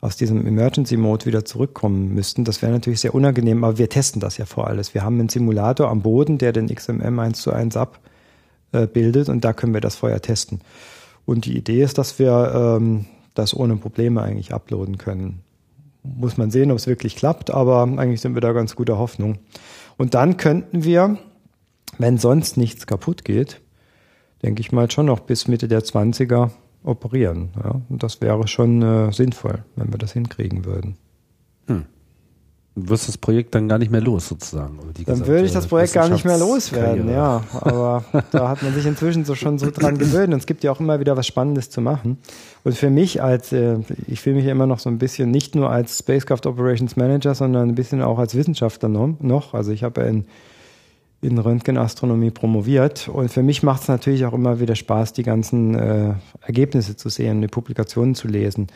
[0.00, 2.44] aus diesem Emergency Mode wieder zurückkommen müssten.
[2.44, 4.94] Das wäre natürlich sehr unangenehm, aber wir testen das ja vor alles.
[4.94, 9.52] Wir haben einen Simulator am Boden, der den XMM 1 zu 1 abbildet und da
[9.52, 10.60] können wir das vorher testen.
[11.24, 15.44] Und die Idee ist, dass wir ähm, das ohne Probleme eigentlich uploaden können
[16.04, 19.38] muss man sehen, ob es wirklich klappt, aber eigentlich sind wir da ganz guter Hoffnung.
[19.96, 21.18] Und dann könnten wir,
[21.98, 23.60] wenn sonst nichts kaputt geht,
[24.42, 26.50] denke ich mal schon noch bis Mitte der 20er
[26.84, 27.50] operieren.
[27.62, 27.80] Ja?
[27.88, 30.96] Und das wäre schon äh, sinnvoll, wenn wir das hinkriegen würden.
[32.76, 34.80] Du wirst das Projekt dann gar nicht mehr los, sozusagen.
[35.06, 37.40] Dann würde ich das Projekt gar nicht mehr loswerden, ja.
[37.60, 40.72] Aber da hat man sich inzwischen so schon so dran gewöhnt und es gibt ja
[40.72, 42.18] auch immer wieder was Spannendes zu machen.
[42.64, 43.78] Und für mich als, äh,
[44.08, 47.36] ich fühle mich ja immer noch so ein bisschen nicht nur als Spacecraft Operations Manager,
[47.36, 49.54] sondern ein bisschen auch als Wissenschaftler no- noch.
[49.54, 50.24] Also ich habe ja in,
[51.24, 55.74] in Röntgenastronomie promoviert und für mich macht es natürlich auch immer wieder Spaß, die ganzen
[55.74, 58.68] äh, Ergebnisse zu sehen, die Publikationen zu lesen.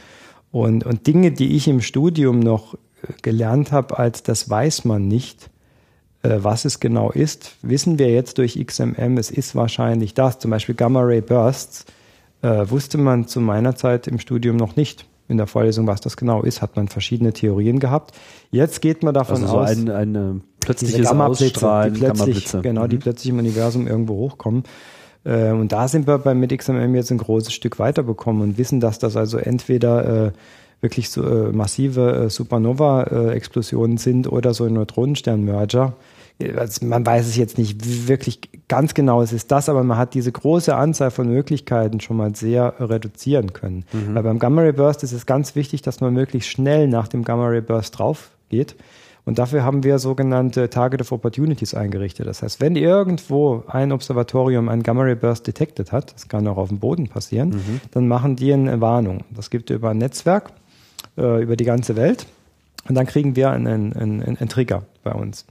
[0.51, 5.07] Und, und Dinge, die ich im Studium noch äh, gelernt habe, als das weiß man
[5.07, 5.51] nicht,
[6.23, 10.39] äh, was es genau ist, wissen wir jetzt durch XMM, es ist wahrscheinlich das.
[10.39, 11.85] Zum Beispiel Gamma Ray Bursts
[12.43, 15.07] äh, wusste man zu meiner Zeit im Studium noch nicht.
[15.29, 18.15] In der Vorlesung, was das genau ist, hat man verschiedene Theorien gehabt.
[18.51, 22.87] Jetzt geht man davon Also so aus, ein, ein äh, plötzliches Ausstrahlen, die plötzlich, genau,
[22.87, 23.01] die Mhm.
[23.01, 24.63] plötzlich im Universum irgendwo hochkommen.
[25.25, 28.81] Äh, und da sind wir bei mit XMM jetzt ein großes Stück weiterbekommen und wissen,
[28.81, 30.33] dass das also entweder äh,
[30.81, 35.95] wirklich so äh, massive äh, Supernova-Explosionen sind oder so ein Neutronensternmerger.
[36.57, 40.15] Also man weiß es jetzt nicht wirklich ganz genau, es ist das, aber man hat
[40.15, 43.85] diese große Anzahl von Möglichkeiten schon mal sehr reduzieren können.
[44.15, 47.25] Weil beim Gamma Ray Burst ist es ganz wichtig, dass man möglichst schnell nach dem
[47.25, 48.77] Gamma Ray Burst drauf geht.
[49.25, 52.27] Und dafür haben wir sogenannte Target of Opportunities eingerichtet.
[52.27, 56.57] Das heißt, wenn irgendwo ein Observatorium einen Gamma Ray Burst detected hat, das kann auch
[56.57, 59.25] auf dem Boden passieren, dann machen die eine Warnung.
[59.35, 60.51] Das gibt über ein Netzwerk
[61.19, 62.27] äh, über die ganze Welt.
[62.89, 65.45] Und dann kriegen wir einen, einen, einen, einen Trigger bei uns.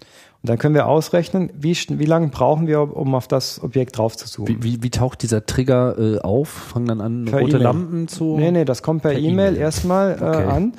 [0.43, 4.15] Und dann können wir ausrechnen, wie, wie lange brauchen wir, um auf das Objekt drauf
[4.15, 4.47] zu zoomen.
[4.47, 6.47] Wie, wie, wie taucht dieser Trigger äh, auf?
[6.49, 7.63] Fangen dann an, Per rote E-Mail.
[7.63, 8.37] Lampen zu?
[8.37, 9.57] Nee, nee, das kommt per, Per E-Mail E-Mail.
[9.57, 10.43] erstmal äh, Okay.
[10.45, 10.73] an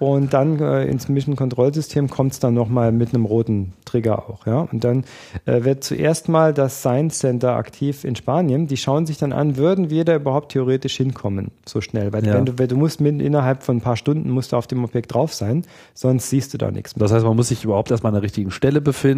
[0.00, 4.46] und dann äh, ins Mission Kontrollsystem kommt es dann nochmal mit einem roten Trigger auch,
[4.46, 4.66] ja.
[4.72, 5.04] Und dann
[5.46, 8.66] äh, wird zuerst mal das Science Center aktiv in Spanien.
[8.66, 12.12] Die schauen sich dann an, würden wir da überhaupt theoretisch hinkommen, so schnell.
[12.12, 12.34] Weil Ja.
[12.34, 14.82] wenn du, wenn du musst mit, innerhalb von ein paar Stunden musst du auf dem
[14.84, 17.04] Objekt drauf sein, sonst siehst du da nichts mehr.
[17.04, 19.13] Das heißt, man muss sich überhaupt erstmal an der richtigen Stelle befinden,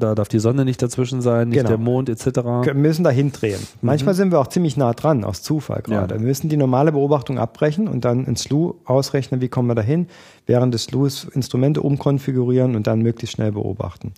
[0.00, 1.68] da darf die Sonne nicht dazwischen sein, nicht Genau.
[1.68, 2.26] der Mond etc.
[2.64, 3.60] Wir müssen da hindrehen.
[3.82, 6.14] Manchmal sind wir auch ziemlich nah dran, aus Zufall gerade.
[6.14, 6.20] Ja.
[6.20, 10.06] Wir müssen die normale Beobachtung abbrechen und dann ins SLU ausrechnen, wie kommen wir dahin,
[10.46, 14.12] während des SLUs Instrumente umkonfigurieren und dann möglichst schnell beobachten.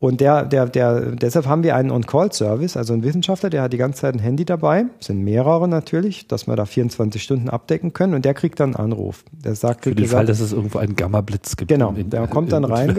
[0.00, 3.78] Und der, der, der, deshalb haben wir einen On-Call-Service, also ein Wissenschaftler, der hat die
[3.78, 8.14] ganze Zeit ein Handy dabei, sind mehrere natürlich, dass wir da 24 Stunden abdecken können
[8.14, 9.24] und der kriegt dann einen Anruf.
[9.32, 11.68] Der sagt, Für den gesagt, Fall, dass es irgendwo einen Gamma-Blitz gibt.
[11.68, 12.96] Genau, der kommt dann rein,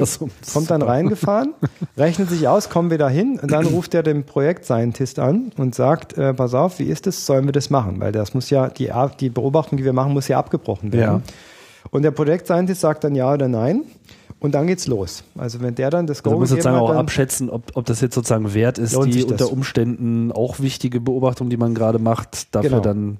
[0.53, 1.53] kommt dann reingefahren,
[1.97, 5.75] rechnet sich aus, kommen wir da hin und dann ruft er den Projekt-Scientist an und
[5.75, 8.01] sagt, äh, pass auf, wie ist es, sollen wir das machen?
[8.01, 8.91] Weil das muss ja, die,
[9.21, 11.23] die Beobachtung, die wir machen, muss ja abgebrochen werden.
[11.91, 13.83] Und der Projekt-Scientist sagt dann ja oder nein
[14.39, 15.23] und dann geht's los.
[15.37, 17.85] Also wenn der dann das Go Also man muss sozusagen hat, auch abschätzen, ob, ob
[17.85, 22.53] das jetzt sozusagen wert ist, die unter Umständen auch wichtige Beobachtung, die man gerade macht,
[22.55, 22.81] dafür Genau.
[22.81, 23.17] dann,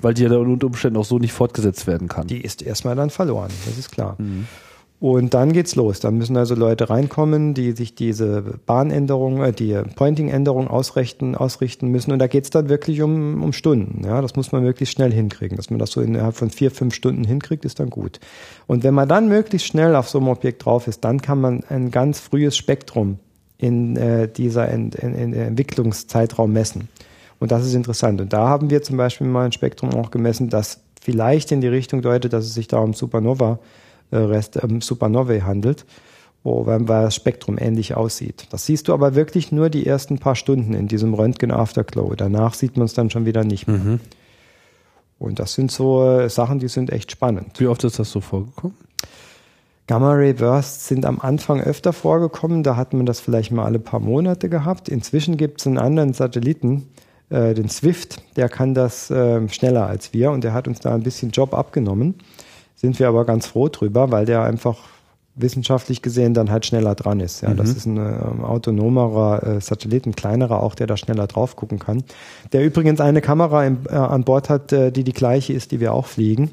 [0.00, 2.26] weil die ja dann unter Umständen auch so nicht fortgesetzt werden kann.
[2.26, 4.16] die ist erstmal dann verloren, das ist klar.
[4.18, 4.46] Mhm.
[5.00, 5.98] Und dann geht's los.
[6.00, 12.12] Dann müssen also Leute reinkommen, die sich diese Bahnänderung, äh, die Pointing-Änderung ausrichten, ausrichten müssen.
[12.12, 14.04] Und da geht's dann wirklich um, um Stunden.
[14.04, 15.56] Ja, das muss man möglichst schnell hinkriegen.
[15.56, 18.20] Dass man das so innerhalb von vier, fünf Stunden hinkriegt, ist dann gut.
[18.66, 21.64] Und wenn man dann möglichst schnell auf so einem Objekt drauf ist, dann kann man
[21.70, 23.18] ein ganz frühes Spektrum
[23.56, 26.88] in äh, dieser Ent in, in Entwicklungszeitraum messen.
[27.38, 28.20] Und das ist interessant.
[28.20, 31.68] Und da haben wir zum Beispiel mal ein Spektrum auch gemessen, das vielleicht in die
[31.68, 33.60] Richtung deutet, dass es sich da um Supernova
[34.16, 35.86] Rest, ähm, Supernovae handelt,
[36.42, 38.46] wo weil weil das Spektrum ähnlich aussieht.
[38.50, 42.14] Das siehst du aber wirklich nur die ersten paar Stunden in diesem Röntgen Afterglow.
[42.14, 43.78] Danach sieht man es dann schon wieder nicht mehr.
[43.78, 44.00] Mhm.
[45.18, 47.60] Und das sind so äh, Sachen, die sind echt spannend.
[47.60, 48.74] Wie oft ist das so vorgekommen?
[49.86, 52.62] Gamma Ray Bursts sind am Anfang öfter vorgekommen.
[52.62, 54.88] Da hat man das vielleicht mal alle paar Monate gehabt.
[54.88, 56.86] Inzwischen gibt es einen anderen Satelliten,
[57.28, 58.22] äh, den Swift.
[58.36, 61.54] Der kann das äh, schneller als wir und der hat uns da ein bisschen Job
[61.54, 62.14] abgenommen.
[62.80, 64.78] Sind wir aber ganz froh drüber, weil der einfach
[65.34, 67.42] wissenschaftlich gesehen dann halt schneller dran ist.
[67.42, 67.56] Ja, mhm.
[67.58, 71.78] das ist ein äh, autonomerer äh, Satellit, ein kleinerer auch, der da schneller drauf gucken
[71.78, 72.04] kann.
[72.54, 75.80] Der übrigens eine Kamera im, äh, an Bord hat, äh, die die gleiche ist, die
[75.80, 76.52] wir auch fliegen.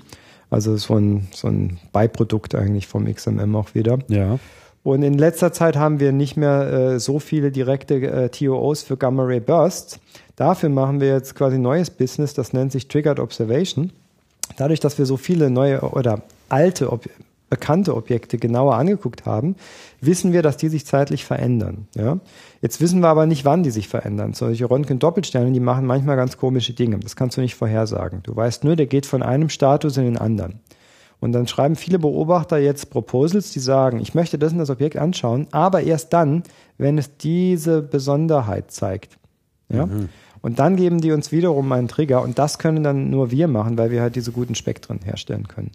[0.49, 3.99] Also so ein, so ein Beiprodukt eigentlich vom XMM auch wieder.
[4.10, 4.38] Ja.
[4.84, 8.98] Und in letzter Zeit haben wir nicht mehr äh, so viele direkte äh, TOOs für
[8.98, 10.02] Gamma Ray Bursts.
[10.36, 13.91] Dafür machen wir jetzt quasi neues Business, das nennt sich Triggered Observation.
[14.56, 17.06] Dadurch, dass wir so viele neue oder alte Ob
[17.49, 19.56] bekannte Objekte genauer angeguckt haben,
[20.02, 21.88] wissen wir, dass die sich zeitlich verändern.
[21.95, 22.19] Ja?
[22.61, 24.34] Jetzt wissen wir aber nicht, wann die sich verändern.
[24.34, 26.99] Solche Röntgen-Doppelsterne, die machen manchmal ganz komische Dinge.
[26.99, 28.22] Das kannst du nicht vorhersagen.
[28.24, 30.60] Du weißt nur, der geht von einem Status in den anderen.
[31.19, 34.98] Und dann schreiben viele Beobachter jetzt Proposals, die sagen, ich möchte das und das Objekt
[34.98, 36.44] anschauen, aber erst dann,
[36.78, 39.18] wenn es diese Besonderheit zeigt.
[39.69, 39.88] Ja?
[39.88, 40.10] Mhm.
[40.48, 43.78] Und dann geben die uns wiederum einen Trigger und das können dann nur wir machen,
[43.78, 45.72] weil wir halt diese guten Spektren herstellen können.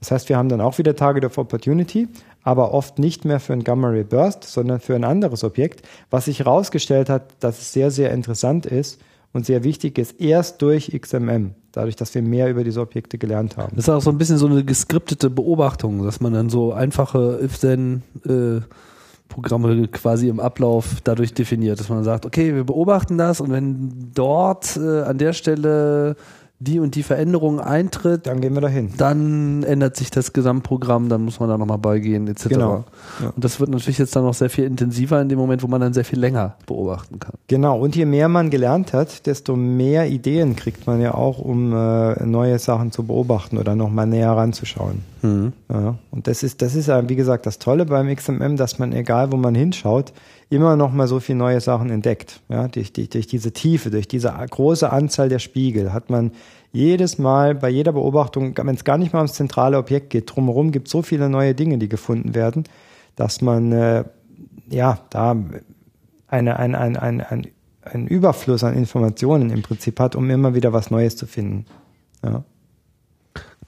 [0.00, 2.08] Das heißt, wir haben dann auch wieder Target of Opportunity,
[2.42, 6.24] aber oft nicht mehr für ein Gamma Ray Burst, sondern für ein anderes Objekt, was
[6.24, 8.98] sich herausgestellt hat, dass es sehr, sehr interessant ist
[9.34, 13.58] und sehr wichtig ist, erst durch XMM, dadurch, dass wir mehr über diese Objekte gelernt
[13.58, 13.76] haben.
[13.76, 17.40] Das ist auch so ein bisschen so eine geskriptete Beobachtung, dass man dann so einfache
[17.42, 18.62] if-then äh,
[19.28, 24.10] Programme quasi im Ablauf dadurch definiert, dass man sagt, okay, wir beobachten das und wenn
[24.14, 26.16] dort äh, an der Stelle
[26.60, 28.90] die und die Veränderung eintritt, dann gehen wir dahin.
[28.96, 32.48] Dann ändert sich das Gesamtprogramm, dann muss man da nochmal beigehen, etc.
[32.48, 32.84] Genau.
[33.20, 33.30] Ja.
[33.34, 35.80] Und das wird natürlich jetzt dann noch sehr viel intensiver in dem Moment, wo man
[35.80, 37.34] dann sehr viel länger beobachten kann.
[37.48, 41.72] Genau, und je mehr man gelernt hat, desto mehr Ideen kriegt man ja auch, um
[41.72, 45.02] äh, neue Sachen zu beobachten oder nochmal näher ranzuschauen.
[45.22, 45.52] Mhm.
[45.68, 45.96] Ja.
[46.10, 49.32] Und das ist, das ist ja, wie gesagt, das Tolle beim XMM, dass man, egal
[49.32, 50.12] wo man hinschaut,
[50.50, 52.40] immer noch mal so viele neue Sachen entdeckt.
[52.48, 56.32] Ja, durch, durch, durch diese Tiefe, durch diese große Anzahl der Spiegel hat man
[56.72, 60.72] jedes Mal bei jeder Beobachtung, wenn es gar nicht mal ums zentrale Objekt geht, drumherum
[60.72, 62.64] gibt es so viele neue Dinge, die gefunden werden,
[63.16, 64.04] dass man äh,
[64.68, 65.36] ja da
[66.26, 67.46] eine, ein, ein, ein, ein,
[67.82, 71.66] einen Überfluss an Informationen im Prinzip hat, um immer wieder was Neues zu finden.
[72.24, 72.42] Ja.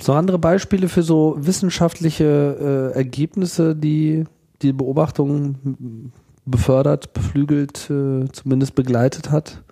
[0.03, 4.25] So andere Beispiele für so wissenschaftliche äh, Ergebnisse, die
[4.63, 6.13] die Beobachtungen
[6.47, 9.63] befördert, beflügelt, äh, zumindest begleitet hat?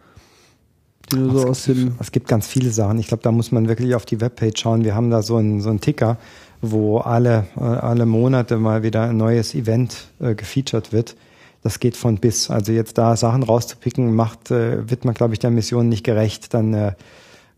[1.12, 2.98] Die du so aus dem es gibt ganz viele Sachen.
[2.98, 4.84] Ich glaube, da muss man wirklich auf die Webpage schauen.
[4.84, 6.18] Wir haben da so einen so einen Ticker,
[6.60, 11.16] wo alle, äh, alle Monate mal wieder ein neues Event äh, gefeatured wird.
[11.62, 12.50] Das geht von bis.
[12.50, 16.52] Also jetzt da Sachen rauszupicken, macht, äh, wird man, glaube ich, der Mission nicht gerecht.
[16.54, 16.92] Dann äh,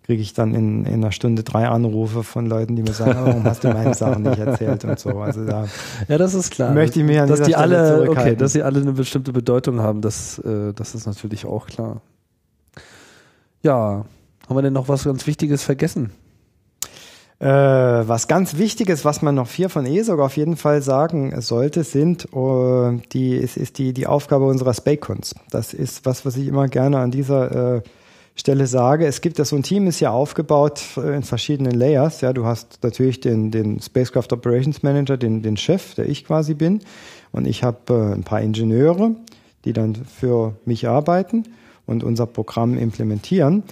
[0.06, 3.44] kriege ich dann in, in einer Stunde drei Anrufe von Leuten, die mir sagen, warum
[3.44, 5.10] hast du meine Sachen nicht erzählt und so.
[5.18, 5.66] Also da
[6.06, 6.72] ja, das ist klar.
[6.72, 10.00] Möchte ich mir an dass die alle, okay, dass sie alle eine bestimmte Bedeutung haben,
[10.00, 12.02] das, äh, das ist natürlich auch klar.
[13.62, 14.04] Ja,
[14.48, 16.12] haben wir denn noch was ganz Wichtiges vergessen?
[17.40, 21.82] Äh, was ganz Wichtiges, was man noch vier von ESOG auf jeden Fall sagen sollte,
[21.82, 25.34] sind uh, die ist, ist die die Aufgabe unserer Spacons.
[25.50, 27.82] Das ist was, was ich immer gerne an dieser äh,
[28.38, 32.20] Stelle sage, es gibt ja so ein Team, ist ja aufgebaut äh, in verschiedenen Layers.
[32.20, 36.54] Ja, du hast natürlich den, den Spacecraft Operations Manager, den, den Chef, der ich quasi
[36.54, 36.80] bin.
[37.32, 39.16] Und ich habe äh, ein paar Ingenieure,
[39.64, 41.44] die dann für mich arbeiten
[41.86, 43.62] und unser Programm implementieren.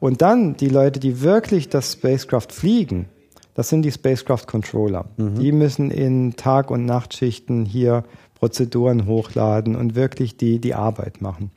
[0.00, 3.08] Und dann die Leute, die wirklich das Spacecraft fliegen,
[3.54, 5.06] das sind die Spacecraft Controller.
[5.16, 5.34] Mhm.
[5.38, 11.50] Die müssen in Tag- und Nachtschichten hier Prozeduren hochladen und wirklich die, die Arbeit machen.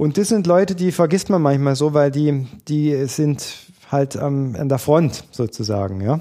[0.00, 3.46] Und das sind Leute, die vergisst man manchmal so, weil die, die sind
[3.92, 6.20] halt ähm, an der Front sozusagen, ja.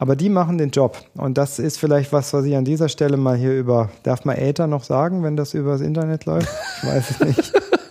[0.00, 0.98] Aber die machen den Job.
[1.14, 4.38] Und das ist vielleicht was, was ich an dieser Stelle mal hier über, darf man
[4.38, 6.48] Äther noch sagen, wenn das übers Internet läuft?
[6.78, 7.52] Ich weiß es nicht.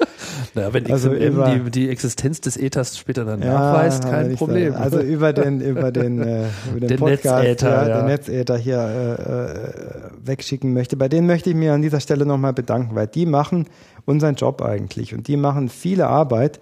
[0.53, 4.75] Naja, wenn also über, die, die Existenz des Ethers später dann ja, nachweist, kein Problem.
[4.75, 7.97] Also über den, über den, äh, über den, den Podcast, Netzäther, ja, ja.
[7.97, 10.97] den Netzäther hier äh, äh, wegschicken möchte.
[10.97, 13.65] Bei denen möchte ich mir an dieser Stelle nochmal bedanken, weil die machen
[14.05, 16.59] unseren Job eigentlich und die machen viele Arbeit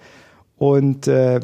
[0.58, 1.40] und äh,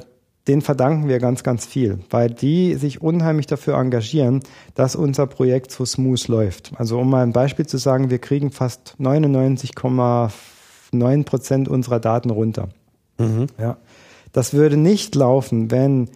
[0.47, 4.41] den verdanken wir ganz, ganz viel, weil die sich unheimlich dafür engagieren,
[4.75, 6.73] dass unser Projekt so smooth läuft.
[6.75, 8.93] Also um mal ein Beispiel zu sagen, wir kriegen fast
[11.01, 12.69] 99,9 Prozent unserer Daten runter.
[13.17, 13.47] Mhm.
[13.59, 13.77] Ja.
[14.33, 16.09] Das würde nicht laufen, wenn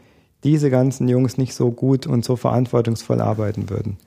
[0.44, 3.98] diese ganzen Jungs nicht so gut und so verantwortungsvoll arbeiten würden.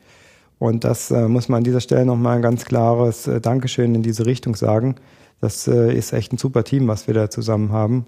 [0.58, 4.02] Und das äh, muss man an dieser Stelle nochmal ein ganz klares äh, Dankeschön in
[4.02, 4.96] diese Richtung sagen.
[5.40, 8.06] Das äh, ist echt ein super Team, was wir da zusammen haben.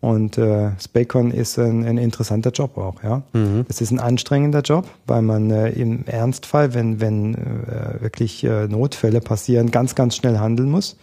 [0.00, 3.22] Und äh, Spacon ist ein, ein interessanter Job auch, ja.
[3.34, 3.66] Mhm.
[3.68, 8.66] Es ist ein anstrengender Job, weil man äh, im Ernstfall, wenn, wenn äh, wirklich äh,
[8.66, 10.96] Notfälle passieren, ganz, ganz schnell handeln muss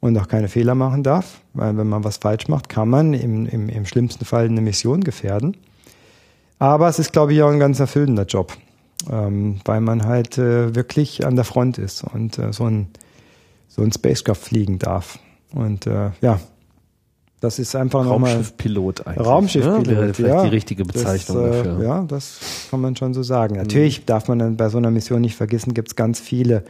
[0.00, 1.40] und auch keine Fehler machen darf.
[1.54, 5.04] Weil wenn man was falsch macht, kann man im, im, im schlimmsten Fall eine Mission
[5.04, 5.56] gefährden.
[6.58, 8.56] Aber es ist, glaube ich, auch ein ganz erfüllender Job.
[9.08, 12.88] ähm, weil man halt äh, wirklich an der Front ist und äh, so ein
[13.68, 15.20] so ein Spacecraft fliegen darf.
[15.54, 16.40] Und äh, ja,
[17.40, 19.26] das ist einfach nochmal Raumschiffpilot eigentlich.
[19.26, 19.96] Raumschiffpilot, ne?
[19.96, 20.42] Wäre vielleicht ja.
[20.42, 21.84] die richtige Bezeichnung das, äh, dafür.
[21.84, 22.40] Ja, das
[22.70, 23.56] kann man schon so sagen.
[23.56, 26.64] Natürlich darf man dann bei so einer Mission nicht vergessen, gibt es ganz viele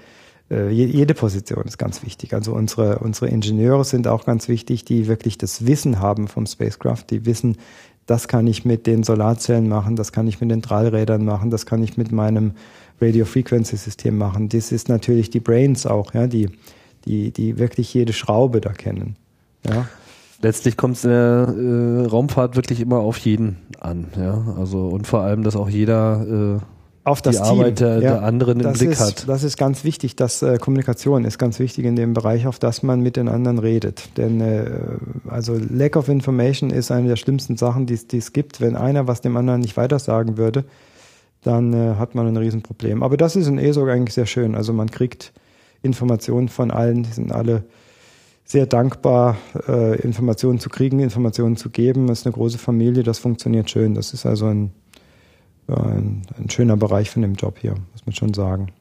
[0.50, 2.34] jede Position ist ganz wichtig.
[2.34, 7.04] Also unsere, unsere Ingenieure sind auch ganz wichtig, die wirklich das Wissen haben vom Spacecraft,
[7.10, 7.56] die wissen,
[8.06, 11.66] das kann ich mit den Solarzellen machen, das kann ich mit den Strahlrädern machen, das
[11.66, 12.52] kann ich mit meinem
[13.00, 14.48] Radio Frequency System machen.
[14.48, 16.48] Das ist natürlich die Brains auch, ja, die,
[17.04, 19.14] die, die wirklich jede Schraube da kennen.
[19.64, 19.86] Ja.
[20.42, 24.42] Letztlich kommt es in der äh, Raumfahrt wirklich immer auf jeden an, ja.
[24.58, 27.50] Also und vor allem, dass auch jeder äh, auf das die Team.
[27.50, 29.28] Arbeit der, der anderen im Blick ist, hat.
[29.28, 32.82] Das ist ganz wichtig, dass äh, Kommunikation ist ganz wichtig in dem Bereich, auf das
[32.82, 34.16] man mit den anderen redet.
[34.18, 34.70] Denn äh,
[35.28, 38.60] also Lack of Information ist eine der schlimmsten Sachen, die es- es gibt.
[38.60, 40.64] Wenn einer was dem anderen nicht weitersagen würde,
[41.42, 43.02] dann äh, hat man ein Riesenproblem.
[43.02, 44.54] Aber das ist in ESOG eigentlich sehr schön.
[44.54, 45.32] Also man kriegt
[45.82, 47.64] Informationen von allen, die sind alle
[48.44, 49.36] sehr dankbar,
[49.68, 52.08] äh, Informationen zu kriegen, Informationen zu geben.
[52.08, 53.94] Das ist eine große Familie, das funktioniert schön.
[53.94, 54.70] Das ist also ein, ja,
[55.76, 58.72] ein, ein schöner Bereich von dem Job hier, muss man schon sagen.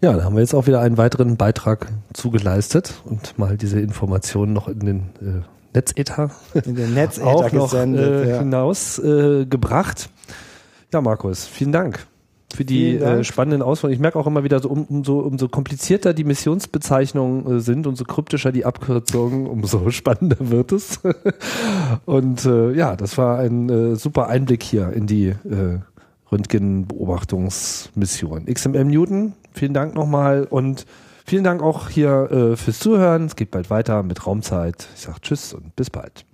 [0.00, 4.52] Ja, da haben wir jetzt auch wieder einen weiteren Beitrag zugeleistet und mal diese Informationen
[4.52, 5.42] noch in den äh,
[5.74, 6.30] Netzether
[6.64, 8.26] In den auch noch gesendet.
[8.26, 8.38] äh, ja.
[8.40, 10.10] hinaus äh, gebracht.
[10.92, 12.06] Ja, Markus, vielen Dank
[12.56, 13.92] für die äh, spannenden Auswahl.
[13.92, 18.04] Ich merke auch immer wieder, so um, umso, umso komplizierter die Missionsbezeichnungen äh, sind, umso
[18.04, 21.00] kryptischer die Abkürzungen, umso spannender wird es.
[22.06, 25.78] Und äh, ja, das war ein äh, super Einblick hier in die äh,
[26.32, 28.46] Röntgenbeobachtungsmission.
[28.46, 30.86] XMM Newton, vielen Dank nochmal und
[31.24, 33.26] vielen Dank auch hier äh, fürs Zuhören.
[33.26, 34.88] Es geht bald weiter mit Raumzeit.
[34.96, 36.26] Ich sage Tschüss und bis bald.